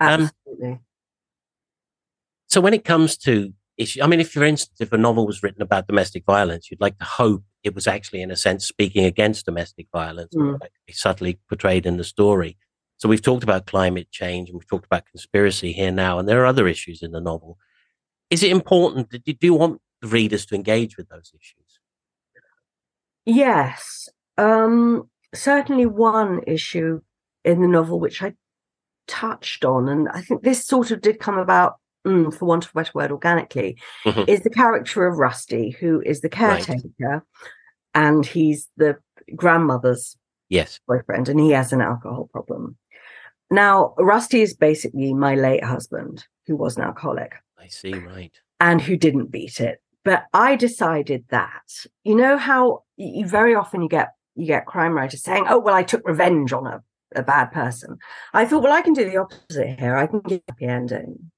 Um, 0.00 0.30
Absolutely. 0.46 0.80
So 2.46 2.60
when 2.60 2.74
it 2.74 2.84
comes 2.84 3.16
to 3.18 3.52
issue, 3.78 4.02
I 4.02 4.06
mean, 4.06 4.20
if 4.20 4.30
for 4.32 4.44
instance, 4.44 4.80
if 4.80 4.92
a 4.92 4.98
novel 4.98 5.26
was 5.26 5.42
written 5.42 5.62
about 5.62 5.86
domestic 5.86 6.24
violence, 6.26 6.70
you'd 6.70 6.80
like 6.80 6.98
to 6.98 7.04
hope 7.04 7.42
it 7.62 7.74
was 7.74 7.86
actually, 7.86 8.20
in 8.22 8.30
a 8.30 8.36
sense, 8.36 8.66
speaking 8.66 9.04
against 9.04 9.46
domestic 9.46 9.86
violence, 9.92 10.34
Mm. 10.34 10.58
subtly 10.90 11.38
portrayed 11.48 11.86
in 11.86 11.96
the 11.96 12.04
story. 12.04 12.56
So 12.98 13.08
we've 13.08 13.22
talked 13.22 13.44
about 13.44 13.66
climate 13.66 14.10
change 14.10 14.48
and 14.48 14.58
we've 14.58 14.68
talked 14.68 14.86
about 14.86 15.06
conspiracy 15.06 15.72
here 15.72 15.92
now, 15.92 16.18
and 16.18 16.28
there 16.28 16.42
are 16.42 16.46
other 16.46 16.66
issues 16.68 17.02
in 17.02 17.12
the 17.12 17.20
novel. 17.20 17.58
Is 18.30 18.42
it 18.42 18.50
important 18.50 19.10
that 19.10 19.26
you 19.26 19.34
do 19.34 19.54
want 19.54 19.80
the 20.02 20.08
readers 20.08 20.44
to 20.46 20.54
engage 20.54 20.96
with 20.96 21.08
those 21.08 21.32
issues? 21.34 21.80
Yes. 23.24 24.08
Um, 24.36 25.10
certainly 25.34 25.86
one 25.86 26.42
issue 26.46 27.00
in 27.44 27.60
the 27.60 27.68
novel 27.68 28.00
which 28.00 28.22
I 28.22 28.34
touched 29.06 29.64
on, 29.64 29.88
and 29.88 30.08
I 30.08 30.20
think 30.20 30.42
this 30.42 30.64
sort 30.66 30.90
of 30.90 31.00
did 31.00 31.18
come 31.18 31.38
about, 31.38 31.76
mm, 32.06 32.32
for 32.34 32.44
want 32.46 32.64
of 32.64 32.70
a 32.70 32.74
better 32.74 32.92
word, 32.94 33.10
organically, 33.12 33.78
Mhm. 34.04 34.28
is 34.28 34.40
the 34.42 34.50
character 34.50 35.06
of 35.06 35.18
Rusty, 35.18 35.70
who 35.70 36.00
is 36.02 36.20
the 36.20 36.28
Right. 36.28 36.64
caretaker, 36.64 37.24
and 37.94 38.24
he's 38.26 38.68
the 38.76 38.98
grandmother's 39.34 40.16
Yes. 40.48 40.80
boyfriend, 40.86 41.28
and 41.28 41.38
he 41.40 41.50
has 41.50 41.72
an 41.72 41.80
alcohol 41.82 42.28
problem. 42.32 42.76
Now, 43.50 43.94
Rusty 43.98 44.42
is 44.42 44.54
basically 44.54 45.14
my 45.14 45.34
late 45.34 45.64
husband, 45.64 46.26
who 46.46 46.56
was 46.56 46.76
an 46.76 46.84
alcoholic 46.84 47.34
I 47.58 47.68
see. 47.68 47.94
Right. 47.98 48.38
and 48.60 48.80
who 48.80 48.96
didn't 48.96 49.26
beat 49.30 49.60
it. 49.60 49.80
But 50.04 50.26
I 50.32 50.56
decided 50.56 51.24
that 51.30 51.86
you 52.04 52.14
know 52.14 52.36
how 52.38 52.84
you 52.96 53.26
very 53.26 53.54
often 53.54 53.82
you 53.82 53.88
get 53.88 54.14
you 54.34 54.46
get 54.46 54.66
crime 54.66 54.92
writers 54.94 55.22
saying, 55.22 55.46
"Oh, 55.48 55.58
well, 55.58 55.74
I 55.74 55.82
took 55.82 56.06
revenge 56.06 56.52
on 56.52 56.66
a, 56.66 56.82
a 57.16 57.22
bad 57.22 57.46
person." 57.52 57.98
I 58.32 58.44
thought, 58.46 58.62
well, 58.62 58.72
I 58.72 58.82
can 58.82 58.92
do 58.94 59.04
the 59.04 59.16
opposite 59.16 59.78
here. 59.78 59.96
I 59.96 60.06
can 60.06 60.20
give 60.20 60.40
a 60.48 60.52
happy 60.52 60.64
ending. 60.66 61.30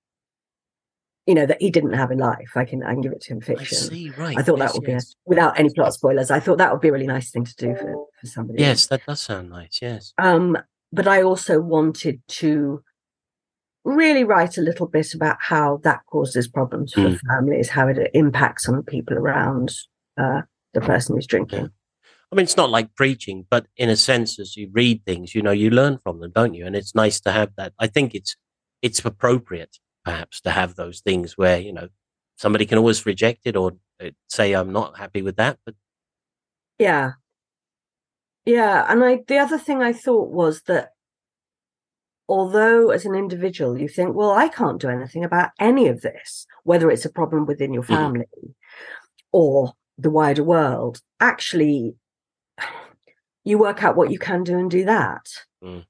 You 1.27 1.35
know 1.35 1.47
that 1.47 1.61
he 1.61 1.71
didn't 1.71 1.93
have 1.93 2.11
in 2.11 2.18
life. 2.18 2.53
I 2.57 2.64
can 2.64 2.83
I 2.83 2.93
can 2.93 3.03
give 3.03 3.12
it 3.12 3.21
to 3.23 3.33
him 3.35 3.41
I 3.43 3.47
fiction. 3.47 3.77
see. 3.79 4.11
Right. 4.16 4.37
I 4.39 4.43
thought 4.43 4.59
yes, 4.59 4.73
that 4.73 4.75
would 4.75 4.87
be 4.87 4.93
a, 4.93 5.01
without 5.27 5.59
any 5.61 5.71
plot 5.73 5.93
spoilers. 5.95 6.31
I 6.31 6.41
thought 6.41 6.59
that 6.59 6.73
would 6.73 6.81
be 6.81 6.89
a 6.89 6.93
really 6.93 7.07
nice 7.07 7.31
thing 7.31 7.45
to 7.45 7.55
do 7.57 7.77
for 7.77 7.95
for 8.21 8.27
somebody. 8.27 8.61
Yes, 8.61 8.87
that 8.89 9.05
does 9.07 9.21
sound 9.21 9.51
nice. 9.51 9.79
Yes. 9.83 10.12
Um, 10.18 10.57
but 10.93 11.07
I 11.07 11.23
also 11.23 11.61
wanted 11.61 12.21
to 12.29 12.83
really 13.85 14.25
write 14.25 14.59
a 14.59 14.62
little 14.62 14.87
bit 14.87 15.14
about 15.14 15.37
how 15.41 15.79
that 15.85 16.01
causes 16.07 16.49
problems 16.49 16.93
for 16.93 17.01
Mm. 17.01 17.21
families, 17.29 17.71
how 17.71 17.89
it 17.89 18.11
impacts 18.14 18.68
on 18.68 18.83
people 18.83 19.16
around 19.16 19.73
uh, 20.18 20.43
the 20.75 20.81
person 20.81 21.14
who's 21.16 21.27
drinking. 21.27 21.71
I 22.31 22.37
mean, 22.37 22.45
it's 22.45 22.57
not 22.57 22.71
like 22.71 22.95
preaching, 22.95 23.47
but 23.51 23.66
in 23.77 23.89
a 23.89 23.97
sense, 23.97 24.39
as 24.39 24.57
you 24.57 24.68
read 24.73 25.05
things, 25.05 25.35
you 25.35 25.43
know, 25.43 25.51
you 25.51 25.71
learn 25.71 25.99
from 26.03 26.21
them, 26.21 26.31
don't 26.35 26.55
you? 26.55 26.66
And 26.66 26.77
it's 26.77 26.95
nice 26.95 27.21
to 27.23 27.33
have 27.33 27.51
that. 27.57 27.73
I 27.79 27.87
think 27.87 28.14
it's 28.14 28.37
it's 28.83 29.05
appropriate, 29.05 29.79
perhaps, 30.05 30.41
to 30.43 30.51
have 30.51 30.75
those 30.75 31.01
things 31.01 31.37
where 31.39 31.59
you 31.59 31.73
know 31.73 31.89
somebody 32.37 32.67
can 32.67 32.79
always 32.79 33.05
reject 33.07 33.41
it 33.45 33.57
or 33.57 33.73
uh, 34.03 34.11
say 34.29 34.53
I'm 34.55 34.73
not 34.73 34.97
happy 34.99 35.23
with 35.23 35.37
that, 35.37 35.59
but 35.65 35.75
Yeah. 36.79 37.13
Yeah. 38.47 38.87
And 38.89 39.05
I 39.05 39.21
the 39.27 39.39
other 39.39 39.59
thing 39.59 39.83
I 39.83 39.93
thought 39.93 40.31
was 40.31 40.63
that 40.63 40.91
although 42.29 42.91
as 42.91 43.05
an 43.05 43.15
individual 43.15 43.79
you 43.79 43.89
think, 43.89 44.15
well, 44.15 44.31
I 44.31 44.49
can't 44.49 44.81
do 44.81 44.89
anything 44.89 45.25
about 45.25 45.51
any 45.59 45.89
of 45.89 46.01
this, 46.01 46.47
whether 46.65 46.91
it's 46.91 47.05
a 47.05 47.11
problem 47.13 47.45
within 47.47 47.75
your 47.75 47.83
Mhm. 47.83 47.87
family 47.89 48.55
or 49.33 49.75
the 49.99 50.11
wider 50.11 50.45
world, 50.45 51.01
actually 51.21 51.97
you 53.45 53.59
work 53.59 53.83
out 53.85 53.97
what 53.97 54.11
you 54.11 54.19
can 54.19 54.45
do 54.45 54.59
and 54.59 54.71
do 54.71 54.85
that. 54.85 55.27
Mm. 55.63 55.85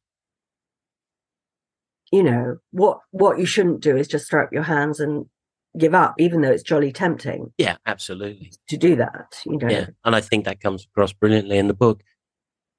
You 2.10 2.22
know, 2.24 2.56
what 2.72 2.98
what 3.12 3.38
you 3.38 3.46
shouldn't 3.46 3.80
do 3.80 3.96
is 3.96 4.08
just 4.08 4.28
throw 4.28 4.42
up 4.44 4.52
your 4.52 4.64
hands 4.64 4.98
and 5.00 5.26
give 5.78 5.94
up, 5.94 6.14
even 6.18 6.40
though 6.40 6.50
it's 6.50 6.64
jolly 6.64 6.90
tempting 6.92 7.52
yeah, 7.56 7.76
absolutely, 7.86 8.52
to 8.68 8.76
do 8.76 8.96
that. 8.96 9.40
You 9.46 9.58
know. 9.58 9.68
yeah. 9.68 9.86
And 10.04 10.16
I 10.16 10.20
think 10.20 10.44
that 10.44 10.60
comes 10.60 10.84
across 10.84 11.12
brilliantly 11.12 11.58
in 11.58 11.68
the 11.68 11.74
book. 11.74 12.02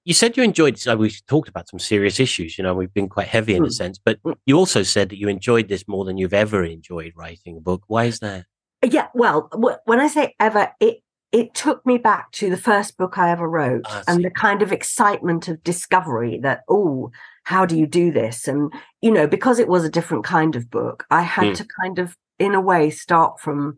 You 0.04 0.14
said 0.14 0.36
you 0.36 0.44
enjoyed. 0.44 0.78
So 0.80 0.98
we 0.98 1.12
talked 1.28 1.48
about 1.48 1.70
some 1.70 1.80
serious 1.80 2.20
issues. 2.20 2.58
You 2.58 2.64
know, 2.64 2.74
we've 2.74 2.94
been 2.94 3.08
quite 3.08 3.28
heavy 3.28 3.56
in 3.56 3.64
a 3.64 3.68
Mm. 3.68 3.74
sense, 3.74 4.00
but 4.04 4.22
Mm. 4.24 4.36
you 4.46 4.58
also 4.58 4.84
said 4.84 5.10
that 5.10 5.18
you 5.18 5.28
enjoyed 5.30 5.70
this 5.70 5.88
more 5.88 6.04
than 6.06 6.18
you've 6.18 6.34
ever 6.34 6.64
enjoyed 6.64 7.14
writing 7.16 7.56
a 7.58 7.62
book. 7.62 7.84
Why 7.88 8.06
is 8.06 8.20
that? 8.20 8.46
Yeah, 8.84 9.08
well, 9.14 9.48
wh- 9.54 9.88
when 9.88 10.00
I 10.00 10.08
say 10.08 10.36
ever, 10.40 10.72
it 10.80 11.02
it 11.32 11.54
took 11.54 11.86
me 11.86 11.98
back 11.98 12.30
to 12.34 12.50
the 12.50 12.58
first 12.58 12.98
book 12.98 13.18
I 13.18 13.32
ever 13.32 13.48
wrote 13.48 13.86
I 13.88 14.04
and 14.08 14.26
the 14.26 14.32
kind 14.32 14.62
of 14.62 14.74
excitement 14.74 15.48
of 15.48 15.64
discovery 15.64 16.40
that 16.42 16.64
oh, 16.68 17.12
how 17.44 17.66
do 17.66 17.78
you 17.78 17.88
do 17.88 18.12
this? 18.12 18.48
And 18.48 18.72
you 19.02 19.12
know, 19.12 19.28
because 19.28 19.60
it 19.60 19.68
was 19.68 19.84
a 19.84 19.90
different 19.90 20.24
kind 20.24 20.56
of 20.56 20.70
book, 20.70 21.06
I 21.10 21.22
had 21.24 21.48
Mm. 21.50 21.56
to 21.58 21.68
kind 21.82 22.00
of, 22.00 22.16
in 22.40 22.54
a 22.54 22.62
way, 22.62 22.90
start 22.90 23.40
from 23.40 23.78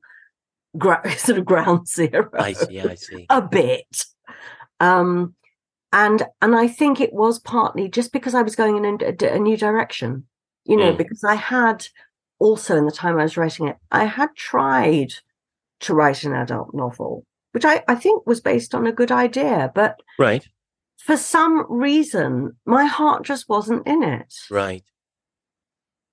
gra- 0.78 1.10
sort 1.18 1.38
of 1.38 1.46
ground 1.46 1.88
zero 2.00 2.30
I 2.38 2.54
see. 2.54 2.80
I 2.82 2.96
see. 2.96 3.26
a 3.30 3.42
bit. 3.42 4.06
Um, 4.80 5.36
and 5.92 6.24
and 6.42 6.56
I 6.56 6.68
think 6.68 7.00
it 7.00 7.14
was 7.14 7.40
partly 7.40 7.88
just 7.88 8.12
because 8.12 8.34
I 8.36 8.42
was 8.42 8.56
going 8.56 8.84
in 8.84 8.98
a, 9.02 9.34
a 9.36 9.40
new 9.40 9.56
direction, 9.58 10.26
you 10.66 10.76
know, 10.78 10.94
Mm. 10.94 10.98
because 10.98 11.24
I 11.24 11.36
had 11.36 11.86
also 12.40 12.76
in 12.78 12.86
the 12.86 12.92
time 12.92 13.18
I 13.20 13.24
was 13.24 13.38
writing 13.38 13.68
it, 13.68 13.78
I 13.92 14.06
had 14.06 14.36
tried 14.36 15.14
to 15.82 15.94
write 15.94 16.24
an 16.24 16.34
adult 16.34 16.74
novel, 16.74 17.26
which 17.52 17.64
I, 17.66 17.84
I 17.88 17.96
think 17.96 18.26
was 18.26 18.42
based 18.42 18.74
on 18.76 18.88
a 18.88 18.92
good 18.92 19.12
idea, 19.12 19.72
but 19.76 20.00
Right. 20.18 20.46
For 21.06 21.18
some 21.18 21.66
reason 21.70 22.56
my 22.66 22.86
heart 22.86 23.26
just 23.26 23.50
wasn't 23.50 23.86
in 23.86 24.04
it. 24.04 24.34
Right. 24.50 24.84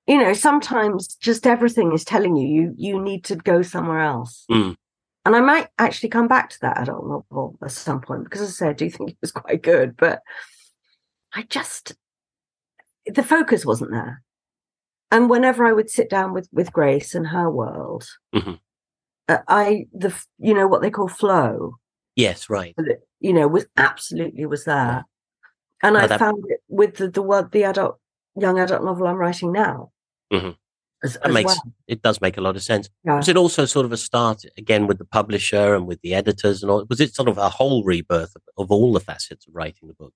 You 0.07 0.19
know, 0.19 0.33
sometimes 0.33 1.15
just 1.15 1.47
everything 1.47 1.93
is 1.93 2.05
telling 2.05 2.35
you 2.35 2.49
you 2.49 2.75
you 2.77 3.01
need 3.01 3.25
to 3.25 3.37
go 3.37 3.63
somewhere 3.63 4.01
else. 4.01 4.45
Mm. 4.51 4.75
And 5.25 5.37
I 5.37 5.41
might 5.41 5.69
actually 5.79 6.09
come 6.09 6.27
back 6.27 6.51
to 6.51 6.61
that 6.63 6.81
adult 6.81 7.07
novel 7.07 7.57
at 7.63 7.71
some 7.71 8.01
point 8.01 8.25
because, 8.25 8.41
as 8.41 8.49
I 8.49 8.53
say, 8.53 8.69
I 8.71 8.73
do 8.73 8.91
think 8.91 9.11
it 9.11 9.19
was 9.21 9.31
quite 9.33 9.63
good, 9.63 9.97
but 9.97 10.23
I 11.33 11.43
just 11.43 11.95
the 13.07 13.23
focus 13.23 13.65
wasn't 13.65 13.93
there. 13.93 14.23
And 15.13 15.31
whenever 15.31 15.65
I 15.67 15.73
would 15.73 15.91
sit 15.91 16.11
down 16.11 16.33
with 16.33 16.49
with 16.51 16.73
Grace 16.73 17.15
and 17.15 17.29
her 17.29 17.49
world, 17.49 18.09
Mhm. 18.35 18.59
uh, 19.29 19.39
I 19.47 19.87
the 19.93 20.13
you 20.39 20.55
know 20.55 20.67
what 20.67 20.83
they 20.83 20.91
call 20.91 21.07
flow, 21.09 21.77
Yes. 22.21 22.49
Right. 22.51 22.75
you 23.21 23.33
know, 23.33 23.49
was 23.49 23.67
absolutely 23.77 24.47
was 24.47 24.65
there. 24.65 25.05
And 25.83 25.95
No, 25.95 26.01
I 26.01 26.07
that- 26.07 26.19
found 26.21 26.45
it 26.49 26.61
with 26.69 26.97
the 26.97 27.09
the 27.11 27.23
word 27.23 27.51
the 27.53 27.65
adult 27.65 27.99
young 28.37 28.59
adult 28.59 28.85
novel 28.85 29.07
I'm 29.07 29.17
writing 29.17 29.53
now. 29.53 29.91
Mhm. 30.33 30.57
As, 31.03 31.15
That 31.15 31.29
as 31.29 31.35
makes 31.35 31.47
well. 31.57 31.73
it 31.89 32.03
does 32.03 32.21
make 32.21 32.37
a 32.37 32.43
lot 32.43 32.57
of 32.57 32.63
sense. 32.63 32.91
Yeah. 33.05 33.17
Was 33.17 33.29
it 33.29 33.37
also 33.37 33.65
sort 33.65 33.87
of 33.87 33.93
a 33.93 33.97
start 33.97 34.43
again 34.59 34.87
with 34.87 34.99
the 34.99 35.07
publisher 35.07 35.75
and 35.75 35.87
with 35.87 36.01
the 36.03 36.15
editors 36.15 36.63
and 36.63 36.71
all? 36.71 36.85
Was 36.91 37.01
it 37.01 37.15
sort 37.15 37.29
of 37.29 37.39
a 37.39 37.49
whole 37.49 37.83
rebirth 37.85 38.37
of, 38.37 38.43
of 38.59 38.71
all 38.71 38.93
the 38.93 39.01
facets 39.01 39.47
of 39.47 39.55
writing 39.55 39.89
the 39.89 39.95
book? 39.95 40.13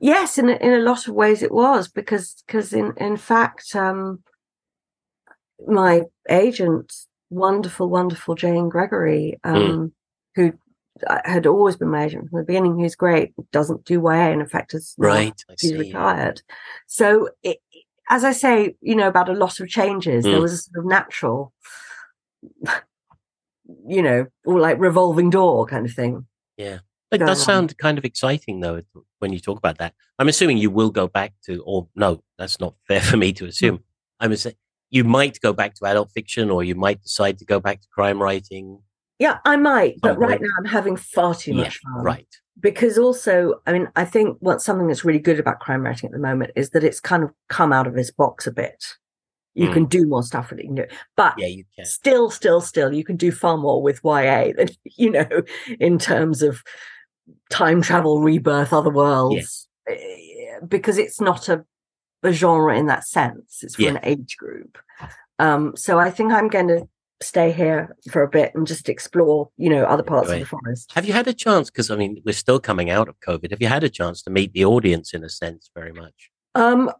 Yes, 0.00 0.36
in 0.38 0.48
a, 0.48 0.56
in 0.56 0.72
a 0.74 0.80
lot 0.90 1.06
of 1.06 1.14
ways 1.14 1.42
it 1.42 1.52
was 1.52 1.86
because 1.88 2.42
because 2.46 2.72
in 2.72 2.92
in 2.96 3.16
fact 3.16 3.74
um, 3.76 4.22
my 5.66 6.02
agent, 6.28 6.92
wonderful, 7.30 7.88
wonderful 7.88 8.34
Jane 8.34 8.68
Gregory, 8.68 9.38
um, 9.44 9.92
who 10.34 10.48
uh, 10.48 10.50
had 11.24 11.46
always 11.46 11.76
been 11.76 11.88
my 11.90 12.04
agent 12.04 12.28
from 12.30 12.38
the 12.40 12.44
beginning, 12.44 12.78
who's 12.78 12.94
great, 12.94 13.32
doesn't 13.52 13.84
do 13.84 14.00
YA, 14.02 14.30
and 14.32 14.40
in 14.40 14.46
fact 14.48 14.74
is 14.74 14.94
Right. 14.98 15.42
He's 15.60 15.74
retired. 15.76 16.42
So 16.86 17.28
it, 17.42 17.58
as 18.10 18.24
I 18.24 18.32
say, 18.32 18.76
you 18.80 18.94
know 18.96 19.08
about 19.08 19.28
a 19.28 19.34
lot 19.34 19.60
of 19.60 19.68
changes, 19.68 20.24
there 20.24 20.34
Mm. 20.38 20.42
was 20.42 20.52
a 20.52 20.56
sort 20.58 20.78
of 20.78 20.86
natural, 20.86 21.52
you 23.86 24.02
know, 24.02 24.26
or 24.44 24.60
like 24.60 24.78
revolving 24.78 25.30
door 25.30 25.66
kind 25.66 25.86
of 25.86 25.92
thing. 25.92 26.26
Yeah. 26.56 26.78
It 27.10 27.18
does 27.18 27.40
on. 27.40 27.44
sound 27.46 27.78
kind 27.78 27.96
of 27.96 28.04
exciting, 28.04 28.60
though, 28.60 28.82
when 29.18 29.32
you 29.32 29.40
talk 29.40 29.56
about 29.58 29.78
that. 29.78 29.94
I'm 30.18 30.28
assuming 30.28 30.58
you 30.58 30.70
will 30.70 30.90
go 30.90 31.08
back 31.08 31.32
to, 31.46 31.62
or 31.64 31.88
no, 31.94 32.22
that's 32.38 32.60
not 32.60 32.74
fair 32.86 33.00
for 33.00 33.16
me 33.16 33.32
to 33.34 33.44
Hmm. 33.44 33.48
assume. 33.48 33.84
I'm 34.20 34.32
assuming 34.32 34.56
you 34.90 35.04
might 35.04 35.40
go 35.40 35.52
back 35.52 35.74
to 35.74 35.86
adult 35.86 36.10
fiction, 36.12 36.50
or 36.50 36.62
you 36.64 36.74
might 36.74 37.02
decide 37.02 37.38
to 37.38 37.44
go 37.44 37.60
back 37.60 37.80
to 37.80 37.88
crime 37.88 38.22
writing. 38.22 38.82
Yeah, 39.18 39.38
I 39.44 39.56
might, 39.56 40.00
but 40.00 40.14
Some 40.14 40.18
right 40.20 40.30
point. 40.38 40.42
now 40.42 40.48
I'm 40.58 40.64
having 40.64 40.96
far 40.96 41.34
too 41.34 41.52
Yeah, 41.52 41.64
much 41.64 41.78
fun. 41.78 42.04
right. 42.04 42.28
Because 42.60 42.98
also, 42.98 43.60
I 43.66 43.72
mean, 43.72 43.88
I 43.96 44.04
think 44.04 44.36
what 44.40 44.60
something 44.62 44.88
that's 44.88 45.04
really 45.04 45.18
good 45.20 45.38
about 45.38 45.60
crime 45.60 45.82
writing 45.84 46.08
at 46.08 46.12
the 46.12 46.18
moment 46.18 46.52
is 46.56 46.70
that 46.70 46.82
it's 46.84 47.00
kind 47.00 47.22
of 47.22 47.30
come 47.48 47.72
out 47.72 47.86
of 47.86 47.96
its 47.96 48.10
box 48.10 48.46
a 48.46 48.52
bit. 48.52 48.84
You 49.54 49.68
Mm. 49.68 49.72
can 49.72 49.84
do 49.86 50.06
more 50.06 50.22
stuff 50.22 50.50
with 50.50 50.60
it, 50.60 50.66
you 50.66 50.72
know, 50.72 50.86
but 51.16 51.34
Yeah, 51.38 51.46
you 51.46 51.64
can. 51.74 51.84
still, 51.84 52.30
still, 52.30 52.60
still, 52.60 52.92
you 52.92 53.04
can 53.04 53.16
do 53.16 53.30
far 53.32 53.56
more 53.56 53.82
with 53.82 54.00
YA 54.04 54.52
than 54.56 54.68
you 54.84 55.10
know 55.10 55.28
in 55.80 55.98
terms 55.98 56.42
of 56.42 56.62
time 57.50 57.82
travel, 57.82 58.20
rebirth, 58.20 58.72
other 58.72 58.90
worlds, 58.90 59.68
Eh, 59.88 60.58
because 60.68 60.98
it's 60.98 61.20
not 61.20 61.48
a, 61.48 61.64
a 62.22 62.32
genre 62.32 62.76
in 62.76 62.86
that 62.86 63.06
sense. 63.06 63.62
It's 63.62 63.76
for 63.76 63.82
Yeah. 63.82 63.90
an 63.90 64.00
age 64.02 64.36
group. 64.36 64.78
Um, 65.38 65.76
so 65.76 65.98
I 65.98 66.10
think 66.10 66.32
I'm 66.32 66.48
going 66.48 66.68
to 66.68 66.88
stay 67.20 67.50
here 67.52 67.96
for 68.10 68.22
a 68.22 68.28
bit 68.28 68.54
and 68.54 68.66
just 68.66 68.88
explore, 68.88 69.50
you 69.56 69.68
know, 69.68 69.84
other 69.84 70.02
parts 70.02 70.30
of 70.30 70.38
the 70.38 70.46
forest. 70.46 70.92
Have 70.94 71.04
you 71.04 71.12
had 71.12 71.26
a 71.26 71.32
chance? 71.34 71.70
Because 71.70 71.90
I 71.90 71.96
mean, 71.96 72.22
we're 72.24 72.32
still 72.32 72.60
coming 72.60 72.90
out 72.90 73.08
of 73.08 73.18
COVID. 73.20 73.50
Have 73.50 73.60
you 73.60 73.68
had 73.68 73.84
a 73.84 73.88
chance 73.88 74.22
to 74.22 74.30
meet 74.30 74.52
the 74.52 74.64
audience 74.64 75.12
in 75.14 75.24
a 75.24 75.28
sense, 75.28 75.70
very 75.74 75.92
much? 75.92 76.30
Um, 76.54 76.90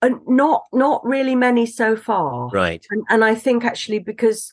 and 0.00 0.20
not 0.26 0.64
not 0.72 1.04
really 1.04 1.36
many 1.36 1.64
so 1.66 1.96
far. 1.96 2.48
Right. 2.48 2.84
and, 2.90 3.04
and 3.08 3.24
I 3.24 3.34
think 3.34 3.64
actually 3.64 4.00
because 4.00 4.52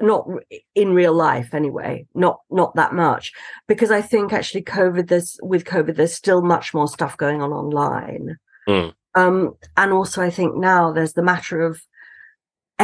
not 0.00 0.26
in 0.74 0.94
real 0.94 1.12
life 1.12 1.54
anyway, 1.54 2.06
not 2.14 2.40
not 2.50 2.74
that 2.74 2.94
much 2.94 3.32
because 3.68 3.90
I 3.90 4.00
think 4.02 4.32
actually 4.32 4.62
COVID 4.62 5.08
there's 5.08 5.38
with 5.42 5.64
COVID 5.64 5.96
there's 5.96 6.14
still 6.14 6.42
much 6.42 6.74
more 6.74 6.88
stuff 6.88 7.16
going 7.16 7.42
on 7.42 7.52
online, 7.52 8.38
Mm. 8.68 8.94
um, 9.14 9.56
and 9.76 9.92
also 9.92 10.22
I 10.22 10.30
think 10.30 10.56
now 10.56 10.92
there's 10.92 11.12
the 11.12 11.22
matter 11.22 11.60
of 11.62 11.82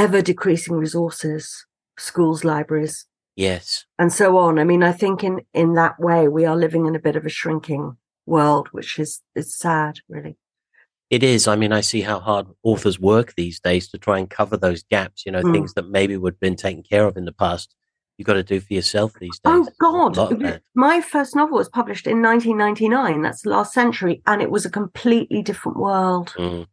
ever 0.02 0.22
decreasing 0.22 0.76
resources, 0.76 1.66
schools, 1.98 2.44
libraries, 2.44 3.06
Yes. 3.36 3.84
and 3.98 4.12
so 4.12 4.36
on. 4.38 4.58
I 4.58 4.64
mean, 4.64 4.82
I 4.82 4.92
think 4.92 5.22
in 5.24 5.40
in 5.52 5.74
that 5.74 5.98
way 6.00 6.28
we 6.28 6.44
are 6.44 6.56
living 6.56 6.86
in 6.86 6.94
a 6.96 7.00
bit 7.00 7.16
of 7.16 7.24
a 7.26 7.28
shrinking 7.40 7.96
world, 8.26 8.68
which 8.72 8.98
is 8.98 9.22
is 9.34 9.54
sad, 9.56 10.00
really. 10.08 10.36
It 11.10 11.22
is. 11.22 11.48
I 11.48 11.56
mean, 11.56 11.72
I 11.72 11.80
see 11.80 12.02
how 12.02 12.18
hard 12.20 12.46
authors 12.62 13.00
work 13.00 13.32
these 13.34 13.58
days 13.60 13.88
to 13.90 13.98
try 13.98 14.18
and 14.18 14.28
cover 14.28 14.56
those 14.58 14.82
gaps, 14.90 15.24
you 15.24 15.32
know, 15.32 15.42
Mm. 15.42 15.52
things 15.54 15.72
that 15.74 15.88
maybe 15.88 16.16
would 16.18 16.34
have 16.34 16.40
been 16.40 16.56
taken 16.56 16.82
care 16.82 17.06
of 17.06 17.16
in 17.16 17.24
the 17.24 17.32
past. 17.32 17.74
You've 18.18 18.26
got 18.26 18.34
to 18.34 18.42
do 18.42 18.60
for 18.60 18.74
yourself 18.74 19.14
these 19.14 19.38
days. 19.38 19.68
Oh 19.80 19.88
a 19.88 19.88
lot 19.88 20.14
God! 20.14 20.60
My 20.74 21.00
first 21.00 21.34
novel 21.36 21.56
was 21.58 21.68
published 21.68 22.06
in 22.06 22.20
1999. 22.20 23.22
That's 23.22 23.42
the 23.42 23.50
last 23.50 23.72
century, 23.72 24.20
and 24.26 24.42
it 24.42 24.50
was 24.50 24.66
a 24.66 24.70
completely 24.70 25.40
different 25.42 25.78
world. 25.78 26.34
Mm. 26.36 26.66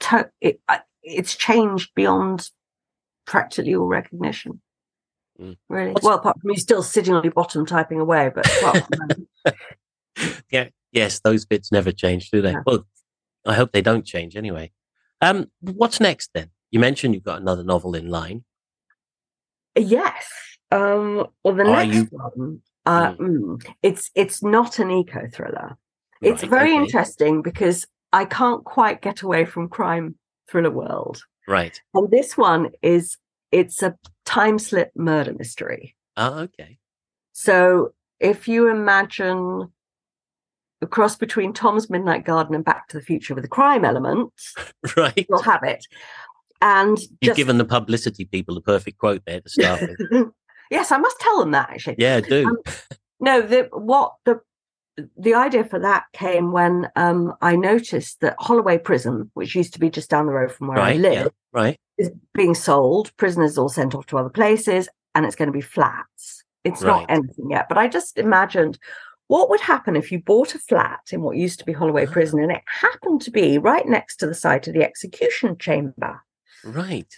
To- 0.00 0.30
it, 0.40 0.60
I- 0.68 0.82
it's 1.02 1.34
changed 1.36 1.90
beyond 1.94 2.48
practically 3.26 3.74
all 3.74 3.86
recognition. 3.86 4.60
Mm. 5.40 5.56
Really, 5.68 5.94
well, 6.02 6.18
apart 6.18 6.40
from 6.40 6.50
you 6.50 6.56
still 6.58 6.82
sitting 6.82 7.14
on 7.14 7.24
your 7.24 7.32
bottom 7.32 7.64
typing 7.66 8.00
away, 8.00 8.30
but 8.34 8.46
from 8.46 8.82
Yeah. 10.50 10.68
Yes, 10.92 11.20
those 11.20 11.46
bits 11.46 11.72
never 11.72 11.90
change, 11.90 12.30
do 12.30 12.42
they? 12.42 12.52
No. 12.52 12.62
Well, 12.66 12.86
I 13.46 13.54
hope 13.54 13.72
they 13.72 13.80
don't 13.80 14.04
change 14.04 14.36
anyway. 14.36 14.70
Um, 15.22 15.50
what's 15.60 16.00
next 16.00 16.30
then? 16.34 16.50
You 16.70 16.80
mentioned 16.80 17.14
you've 17.14 17.24
got 17.24 17.40
another 17.40 17.64
novel 17.64 17.94
in 17.94 18.08
line. 18.08 18.44
yes. 19.76 20.26
Um, 20.70 21.26
well, 21.44 21.54
the 21.54 21.64
Are 21.64 21.84
next 21.86 21.96
you- 21.96 22.08
one, 22.10 22.62
uh, 22.86 23.14
mm, 23.14 23.64
it's 23.82 24.10
it's 24.14 24.42
not 24.42 24.78
an 24.78 24.90
eco 24.90 25.28
thriller. 25.32 25.76
It's 26.20 26.42
very 26.42 26.72
okay. 26.72 26.76
interesting 26.84 27.42
because 27.42 27.86
I 28.12 28.24
can't 28.24 28.64
quite 28.64 29.02
get 29.02 29.22
away 29.22 29.44
from 29.44 29.68
crime 29.68 30.14
thriller 30.52 30.70
world. 30.70 31.24
Right. 31.48 31.80
And 31.94 32.10
this 32.10 32.36
one 32.36 32.70
is 32.82 33.16
it's 33.50 33.82
a 33.82 33.96
time 34.24 34.58
slip 34.58 34.92
murder 34.94 35.32
mystery. 35.32 35.96
Oh, 36.16 36.40
okay. 36.40 36.78
So 37.32 37.92
if 38.20 38.46
you 38.46 38.68
imagine 38.68 39.72
a 40.82 40.86
cross 40.86 41.16
between 41.16 41.52
Tom's 41.52 41.88
Midnight 41.90 42.24
Garden 42.24 42.54
and 42.54 42.64
Back 42.64 42.88
to 42.88 42.98
the 42.98 43.02
Future 43.02 43.34
with 43.34 43.44
a 43.44 43.48
crime 43.48 43.84
element, 43.84 44.32
Right. 44.96 45.26
you'll 45.28 45.42
have 45.42 45.62
it. 45.62 45.84
And 46.60 46.98
You've 46.98 47.20
just, 47.22 47.36
given 47.36 47.58
the 47.58 47.64
publicity 47.64 48.24
people 48.24 48.54
the 48.54 48.60
perfect 48.60 48.98
quote 48.98 49.22
there 49.26 49.40
to 49.40 49.48
start 49.48 49.80
with. 49.80 50.28
yes, 50.70 50.92
I 50.92 50.98
must 50.98 51.18
tell 51.18 51.40
them 51.40 51.50
that 51.52 51.70
actually. 51.70 51.96
Yeah, 51.98 52.20
do. 52.20 52.46
Um, 52.46 52.56
No, 53.18 53.40
the 53.42 53.68
what 53.72 54.14
the 54.24 54.40
the 55.16 55.34
idea 55.34 55.64
for 55.64 55.78
that 55.78 56.04
came 56.12 56.52
when 56.52 56.88
um, 56.96 57.34
I 57.40 57.56
noticed 57.56 58.20
that 58.20 58.36
Holloway 58.38 58.78
Prison, 58.78 59.30
which 59.34 59.54
used 59.54 59.72
to 59.74 59.80
be 59.80 59.90
just 59.90 60.10
down 60.10 60.26
the 60.26 60.32
road 60.32 60.52
from 60.52 60.68
where 60.68 60.78
I 60.78 60.94
live, 60.94 61.12
Yeah. 61.14 61.28
Right. 61.52 61.80
is 61.98 62.10
being 62.34 62.54
sold. 62.54 63.16
Prisoners 63.16 63.56
all 63.58 63.68
sent 63.68 63.94
off 63.94 64.06
to 64.06 64.18
other 64.18 64.28
places, 64.30 64.88
and 65.14 65.24
it's 65.24 65.36
going 65.36 65.46
to 65.48 65.52
be 65.52 65.60
flats. 65.62 66.44
It's 66.64 66.82
Right. 66.82 67.00
not 67.00 67.10
anything 67.10 67.50
yet, 67.50 67.68
but 67.68 67.78
I 67.78 67.88
just 67.88 68.18
imagined 68.18 68.78
what 69.28 69.48
would 69.48 69.60
happen 69.60 69.96
if 69.96 70.12
you 70.12 70.20
bought 70.20 70.54
a 70.54 70.58
flat 70.58 71.00
in 71.10 71.22
what 71.22 71.36
used 71.36 71.58
to 71.60 71.64
be 71.64 71.72
Holloway 71.72 72.06
Ah. 72.06 72.10
Prison, 72.12 72.40
and 72.40 72.52
it 72.52 72.62
happened 72.66 73.22
to 73.22 73.30
be 73.30 73.56
right 73.58 73.86
next 73.86 74.16
to 74.18 74.26
the 74.26 74.34
site 74.34 74.68
of 74.68 74.74
the 74.74 74.82
execution 74.84 75.56
chamber, 75.58 76.20
Right. 76.64 77.12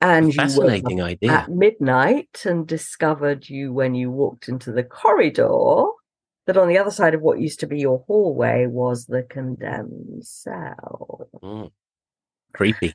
and 0.00 0.34
you 0.34 0.40
were 0.40 0.48
Fascinating 0.48 1.00
idea. 1.00 1.30
at 1.32 1.48
midnight 1.50 2.44
and 2.44 2.66
discovered 2.66 3.48
you 3.48 3.72
when 3.72 3.94
you 3.94 4.10
walked 4.10 4.48
into 4.48 4.72
the 4.72 4.84
corridor 4.84 5.86
that 6.46 6.56
on 6.56 6.68
the 6.68 6.78
other 6.78 6.90
side 6.90 7.14
of 7.14 7.22
what 7.22 7.40
used 7.40 7.60
to 7.60 7.66
be 7.66 7.78
your 7.78 8.04
hallway 8.06 8.66
was 8.66 9.06
the 9.06 9.22
condemned 9.22 10.24
cell. 10.24 11.28
Mm. 11.42 11.70
Creepy. 12.54 12.94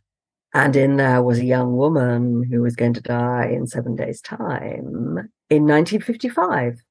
And 0.54 0.76
in 0.76 0.98
there 0.98 1.22
was 1.22 1.40
a 1.40 1.46
young 1.46 1.76
woman 1.78 2.44
who 2.50 2.62
was 2.62 2.76
going 2.76 2.94
to 2.94 3.02
die 3.02 3.50
in 3.52 3.68
seven 3.68 3.96
days' 3.96 4.22
time 4.22 5.30
in 5.50 5.66
1955. 5.68 6.82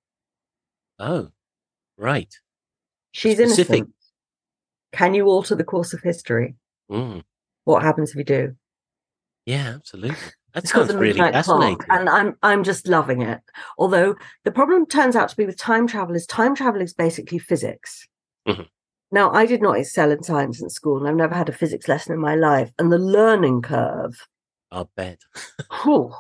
Oh, 0.99 1.29
right. 1.99 2.35
She's 3.13 3.37
Specific. 3.37 3.71
innocent. 3.71 3.95
Can 4.93 5.15
you 5.15 5.27
alter 5.27 5.55
the 5.55 5.65
course 5.65 5.93
of 5.93 6.01
history? 6.03 6.55
Mm. 6.91 7.23
What 7.65 7.83
happens 7.83 8.11
if 8.11 8.17
you 8.17 8.25
do? 8.25 8.57
Yeah, 9.47 9.75
absolutely. 9.77 10.17
That 10.55 10.67
sounds 10.69 10.89
the 10.89 10.99
really 10.99 11.19
fascinating. 11.21 11.77
Clock, 11.79 11.99
and 12.01 12.09
I'm 12.09 12.37
I'm 12.43 12.65
just 12.65 12.87
loving 12.89 13.23
it. 13.23 13.41
Although 13.79 14.17
the 14.45 14.51
problem 14.53 14.87
turns 14.87 15.17
out 15.17 15.29
to 15.29 15.37
be 15.37 15.47
with 15.47 15.57
time 15.59 15.87
travel 15.87 16.15
is 16.17 16.27
time 16.27 16.55
travel 16.55 16.81
is 16.81 16.93
basically 16.95 17.39
physics. 17.39 18.09
Mhm. 18.49 18.67
Now 19.13 19.31
I 19.33 19.47
did 19.47 19.63
not 19.63 19.77
excel 19.79 20.11
in 20.11 20.23
science 20.23 20.61
in 20.63 20.71
school, 20.71 20.99
and 20.99 21.09
I've 21.09 21.17
never 21.17 21.35
had 21.35 21.49
a 21.49 21.53
physics 21.53 21.89
lesson 21.89 22.13
in 22.15 22.21
my 22.21 22.35
life. 22.35 22.71
And 22.79 22.93
the 22.93 22.99
learning 22.99 23.63
curve, 23.63 24.27
I'll 24.71 24.91
bet. 24.97 25.19
whew, 25.83 26.13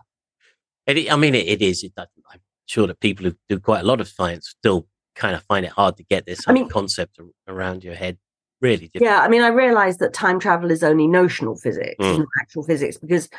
It, 0.86 1.10
I 1.12 1.16
mean, 1.16 1.34
it, 1.34 1.46
it 1.48 1.62
is. 1.62 1.82
It, 1.84 1.92
I'm 1.96 2.40
sure 2.66 2.86
that 2.86 3.00
people 3.00 3.26
who 3.26 3.34
do 3.48 3.58
quite 3.60 3.80
a 3.80 3.86
lot 3.86 4.00
of 4.00 4.08
science 4.08 4.48
still 4.58 4.86
kind 5.16 5.34
of 5.34 5.42
find 5.44 5.64
it 5.66 5.72
hard 5.72 5.96
to 5.96 6.04
get 6.04 6.26
this 6.26 6.40
I 6.46 6.52
mean- 6.52 6.68
concept 6.68 7.18
around 7.48 7.84
your 7.84 7.94
head. 7.94 8.18
Really 8.62 8.88
difficult. 8.88 9.04
yeah. 9.10 9.20
I 9.22 9.28
mean, 9.28 9.40
I 9.40 9.48
realized 9.48 10.00
that 10.00 10.12
time 10.12 10.38
travel 10.38 10.70
is 10.70 10.82
only 10.82 11.06
notional 11.06 11.56
physics, 11.56 11.96
Mm. 11.98 12.18
not 12.18 12.28
actual 12.42 12.62
physics, 12.62 12.98
because 12.98 13.30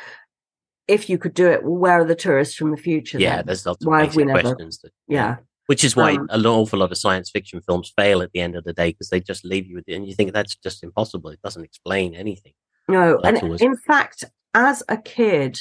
if 0.88 1.08
you 1.08 1.18
could 1.18 1.34
do 1.34 1.46
it, 1.48 1.62
well, 1.62 1.76
where 1.76 2.00
are 2.00 2.04
the 2.04 2.14
tourists 2.14 2.54
from 2.56 2.70
the 2.70 2.76
future? 2.76 3.18
Yeah, 3.18 3.36
then? 3.36 3.46
there's 3.46 3.64
lots 3.66 3.82
of 3.84 3.88
Why 3.88 4.04
have 4.04 4.16
we 4.16 4.24
never- 4.24 4.40
questions. 4.42 4.78
That, 4.80 4.92
yeah. 5.08 5.36
Which 5.66 5.84
is 5.84 5.94
why 5.94 6.14
Um, 6.16 6.26
an 6.30 6.44
awful 6.44 6.80
lot 6.80 6.90
of 6.90 6.98
science 6.98 7.30
fiction 7.30 7.60
films 7.62 7.92
fail 7.96 8.20
at 8.20 8.32
the 8.32 8.40
end 8.40 8.56
of 8.56 8.64
the 8.64 8.72
day 8.72 8.90
because 8.90 9.08
they 9.10 9.20
just 9.20 9.44
leave 9.44 9.66
you 9.66 9.76
with 9.76 9.84
it, 9.88 9.94
and 9.94 10.06
you 10.06 10.14
think 10.14 10.32
that's 10.32 10.56
just 10.56 10.82
impossible. 10.82 11.30
It 11.30 11.40
doesn't 11.42 11.64
explain 11.64 12.14
anything. 12.14 12.52
No, 12.88 13.18
That's 13.22 13.36
and 13.38 13.44
always- 13.44 13.60
in 13.62 13.76
fact, 13.76 14.24
as 14.54 14.82
a 14.88 14.96
kid, 14.96 15.58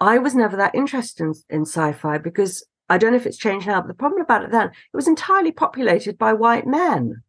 I 0.00 0.18
was 0.18 0.34
never 0.34 0.56
that 0.58 0.74
interested 0.74 1.24
in, 1.24 1.34
in 1.48 1.62
sci-fi 1.62 2.18
because 2.18 2.64
I 2.90 2.98
don't 2.98 3.12
know 3.12 3.16
if 3.16 3.26
it's 3.26 3.38
changed 3.38 3.66
now, 3.66 3.80
but 3.80 3.88
the 3.88 3.94
problem 3.94 4.20
about 4.20 4.44
it 4.44 4.50
then, 4.50 4.66
it 4.68 4.96
was 4.96 5.08
entirely 5.08 5.50
populated 5.50 6.18
by 6.18 6.34
white 6.34 6.66
men. 6.66 7.22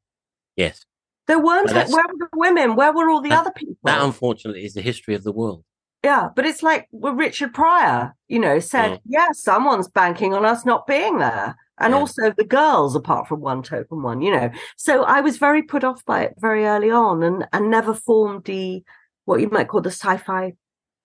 Yes, 0.58 0.86
There 1.26 1.40
weren't 1.40 1.72
Well, 1.72 1.88
where 1.90 2.04
were 2.06 2.18
the 2.20 2.28
women? 2.34 2.76
Where 2.76 2.92
were 2.92 3.10
all 3.10 3.22
the 3.22 3.30
That- 3.30 3.40
other 3.40 3.52
people? 3.56 3.78
that 3.86 4.02
unfortunately 4.04 4.66
is 4.66 4.74
the 4.74 4.82
history 4.82 5.16
of 5.16 5.24
the 5.24 5.32
world. 5.32 5.64
Yeah, 6.04 6.30
but 6.36 6.46
it's 6.46 6.62
like 6.64 6.88
well, 6.92 7.14
Richard 7.14 7.54
Pryor, 7.54 8.14
you 8.28 8.40
know, 8.40 8.60
said, 8.60 8.94
Mm. 8.94 9.00
yeah, 9.06 9.28
someone's 9.32 9.88
banking 9.88 10.34
on 10.34 10.46
us 10.46 10.66
not 10.66 10.86
being 10.88 11.18
there. 11.20 11.56
And 11.80 11.94
Yeah. 11.94 12.00
also 12.00 12.32
the 12.32 12.44
girls, 12.46 12.96
apart 12.96 13.28
from 13.28 13.42
one 13.42 13.64
token 13.64 14.04
one, 14.04 14.22
you 14.22 14.32
know. 14.32 14.52
So 14.78 15.04
I 15.04 15.22
was 15.22 15.38
very 15.38 15.64
put 15.64 15.84
off 15.84 16.06
by 16.06 16.24
it 16.24 16.36
very 16.38 16.66
early 16.66 16.92
on 16.92 17.24
and, 17.24 17.48
and 17.52 17.70
never 17.72 17.94
formed 17.94 18.44
the 18.46 18.84
what 19.26 19.40
you 19.42 19.50
might 19.50 19.70
call 19.70 19.82
the 19.82 19.90
sci-fi 19.90 20.54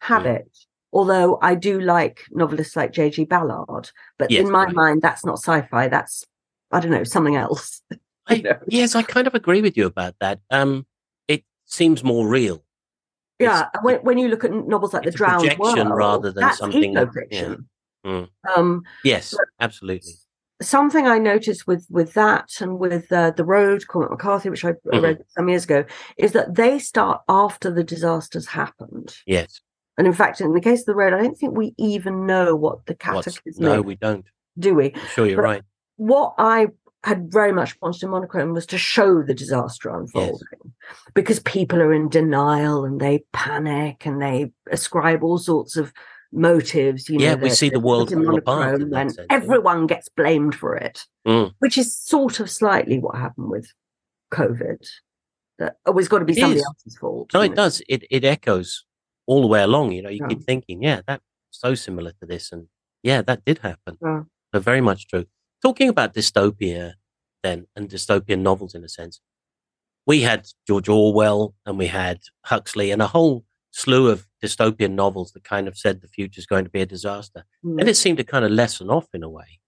habit. 0.01 0.47
Although 0.93 1.39
I 1.43 1.55
do 1.55 1.81
like 1.81 2.23
novelists 2.31 2.75
like 2.77 2.93
J.G. 2.93 3.25
Ballard, 3.25 3.91
but 4.19 4.31
Yes, 4.31 4.45
in 4.45 4.51
my 4.51 4.65
right. 4.65 4.75
mind, 4.75 5.03
that's 5.03 5.25
not 5.25 5.39
sci-fi. 5.39 5.89
That's 5.89 6.25
I 6.71 6.81
don't 6.81 6.91
know 6.91 7.05
something 7.05 7.37
else. 7.37 7.81
I, 8.27 8.37
know? 8.39 8.59
yes, 8.67 8.95
I 8.95 9.03
kind 9.03 9.27
of 9.27 9.35
agree 9.35 9.63
with 9.63 9.77
you 9.77 9.87
about 9.87 10.17
that. 10.21 10.41
Um, 10.51 10.87
it 11.29 11.45
seems 11.65 12.05
more 12.05 12.29
real. 12.29 12.63
Yeah, 13.39 13.69
when, 13.83 13.97
when 13.99 14.19
you 14.19 14.29
look 14.29 14.45
at 14.45 14.53
novels 14.53 14.93
like 14.93 15.05
The 15.05 15.11
Drowned 15.13 15.57
World, 15.59 15.89
rather 15.91 16.33
than 16.33 16.41
that's 16.43 16.59
something 16.59 16.95
that- 16.95 17.05
eco-fiction. 17.09 17.69
Mm. 18.07 18.29
Um, 18.57 18.83
Yes, 19.05 19.35
absolutely. 19.61 20.13
something 20.63 21.07
I 21.07 21.19
noticed 21.19 21.67
with 21.67 21.87
with 21.91 22.15
that 22.15 22.49
and 22.61 22.79
with 22.79 23.11
uh, 23.13 23.33
the 23.33 23.45
Road, 23.45 23.87
Cormac 23.89 24.11
McCarthy, 24.11 24.51
which 24.51 24.65
I 24.65 24.73
Mhm. 24.73 25.03
read 25.03 25.19
some 25.29 25.49
years 25.49 25.65
ago, 25.65 25.85
is 26.17 26.33
that 26.33 26.55
they 26.55 26.79
start 26.79 27.21
after 27.29 27.71
the 27.71 27.85
disasters 27.85 28.47
happened. 28.47 29.15
Yes. 29.27 29.61
And 29.99 30.07
in 30.07 30.13
fact, 30.13 30.41
in 30.41 30.53
the 30.53 30.61
case 30.61 30.81
of 30.81 30.87
the 30.87 30.95
Road, 30.95 31.13
I 31.13 31.21
don't 31.23 31.37
think 31.37 31.57
we 31.57 31.75
even 31.77 32.25
know 32.27 32.55
what 32.55 32.87
the 32.87 32.97
What's, 33.03 33.27
cataclysm 33.27 33.65
no, 33.65 33.83
we 33.83 33.97
don't. 33.97 34.27
do 34.59 34.75
we? 34.75 34.93
I'm 34.95 35.07
sure 35.09 35.27
you're 35.27 35.37
But- 35.37 35.43
right. 35.43 35.63
What 35.97 36.35
I 36.39 36.69
had 37.09 37.33
very 37.33 37.53
much 37.53 37.77
wanted 37.83 38.03
in 38.05 38.11
monochrome 38.11 38.53
was 38.53 38.67
to 38.67 38.79
show 38.79 39.23
the 39.23 39.35
disaster 39.35 39.89
unfolding 39.91 40.59
because 41.15 41.41
people 41.41 41.81
are 41.81 41.93
in 41.93 42.09
denial 42.09 42.85
and 42.85 43.01
they 43.01 43.25
panic 43.33 44.07
and 44.07 44.21
they 44.23 44.53
ascribe 44.71 45.23
all 45.25 45.39
sorts 45.39 45.77
of 45.77 45.93
motives. 46.33 47.09
You 47.09 47.19
Yeah, 47.19 47.35
know, 47.35 47.43
we 47.45 47.51
see 47.51 47.71
the 47.71 47.81
world 47.81 48.13
in 48.13 48.25
monochrome 48.25 48.83
and 48.83 48.93
sense, 49.13 49.17
yeah. 49.19 49.25
everyone 49.31 49.87
gets 49.87 50.09
blamed 50.11 50.55
for 50.55 50.77
it, 50.77 51.05
Mm. 51.27 51.53
which 51.59 51.77
is 51.79 51.97
sort 51.97 52.41
of 52.41 52.51
slightly 52.51 52.99
what 52.99 53.17
happened 53.17 53.51
with 53.51 53.67
COVID. 54.33 54.87
That 55.59 55.77
always 55.87 56.09
got 56.09 56.21
to 56.21 56.25
be 56.25 56.35
It 56.35 56.41
somebody 56.41 56.61
is. 56.61 56.67
else's 56.67 56.99
fault. 56.99 57.31
No, 57.35 57.41
it 57.41 57.49
know. 57.51 57.55
does. 57.57 57.83
It 57.89 58.05
it 58.11 58.25
echoes 58.25 58.85
all 59.27 59.41
the 59.43 59.49
way 59.49 59.63
along. 59.63 59.93
You 59.93 60.03
know, 60.03 60.09
you 60.11 60.21
Yeah. 60.23 60.29
keep 60.29 60.43
thinking, 60.45 60.83
yeah, 60.83 61.01
that's 61.07 61.25
so 61.51 61.75
similar 61.75 62.13
to 62.21 62.27
this, 62.27 62.53
and 62.53 62.69
yeah, 63.03 63.23
that 63.23 63.45
did 63.45 63.59
happen. 63.59 63.99
Yeah. 64.03 64.23
So 64.55 64.61
very 64.61 64.81
much 64.81 65.09
true. 65.09 65.27
Talking 65.63 65.89
about 65.89 66.15
dystopia, 66.15 66.95
then, 67.43 67.67
and 67.75 67.89
dystopian 67.89 68.41
novels 68.41 68.75
in 68.75 68.85
a 68.85 68.89
sense, 68.89 69.21
we 70.07 70.23
had 70.23 70.47
George 70.67 70.89
Orwell 70.89 71.55
and 71.67 71.79
we 71.79 71.87
had 71.87 72.21
Huxley 72.45 72.91
and 72.91 73.03
a 73.03 73.07
whole 73.09 73.45
slew 73.71 74.09
of 74.09 74.27
dystopian 74.43 74.93
novels 74.93 75.33
that 75.33 75.45
kind 75.45 75.69
of 75.69 75.77
said 75.77 76.01
the 76.01 76.09
future 76.09 76.39
is 76.39 76.47
going 76.47 76.65
to 76.65 76.71
be 76.71 76.81
a 76.81 76.87
disaster, 76.87 77.45
Mm. 77.65 77.81
and 77.81 77.89
it 77.89 77.97
seemed 77.97 78.19
to 78.19 78.25
kind 78.25 78.45
of 78.45 78.51
lessen 78.51 78.89
off 78.91 79.09
in 79.13 79.23
a 79.23 79.29
way. 79.29 79.61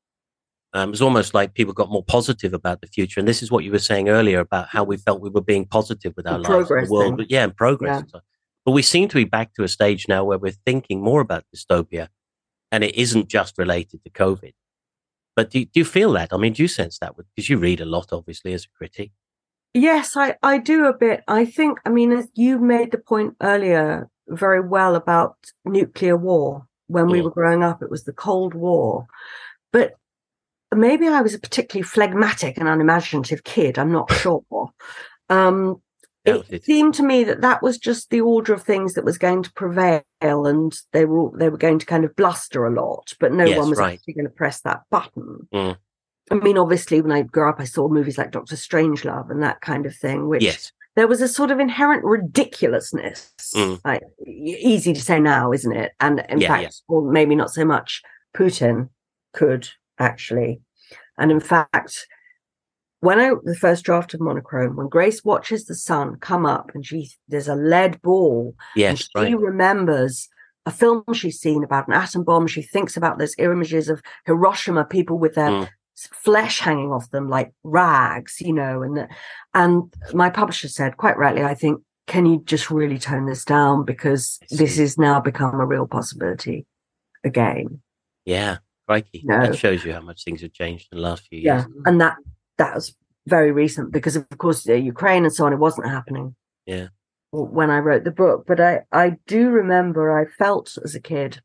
Um, 0.73 0.91
it 0.91 0.93
was 0.93 1.03
almost 1.03 1.35
like 1.35 1.55
people 1.55 1.75
got 1.75 1.91
more 1.91 2.05
positive 2.05 2.55
about 2.55 2.81
the 2.81 2.87
future, 2.87 3.19
and 3.21 3.29
this 3.29 3.43
is 3.43 3.51
what 3.51 3.65
you 3.65 3.73
were 3.73 3.79
saying 3.81 4.09
earlier 4.09 4.39
about 4.39 4.69
how 4.69 4.85
we 4.85 4.97
felt 4.97 5.21
we 5.21 5.29
were 5.31 5.41
being 5.43 5.67
positive 5.67 6.15
with 6.17 6.27
our 6.27 6.39
lives, 6.39 6.69
the 6.69 6.93
world, 6.93 7.17
but 7.19 7.31
yeah, 7.31 7.43
and 7.45 7.57
progress. 7.57 7.91
Yeah. 7.95 7.99
and 7.99 8.11
so- 8.11 8.21
But 8.65 8.73
we 8.73 8.83
seem 8.83 9.09
to 9.09 9.17
be 9.17 9.25
back 9.25 9.53
to 9.55 9.65
a 9.65 9.69
stage 9.69 10.07
now 10.09 10.25
where 10.25 10.39
we're 10.39 10.53
thinking 10.65 11.03
more 11.03 11.21
about 11.21 11.45
dystopia, 11.55 12.09
and 12.71 12.85
it 12.85 12.95
isn't 12.95 13.29
just 13.29 13.59
related 13.59 14.03
to 14.05 14.11
COVID. 14.11 14.53
But 15.41 15.49
do, 15.49 15.65
do 15.65 15.81
you 15.81 15.87
feel 15.87 16.13
that? 16.13 16.35
I 16.35 16.37
mean, 16.37 16.53
do 16.53 16.61
you 16.63 16.69
sense 16.69 16.99
that? 16.99 17.15
Because 17.17 17.49
you 17.49 17.57
read 17.57 17.81
a 17.81 17.87
lot, 17.87 18.13
obviously, 18.13 18.53
as 18.53 18.67
a 18.67 18.77
critic. 18.77 19.11
Yes, 19.73 20.15
I, 20.15 20.37
I 20.43 20.59
do 20.59 20.85
a 20.85 20.93
bit. 20.93 21.23
I 21.29 21.47
think, 21.47 21.79
I 21.87 21.89
mean, 21.89 22.29
you 22.35 22.59
made 22.59 22.91
the 22.91 22.99
point 22.99 23.37
earlier 23.41 24.11
very 24.29 24.61
well 24.61 24.97
about 24.97 25.37
nuclear 25.65 26.15
war. 26.15 26.67
When 26.89 27.09
we 27.09 27.21
Mm. 27.21 27.25
were 27.25 27.31
growing 27.31 27.63
up, 27.63 27.83
it 27.83 27.89
was 27.89 28.05
the 28.05 28.13
Cold 28.13 28.53
War. 28.53 29.07
But 29.73 29.95
maybe 30.75 31.09
I 31.09 31.23
was 31.23 31.33
a 31.33 31.39
particularly 31.39 31.85
phlegmatic 31.85 32.59
and 32.59 32.69
unimaginative 32.69 33.43
kid. 33.43 33.79
I'm 33.79 33.93
not 33.93 34.11
sure. 34.23 34.45
Um, 35.31 35.81
it 36.25 36.65
seemed 36.65 36.95
to 36.95 37.03
me 37.03 37.25
that 37.25 37.41
that 37.41 37.63
was 37.63 37.79
just 37.79 38.11
the 38.11 38.21
order 38.21 38.53
of 38.53 38.63
things 38.63 38.95
that 38.95 39.05
was 39.05 39.19
going 39.19 39.43
to 39.43 39.53
prevail, 39.55 40.03
and 40.21 40.75
they 40.93 41.05
were 41.05 41.19
all, 41.19 41.31
they 41.37 41.49
were 41.49 41.57
going 41.57 41.79
to 41.79 41.87
kind 41.87 42.05
of 42.05 42.15
bluster 42.17 42.67
a 42.67 42.75
lot, 42.75 43.15
but 43.19 43.33
no 43.33 43.45
Yes, 43.45 43.59
one 43.59 43.71
was 43.71 43.79
right. 43.79 43.95
actually 43.95 44.15
going 44.15 44.27
to 44.27 44.31
press 44.31 44.61
that 44.63 44.83
button. 44.91 45.49
Mm. 45.53 45.77
I 46.31 46.35
mean, 46.37 46.59
obviously, 46.59 47.01
when 47.01 47.11
I 47.13 47.23
grew 47.23 47.49
up, 47.49 47.59
I 47.59 47.65
saw 47.65 47.89
movies 47.89 48.19
like 48.19 48.31
Doctor 48.31 48.55
Strangelove 48.55 49.31
and 49.31 49.43
that 49.43 49.61
kind 49.63 49.87
of 49.87 49.97
thing, 49.97 50.29
which 50.29 50.43
Yes. 50.43 50.71
there 50.95 51.09
was 51.09 51.21
a 51.21 51.27
sort 51.29 51.51
of 51.51 51.59
inherent 51.59 52.05
ridiculousness. 52.05 53.33
Mm. 53.55 53.81
Like, 53.85 54.03
easy 54.27 54.93
to 54.93 55.01
say 55.01 55.19
now, 55.19 55.53
isn't 55.53 55.75
it? 55.75 55.93
And 56.01 56.25
in 56.29 56.41
Yeah, 56.41 56.49
fact, 56.49 56.63
yeah. 56.63 56.95
or 56.95 57.11
maybe 57.11 57.35
not 57.35 57.51
so 57.53 57.65
much, 57.65 58.03
Putin 58.37 58.91
could 59.33 59.69
actually. 59.99 60.61
And 61.19 61.31
in 61.33 61.41
fact, 61.41 62.07
when 63.01 63.19
I 63.19 63.33
the 63.45 63.55
first 63.57 63.85
draft 63.85 64.15
of 64.15 64.21
Monochrome, 64.21 64.77
when 64.77 64.89
Grace 64.89 65.25
watches 65.25 65.67
the 65.67 65.75
sun 65.75 66.17
come 66.17 66.47
up 66.47 66.71
and 66.75 66.85
she 66.85 67.11
there's 67.29 67.49
a 67.49 67.55
lead 67.55 68.01
ball 68.03 68.55
and 68.77 68.81
Yes. 68.81 68.99
she 69.01 69.09
Right. 69.15 69.39
remembers 69.39 70.29
a 70.67 70.71
film 70.71 71.03
she's 71.15 71.41
seen 71.41 71.65
about 71.65 71.89
an 71.89 71.95
atom 71.95 72.23
bomb. 72.25 72.47
She 72.47 72.63
thinks 72.63 72.97
about 72.97 73.19
those 73.19 73.35
images 73.39 73.89
of 73.89 74.03
Hiroshima, 74.27 74.85
people 74.85 75.19
with 75.19 75.35
their 75.35 75.51
Mm. 75.51 75.69
flesh 76.13 76.61
hanging 76.61 76.93
off 76.93 77.11
them 77.11 77.29
like 77.29 77.53
rags, 77.65 78.41
you 78.41 78.53
know. 78.53 78.83
And 78.83 79.09
and 79.55 79.93
my 80.15 80.31
publisher 80.31 80.69
said 80.69 80.97
quite 80.97 81.17
rightly, 81.19 81.43
I 81.43 81.55
think, 81.55 81.83
can 82.07 82.27
you 82.27 82.43
just 82.45 82.71
really 82.71 82.99
tone 82.99 83.27
this 83.27 83.45
down 83.45 83.85
because 83.85 84.39
this 84.51 84.77
has 84.79 84.99
now 84.99 85.21
become 85.21 85.59
a 85.61 85.67
real 85.67 85.87
possibility 85.87 86.67
again. 87.25 87.81
Yeah. 88.25 88.59
Crikey. 88.87 89.23
No. 89.25 89.41
That 89.47 89.57
shows 89.57 89.85
you 89.85 89.93
how 89.93 90.01
much 90.01 90.25
things 90.25 90.41
have 90.43 90.53
changed 90.53 90.89
in 90.91 90.99
the 90.99 91.03
last 91.05 91.27
few 91.29 91.39
years. 91.39 91.65
Yeah, 91.65 91.83
and 91.87 92.01
that 92.01 92.17
that 92.61 92.75
was 92.75 92.95
very 93.27 93.53
recent 93.53 93.91
because 93.91 94.17
of 94.17 94.29
course 94.37 94.65
the 94.65 94.79
Ukraine 94.79 95.25
and 95.25 95.35
so 95.35 95.47
on. 95.47 95.53
It 95.53 95.59
wasn't 95.59 95.89
happening. 95.89 96.37
Yeah. 96.67 96.89
when 97.33 97.71
I 97.71 97.79
wrote 97.79 98.05
the 98.05 98.11
book, 98.11 98.45
but 98.47 98.61
I 98.61 98.83
I 98.93 99.17
do 99.27 99.49
remember 99.51 100.03
I 100.21 100.27
felt 100.39 100.79
as 100.85 100.95
a 100.95 101.01
kid, 101.01 101.41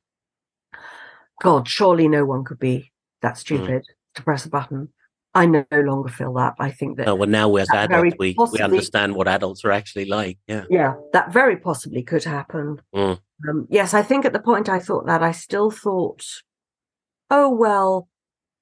God, 1.42 1.68
surely 1.68 2.08
no 2.08 2.26
one 2.26 2.44
could 2.44 2.60
be 2.60 2.92
that 3.22 3.38
stupid 3.38 3.84
to 4.16 4.24
press 4.24 4.46
a 4.46 4.50
button. 4.50 4.90
I 5.34 5.46
no 5.46 5.66
longer 5.72 6.10
feel 6.10 6.34
that. 6.36 6.54
I 6.60 6.72
think 6.72 6.98
that 6.98 7.08
No, 7.08 7.16
well, 7.16 7.28
now 7.28 7.54
as 7.56 7.70
adults, 7.70 8.16
we, 8.18 8.36
we 8.54 8.60
understand 8.62 9.16
what 9.16 9.28
adults 9.28 9.66
are 9.66 9.72
actually 9.72 10.06
like. 10.06 10.38
Yeah. 10.48 10.64
yeah, 10.70 10.94
that 11.12 11.34
very 11.34 11.58
possibly 11.58 12.04
could 12.04 12.24
happen. 12.24 12.82
Mm. 12.96 13.20
Um, 13.50 13.68
yes, 13.70 13.94
I 13.94 14.02
think 14.02 14.24
at 14.24 14.32
the 14.32 14.40
point 14.40 14.70
I 14.70 14.80
thought 14.80 15.06
that, 15.08 15.22
I 15.22 15.34
still 15.34 15.72
thought, 15.72 16.24
oh, 17.30 17.50
well, 17.50 18.08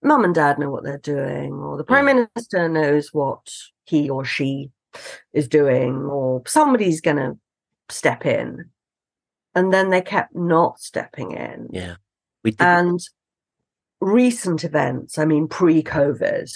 mum 0.04 0.24
and 0.24 0.36
dad 0.36 0.60
know 0.60 0.70
what 0.70 0.84
they're 0.84 0.97
doing, 0.97 1.54
or 1.54 1.78
the 1.78 1.84
prime 1.84 2.06
minister 2.06 2.68
knows 2.70 3.10
what 3.14 3.47
he 3.86 4.10
or 4.10 4.26
she 4.26 4.70
is 5.34 5.47
doing, 5.47 5.97
or 6.06 6.43
somebody's 6.45 7.01
going 7.01 7.18
to 7.18 7.38
step 7.89 8.26
in. 8.26 8.70
And 9.56 9.74
then 9.74 9.89
they 9.89 10.01
kept 10.01 10.36
not 10.36 10.80
stepping 10.80 11.32
in. 11.32 11.70
Yeah. 11.72 11.95
We 12.43 12.51
did. 12.51 12.62
And 12.62 12.99
recent 14.01 14.64
events, 14.64 15.18
I 15.18 15.26
mean, 15.26 15.47
pre 15.47 15.84
COVID, 15.84 16.51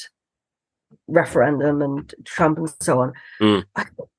referendum 1.07 1.81
and 1.81 2.13
Trump 2.25 2.57
and 2.57 2.73
so 2.81 3.01
on. 3.01 3.13
Mm. 3.41 3.63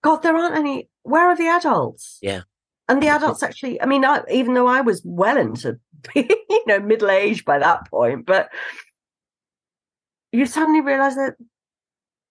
God, 0.02 0.22
there 0.22 0.36
aren't 0.36 0.56
any. 0.56 0.88
Where 1.02 1.26
are 1.26 1.36
the 1.36 1.48
adults? 1.48 2.18
Yeah. 2.22 2.42
And 2.88 3.02
the 3.02 3.08
adults 3.08 3.42
actually, 3.42 3.80
I 3.82 3.86
mean, 3.86 4.04
I, 4.04 4.22
even 4.32 4.54
though 4.54 4.66
I 4.66 4.80
was 4.80 5.02
well 5.04 5.36
into, 5.36 5.78
you 6.14 6.64
know, 6.66 6.80
middle 6.80 7.10
age 7.10 7.44
by 7.44 7.58
that 7.58 7.88
point, 7.90 8.24
but 8.24 8.48
you 10.32 10.46
suddenly 10.46 10.80
realize 10.80 11.14
that 11.16 11.34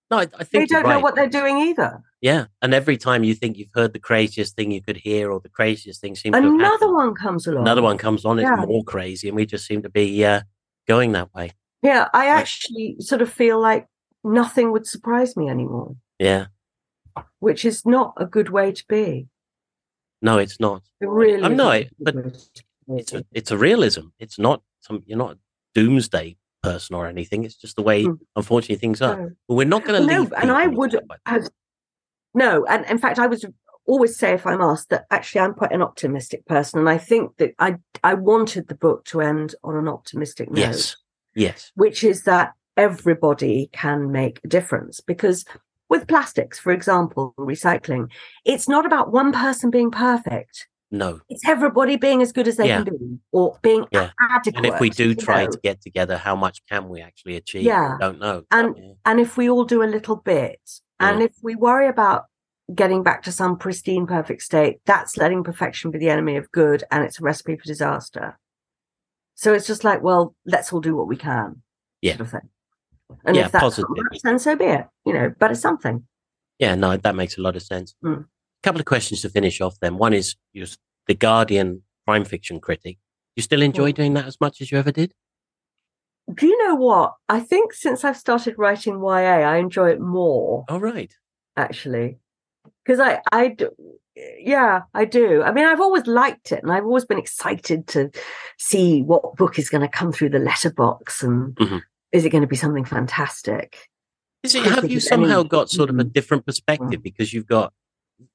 no, 0.09 0.19
I, 0.19 0.27
I 0.39 0.43
they 0.51 0.65
don't 0.65 0.87
know 0.87 0.99
what 0.99 1.15
they're 1.15 1.27
doing 1.29 1.57
either. 1.57 2.01
Yeah. 2.21 2.45
And 2.61 2.73
every 2.73 2.95
time 2.97 3.23
you 3.25 3.35
think 3.35 3.57
you've 3.57 3.73
heard 3.75 3.91
the 3.93 3.99
craziest 3.99 4.55
thing 4.55 4.71
you 4.71 4.81
could 4.81 4.97
hear 4.97 5.31
or 5.31 5.39
the 5.41 5.49
craziest 5.49 5.99
thing 5.99 6.15
seems 6.15 6.35
Another 6.35 6.93
one 6.93 7.13
comes 7.13 7.45
along. 7.45 7.63
another 7.63 7.81
one 7.81 7.97
comes 7.97 8.23
on, 8.23 8.39
it's 8.39 8.45
Yeah. 8.49 8.65
more 8.65 8.83
crazy. 8.83 9.27
And 9.27 9.35
we 9.35 9.45
just 9.45 9.65
seem 9.67 9.81
to 9.83 9.89
be 9.89 10.23
uh, 10.23 10.41
going 10.87 11.11
that 11.11 11.33
way. 11.33 11.51
Yeah, 11.83 12.07
I 12.13 12.27
actually 12.27 12.95
sort 12.99 13.21
of 13.21 13.31
feel 13.31 13.59
like 13.61 13.87
nothing 14.23 14.71
would 14.71 14.87
surprise 14.87 15.35
me 15.35 15.49
anymore, 15.49 15.95
Yeah. 16.19 16.47
which 17.39 17.65
is 17.65 17.85
not 17.85 18.13
a 18.17 18.25
good 18.25 18.49
way 18.49 18.71
to 18.71 18.83
be. 18.87 19.27
No, 20.21 20.37
it's 20.37 20.59
not. 20.59 20.83
It 21.01 21.09
really 21.09 21.43
I'm 21.43 21.55
not, 21.57 21.83
but 21.99 22.15
It's 22.87 23.13
a, 23.13 23.25
it's 23.33 23.51
a 23.51 23.57
realism. 23.57 24.07
It's 24.19 24.39
not 24.39 24.63
some, 24.79 25.03
you're 25.05 25.17
not 25.17 25.37
doomsday 25.75 26.37
person 26.69 26.95
or 26.95 27.07
anything. 27.07 27.43
It's 27.45 27.55
just 27.55 27.75
the 27.75 27.81
way, 27.89 28.03
Hmm. 28.03 28.13
unfortunately, 28.35 28.75
things 28.77 29.01
are. 29.01 29.15
No. 29.17 29.31
But 29.47 29.55
we're 29.55 29.73
not 29.75 29.83
going 29.85 30.01
to 30.01 30.07
No, 30.13 30.21
leave. 30.21 30.33
and 30.41 30.51
I 30.51 30.67
would 30.67 30.93
have 31.25 31.47
no, 32.33 32.65
and 32.65 32.85
in 32.85 32.97
fact, 32.97 33.17
I 33.19 33.27
would 33.27 33.41
always 33.85 34.17
say 34.17 34.33
if 34.33 34.45
I'm 34.45 34.61
asked 34.61 34.89
that 34.89 35.05
actually 35.09 35.41
I'm 35.41 35.53
quite 35.53 35.71
an 35.71 35.81
optimistic 35.81 36.45
person, 36.45 36.79
and 36.79 36.89
I 36.89 36.97
think 36.97 37.37
that 37.37 37.51
I 37.59 37.77
I 38.03 38.13
wanted 38.15 38.67
the 38.67 38.75
book 38.85 39.05
to 39.05 39.21
end 39.21 39.55
on 39.63 39.75
an 39.77 39.87
optimistic 39.87 40.49
note, 40.51 40.59
Yes. 40.59 40.95
Yes. 41.35 41.71
which 41.75 42.03
is 42.03 42.23
that 42.23 42.53
everybody 42.75 43.69
can 43.73 44.11
make 44.11 44.39
a 44.43 44.47
difference 44.47 44.99
because. 45.01 45.45
With 45.89 46.05
plastics, 46.13 46.59
for 46.59 46.73
example, 46.73 47.33
recycling, 47.39 48.09
it's 48.43 48.67
not 48.67 48.85
about 48.85 49.13
one 49.13 49.31
person 49.31 49.69
being 49.69 49.89
perfect. 49.89 50.67
No. 50.89 51.19
It's 51.29 51.45
everybody 51.47 51.97
being 51.97 52.21
as 52.21 52.31
good 52.31 52.47
as 52.47 52.55
they 52.57 52.67
Yeah. 52.69 52.83
can 52.83 52.95
be 52.97 53.19
or 53.31 53.57
being 53.61 53.85
Yeah. 53.91 54.11
adequate. 54.19 54.55
And 54.55 54.65
if 54.65 54.79
we 54.79 54.89
do 54.89 55.13
try 55.15 55.45
know. 55.45 55.51
to 55.51 55.59
get 55.61 55.81
together, 55.81 56.17
how 56.17 56.35
much 56.35 56.61
can 56.69 56.87
we 56.87 57.01
actually 57.01 57.35
achieve? 57.35 57.63
Yeah. 57.63 57.93
We 57.93 57.99
don't 57.99 58.19
know. 58.19 58.43
And- 58.51 58.75
Yeah. 58.77 58.93
and 59.05 59.19
if 59.19 59.35
we 59.37 59.49
all 59.49 59.65
do 59.65 59.83
a 59.83 59.85
little 59.85 60.15
bit 60.15 60.61
and 60.99 61.19
Mm. 61.19 61.25
if 61.25 61.33
we 61.43 61.55
worry 61.55 61.87
about 61.87 62.25
getting 62.73 63.03
back 63.03 63.23
to 63.23 63.31
some 63.31 63.57
pristine 63.57 64.05
perfect 64.05 64.41
state 64.41 64.81
that's 64.85 65.15
letting 65.15 65.41
perfection 65.41 65.89
be 65.89 65.97
the 65.97 66.09
enemy 66.09 66.35
of 66.35 66.51
good 66.51 66.83
and 66.91 67.03
it's 67.05 67.17
a 67.17 67.23
recipe 67.23 67.55
for 67.55 67.63
disaster 67.63 68.37
so 69.35 69.53
it's 69.53 69.65
just 69.65 69.85
like 69.85 70.01
well 70.03 70.35
let's 70.45 70.73
all 70.73 70.81
do 70.81 70.93
what 70.93 71.07
we 71.07 71.15
can 71.15 71.61
Yeah. 72.01 72.17
sort 72.17 72.21
of 72.27 72.31
thing 72.31 72.49
and 73.23 73.37
Yeah, 73.37 73.45
if 73.45 73.53
that's 73.53 73.77
not 73.77 73.89
much, 73.89 74.19
then 74.21 74.37
so 74.37 74.57
be 74.57 74.65
it 74.65 74.85
you 75.05 75.13
know 75.13 75.33
but 75.39 75.51
it's 75.51 75.61
something 75.61 76.05
Yeah, 76.59 76.75
no, 76.75 76.97
that 76.97 77.15
makes 77.15 77.37
a 77.37 77.41
lot 77.41 77.55
of 77.55 77.61
sense. 77.61 77.95
Mm. 78.03 78.25
Couple 78.67 78.81
of 78.81 78.85
questions 78.85 79.21
to 79.21 79.29
finish 79.29 79.61
off 79.61 79.75
then. 79.81 79.97
One 79.97 80.13
is 80.13 80.35
you're 80.53 80.67
the 81.07 81.13
Guardian 81.15 81.83
crime 82.05 82.25
fiction 82.25 82.59
critic. 82.59 82.97
You 83.35 83.43
still 83.43 83.61
enjoy 83.61 83.91
Mm. 83.91 83.95
doing 83.95 84.13
that 84.15 84.25
as 84.25 84.37
much 84.41 84.61
as 84.61 84.71
you 84.71 84.77
ever 84.77 84.91
did? 84.91 85.13
do 86.35 86.45
you 86.45 86.57
know 86.67 86.75
what? 86.75 87.13
I 87.29 87.39
think 87.39 87.71
since 87.71 88.03
I've 88.03 88.17
started 88.17 88.55
writing 88.57 88.95
YA, 89.01 89.43
I 89.53 89.55
enjoy 89.57 89.91
it 89.91 90.01
more. 90.01 90.65
Oh, 90.67 90.77
right. 90.77 91.13
Actually, 91.55 92.17
because 92.83 92.99
I, 92.99 93.21
I, 93.31 93.47
do, 93.47 93.69
yeah, 94.37 94.81
I 94.93 95.05
do. 95.05 95.41
I 95.41 95.53
mean, 95.53 95.63
I've 95.65 95.79
always 95.79 96.05
liked 96.05 96.51
it, 96.51 96.61
and 96.63 96.71
I've 96.73 96.83
always 96.83 97.05
been 97.05 97.17
excited 97.17 97.87
to 97.93 98.11
see 98.57 99.03
what 99.03 99.37
book 99.37 99.57
is 99.57 99.69
going 99.69 99.83
to 99.83 99.87
come 99.87 100.11
through 100.11 100.31
the 100.31 100.39
letterbox, 100.39 101.23
and 101.23 101.55
Mhm. 101.55 101.81
is 102.11 102.25
it 102.25 102.29
going 102.31 102.41
to 102.41 102.47
be 102.55 102.57
something 102.57 102.83
fantastic? 102.83 103.87
Is 104.43 104.53
it, 104.53 104.65
have 104.65 104.91
you 104.91 104.99
somehow 104.99 105.39
any- 105.39 105.47
got 105.49 105.69
sort 105.69 105.89
of 105.89 105.97
a 105.97 106.03
Mm. 106.03 106.11
different 106.11 106.45
perspective 106.45 107.01
because 107.01 107.33
you've 107.33 107.47
got 107.47 107.71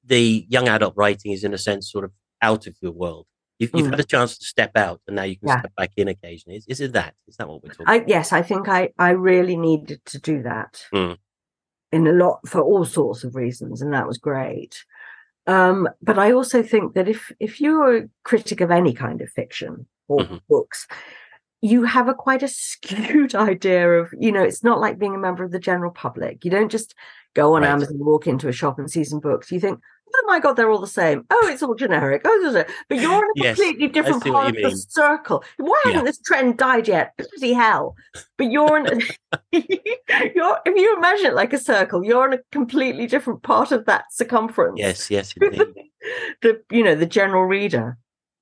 the 0.03 0.45
young 0.49 0.67
adult 0.67 0.93
writing 0.95 1.31
is 1.31 1.43
in 1.43 1.53
a 1.53 1.57
sense 1.57 1.91
sort 1.91 2.05
of 2.05 2.11
out 2.41 2.67
of 2.67 2.75
your 2.81 2.91
world. 2.91 3.25
You've, 3.59 3.71
you've 3.73 3.87
Mm. 3.87 3.91
had 3.91 3.99
a 3.99 4.03
chance 4.03 4.37
to 4.37 4.45
step 4.45 4.71
out, 4.75 4.99
and 5.07 5.15
now 5.15 5.23
you 5.23 5.37
can 5.37 5.47
Yeah. 5.49 5.59
step 5.59 5.75
back 5.75 5.91
in 5.97 6.07
occasionally. 6.07 6.57
Is, 6.57 6.65
is 6.67 6.81
it 6.81 6.93
that? 6.93 7.13
Is 7.27 7.35
that 7.37 7.47
what 7.47 7.63
we're 7.63 7.69
talking? 7.69 7.85
I 7.87 8.03
yes, 8.07 8.33
I 8.33 8.41
think 8.41 8.67
I 8.67 8.89
I 8.97 9.11
really 9.11 9.55
needed 9.55 10.03
to 10.05 10.19
do 10.19 10.41
that 10.43 10.85
Mm. 10.93 11.17
in 11.91 12.07
a 12.07 12.11
lot 12.13 12.39
for 12.47 12.61
all 12.61 12.85
sorts 12.85 13.23
of 13.23 13.35
reasons, 13.35 13.81
and 13.81 13.93
that 13.93 14.07
was 14.07 14.17
great. 14.17 14.83
Um, 15.45 15.89
but 16.01 16.17
I 16.17 16.31
also 16.31 16.63
think 16.63 16.93
that 16.95 17.07
if 17.07 17.31
if 17.39 17.61
you're 17.61 17.97
a 17.97 18.09
critic 18.23 18.61
of 18.61 18.71
any 18.71 18.93
kind 18.93 19.21
of 19.21 19.29
fiction 19.29 19.87
or 20.07 20.19
Mhm. 20.21 20.41
books, 20.49 20.87
you 21.61 21.83
have 21.83 22.07
a 22.09 22.13
quite 22.13 22.43
a 22.43 22.47
skewed 22.47 23.35
idea 23.51 23.89
of 23.99 24.13
you 24.19 24.31
know 24.31 24.43
it's 24.43 24.63
not 24.63 24.79
like 24.79 24.97
being 24.97 25.15
a 25.15 25.19
member 25.19 25.43
of 25.43 25.51
the 25.51 25.59
general 25.59 25.91
public. 25.91 26.43
You 26.43 26.51
don't 26.51 26.71
just 26.71 26.95
go 27.33 27.55
on 27.55 27.61
Right. 27.63 27.69
Amazon, 27.71 27.97
walk 27.99 28.27
into 28.27 28.47
a 28.47 28.51
shop 28.51 28.79
and 28.79 28.89
see 28.89 29.03
some 29.03 29.19
books. 29.19 29.51
You 29.51 29.59
think. 29.59 29.79
Oh 30.15 30.23
my 30.27 30.39
god, 30.39 30.53
they're 30.53 30.69
all 30.69 30.79
the 30.79 30.85
same. 30.85 31.25
Oh, 31.31 31.49
it's 31.51 31.63
all 31.63 31.73
generic. 31.73 32.21
Oh, 32.23 32.63
but 32.87 32.99
you're 32.99 33.11
in 33.17 33.23
a 33.23 33.43
Yes, 33.43 33.55
completely 33.57 33.87
different 33.87 34.23
part 34.23 34.49
of 34.49 34.55
the 34.61 34.69
circle. 34.87 35.43
Why 35.57 35.81
Yeah. 35.85 35.91
hasn't 35.93 36.05
this 36.05 36.19
trend 36.19 36.57
died 36.59 36.87
yet? 36.87 37.13
Bloody 37.17 37.53
hell! 37.53 37.95
But 38.37 38.51
you're 38.51 38.77
in. 38.77 39.01
you're 39.51 40.59
if 40.65 40.75
you 40.77 40.95
imagine 40.97 41.27
it 41.27 41.33
like 41.35 41.53
a 41.53 41.57
circle, 41.57 42.03
you're 42.05 42.27
in 42.27 42.33
a 42.33 42.39
completely 42.51 43.07
different 43.07 43.41
part 43.43 43.71
of 43.71 43.85
that 43.85 44.05
circumference. 44.11 44.77
Yes, 44.79 45.09
yes, 45.09 45.33
indeed. 45.41 45.61
the 46.41 46.61
you 46.71 46.83
know 46.83 46.95
the 46.95 47.05
general 47.07 47.45
reader. 47.45 47.97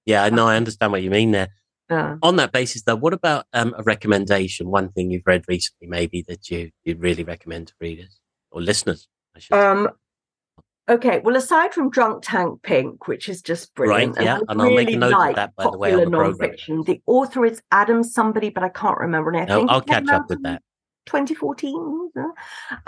yeah, 0.05 0.27
no, 0.29 0.47
I 0.47 0.57
understand 0.57 0.91
what 0.91 1.03
you 1.03 1.09
mean 1.09 1.31
there. 1.31 1.49
Uh, 1.89 2.15
On 2.21 2.37
that 2.37 2.53
basis, 2.53 2.83
though, 2.83 2.95
what 2.95 3.13
about 3.13 3.45
um, 3.53 3.73
a 3.77 3.83
recommendation? 3.83 4.69
One 4.69 4.91
thing 4.93 5.11
you've 5.11 5.25
read 5.27 5.43
recently, 5.49 5.87
maybe 5.87 6.23
that 6.27 6.49
you 6.49 6.71
you'd 6.85 7.01
really 7.01 7.23
recommend 7.23 7.67
to 7.67 7.73
readers 7.81 8.17
or 8.51 8.61
listeners? 8.61 9.07
I 9.35 9.39
should 9.39 9.53
say. 9.55 9.59
um. 9.61 9.89
Okay, 10.89 11.21
well, 11.23 11.37
aside 11.37 11.73
from 11.73 11.89
Drunk 11.89 12.23
Tank 12.23 12.63
Pink, 12.63 13.07
which 13.07 13.29
is 13.29 13.41
just 13.41 13.73
brilliant, 13.75 14.17
yeah, 14.19 14.37
I 14.37 14.41
and 14.49 14.61
I'll 14.61 14.69
make 14.71 14.87
a 14.89 14.91
really 14.91 14.95
note 14.97 15.13
of 15.13 15.19
like 15.19 15.35
that, 15.35 15.55
by 15.55 15.69
the 15.69 15.77
way, 15.77 15.93
on 15.93 15.99
the 15.99 16.05
nonfiction. 16.17 16.85
The 16.85 17.01
author 17.05 17.45
is 17.45 17.61
Adam 17.71 18.03
somebody, 18.03 18.49
but 18.49 18.63
I 18.63 18.69
can't 18.69 18.97
remember. 18.97 19.29
And 19.31 19.41
I 19.41 19.45
No, 19.45 19.59
think 19.59 19.71
I'll 19.71 19.79
catch 19.81 20.09
up 20.09 20.27
with 20.27 20.43
that. 20.43 20.61
2014. 21.05 22.11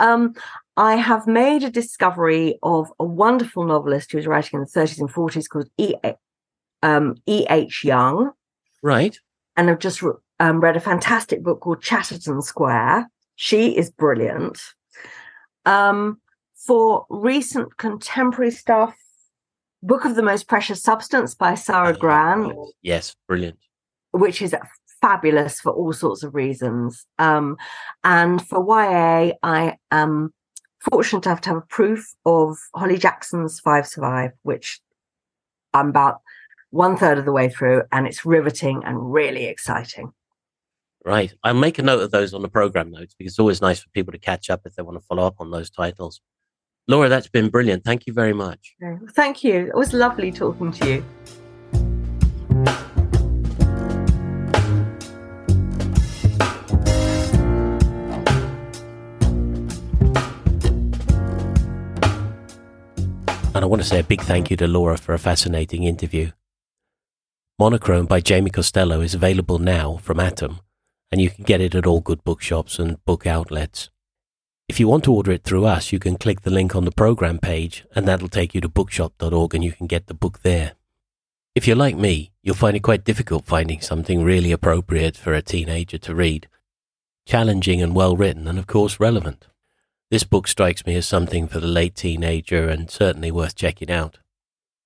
Um, 0.00 0.34
I 0.76 0.96
have 0.96 1.26
made 1.26 1.62
a 1.62 1.70
discovery 1.70 2.58
of 2.62 2.92
a 2.98 3.04
wonderful 3.04 3.64
novelist 3.64 4.12
who 4.12 4.18
was 4.18 4.26
writing 4.26 4.58
in 4.58 4.66
the 4.70 4.80
30s 4.80 4.98
and 5.00 5.08
40s 5.10 5.48
called 5.48 5.68
E. 5.78 5.94
Um, 6.82 7.14
e. 7.26 7.46
H. 7.48 7.84
Young, 7.84 8.32
Right. 8.82 9.18
and 9.56 9.70
I've 9.70 9.78
just 9.78 10.02
um, 10.40 10.60
read 10.60 10.76
a 10.76 10.80
fantastic 10.80 11.42
book 11.42 11.60
called 11.60 11.80
Chatterton 11.80 12.42
Square. 12.42 13.08
She 13.36 13.76
is 13.76 13.90
brilliant. 13.90 14.60
Um, 15.66 16.20
for 16.66 17.06
recent 17.10 17.76
contemporary 17.76 18.50
stuff, 18.50 18.96
Book 19.82 20.04
of 20.04 20.14
the 20.14 20.22
Most 20.22 20.48
Precious 20.48 20.82
Substance 20.82 21.34
by 21.34 21.54
Sara 21.54 21.90
Ah, 21.94 21.98
Gran, 21.98 22.42
right. 22.48 22.56
Yes, 22.82 23.14
brilliant. 23.28 23.58
which 24.12 24.40
is 24.40 24.54
fabulous 25.02 25.60
for 25.60 25.72
all 25.72 25.92
sorts 25.92 26.22
of 26.22 26.34
reasons. 26.34 27.06
Um, 27.18 27.56
and 28.02 28.40
for 28.46 28.64
YA, 28.66 29.32
I 29.42 29.76
am 29.90 30.32
fortunate 30.90 31.26
enough 31.26 31.42
to 31.42 31.48
have 31.50 31.58
a 31.58 31.66
proof 31.68 32.14
of 32.24 32.56
Holly 32.74 32.96
Jackson's 32.96 33.60
Five 33.60 33.86
Survive, 33.86 34.30
which 34.42 34.80
I'm 35.74 35.88
about 35.90 36.20
one 36.70 36.96
third 36.96 37.18
of 37.18 37.24
the 37.26 37.32
way 37.32 37.48
through, 37.50 37.82
and 37.92 38.06
it's 38.06 38.24
riveting 38.24 38.82
and 38.84 39.12
really 39.12 39.44
exciting. 39.44 40.12
Right. 41.04 41.34
I'll 41.44 41.52
make 41.52 41.78
a 41.78 41.82
note 41.82 42.02
of 42.02 42.10
those 42.10 42.32
on 42.32 42.40
the 42.40 42.48
program 42.48 42.90
notes 42.90 43.14
because 43.18 43.34
it's 43.34 43.38
always 43.38 43.60
nice 43.60 43.78
for 43.78 43.90
people 43.90 44.12
to 44.12 44.18
catch 44.18 44.48
up 44.48 44.62
if 44.64 44.74
they 44.74 44.82
want 44.82 44.98
to 44.98 45.06
follow 45.06 45.26
up 45.26 45.36
on 45.38 45.50
those 45.50 45.70
titles. 45.70 46.22
Laura, 46.88 47.10
that's 47.10 47.28
been 47.28 47.50
brilliant. 47.50 47.84
Thank 47.84 48.06
you 48.06 48.14
very 48.14 48.32
much. 48.32 48.74
Thank 49.12 49.44
you. 49.44 49.66
It 49.68 49.74
was 49.74 49.92
lovely 49.92 50.32
talking 50.32 50.72
to 50.72 50.88
you. 50.88 51.04
And 63.54 63.62
I 63.62 63.66
want 63.66 63.82
to 63.82 63.88
say 63.88 64.00
a 64.00 64.04
big 64.04 64.20
thank 64.22 64.50
you 64.50 64.56
to 64.56 64.66
Laura 64.66 64.98
for 64.98 65.14
a 65.14 65.18
fascinating 65.18 65.84
interview. 65.84 66.32
Monochrome 67.58 68.06
by 68.06 68.20
Jamie 68.20 68.50
Costello 68.50 69.00
is 69.00 69.14
available 69.14 69.60
now 69.60 69.98
from 69.98 70.18
Atom, 70.18 70.58
and 71.10 71.20
you 71.20 71.30
can 71.30 71.44
get 71.44 71.60
it 71.60 71.74
at 71.74 71.86
all 71.86 72.00
good 72.00 72.24
bookshops 72.24 72.78
and 72.78 73.04
book 73.04 73.26
outlets. 73.26 73.90
If 74.68 74.80
you 74.80 74.88
want 74.88 75.04
to 75.04 75.12
order 75.12 75.30
it 75.30 75.44
through 75.44 75.66
us, 75.66 75.92
you 75.92 75.98
can 75.98 76.16
click 76.16 76.40
the 76.40 76.50
link 76.50 76.74
on 76.74 76.84
the 76.84 76.90
program 76.90 77.38
page, 77.38 77.84
and 77.94 78.08
that'll 78.08 78.28
take 78.28 78.54
you 78.54 78.60
to 78.62 78.68
bookshop.org 78.68 79.54
and 79.54 79.62
you 79.62 79.72
can 79.72 79.86
get 79.86 80.06
the 80.06 80.14
book 80.14 80.40
there. 80.42 80.72
If 81.54 81.68
you're 81.68 81.76
like 81.76 81.96
me, 81.96 82.32
you'll 82.42 82.56
find 82.56 82.76
it 82.76 82.82
quite 82.82 83.04
difficult 83.04 83.44
finding 83.44 83.80
something 83.80 84.24
really 84.24 84.52
appropriate 84.52 85.16
for 85.16 85.34
a 85.34 85.42
teenager 85.42 85.98
to 85.98 86.14
read. 86.14 86.48
Challenging 87.26 87.80
and 87.80 87.94
well 87.94 88.16
written, 88.16 88.48
and 88.48 88.58
of 88.58 88.66
course 88.66 88.98
relevant. 88.98 89.46
This 90.10 90.24
book 90.24 90.48
strikes 90.48 90.86
me 90.86 90.96
as 90.96 91.06
something 91.06 91.46
for 91.46 91.60
the 91.60 91.66
late 91.66 91.94
teenager 91.94 92.68
and 92.68 92.90
certainly 92.90 93.30
worth 93.30 93.54
checking 93.54 93.90
out. 93.90 94.18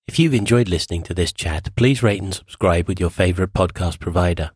If 0.06 0.18
you've 0.18 0.34
enjoyed 0.34 0.68
listening 0.68 1.02
to 1.04 1.14
this 1.14 1.32
chat, 1.32 1.74
please 1.76 2.02
rate 2.02 2.22
and 2.22 2.34
subscribe 2.34 2.88
with 2.88 2.98
your 2.98 3.10
favorite 3.10 3.52
podcast 3.52 4.00
provider. 4.00 4.50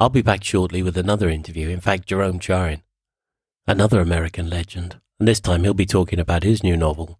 I'll 0.00 0.08
be 0.08 0.22
back 0.22 0.44
shortly 0.44 0.80
with 0.80 0.96
another 0.96 1.28
interview, 1.28 1.68
in 1.68 1.80
fact, 1.80 2.06
Jerome 2.06 2.38
Charyn, 2.38 2.82
another 3.66 4.00
American 4.00 4.48
legend, 4.48 5.00
and 5.18 5.26
this 5.26 5.40
time 5.40 5.64
he'll 5.64 5.74
be 5.74 5.86
talking 5.86 6.20
about 6.20 6.44
his 6.44 6.62
new 6.62 6.76
novel, 6.76 7.18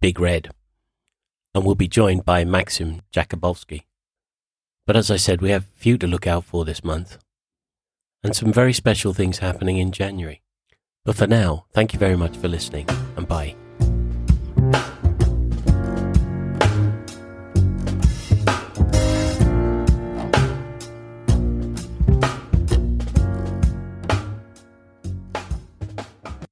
Big 0.00 0.20
Red. 0.20 0.50
And 1.54 1.64
we'll 1.64 1.74
be 1.74 1.88
joined 1.88 2.26
by 2.26 2.44
Maxim 2.44 3.00
Jakubowski. 3.10 3.84
But 4.86 4.96
as 4.96 5.10
I 5.10 5.16
said, 5.16 5.40
we 5.40 5.48
have 5.50 5.64
few 5.74 5.96
to 5.96 6.06
look 6.06 6.26
out 6.26 6.44
for 6.44 6.66
this 6.66 6.84
month, 6.84 7.16
and 8.22 8.36
some 8.36 8.52
very 8.52 8.74
special 8.74 9.14
things 9.14 9.38
happening 9.38 9.78
in 9.78 9.90
January. 9.90 10.42
But 11.06 11.16
for 11.16 11.26
now, 11.26 11.64
thank 11.72 11.94
you 11.94 11.98
very 11.98 12.16
much 12.16 12.36
for 12.36 12.48
listening, 12.48 12.86
and 13.16 13.26
bye. 13.26 13.56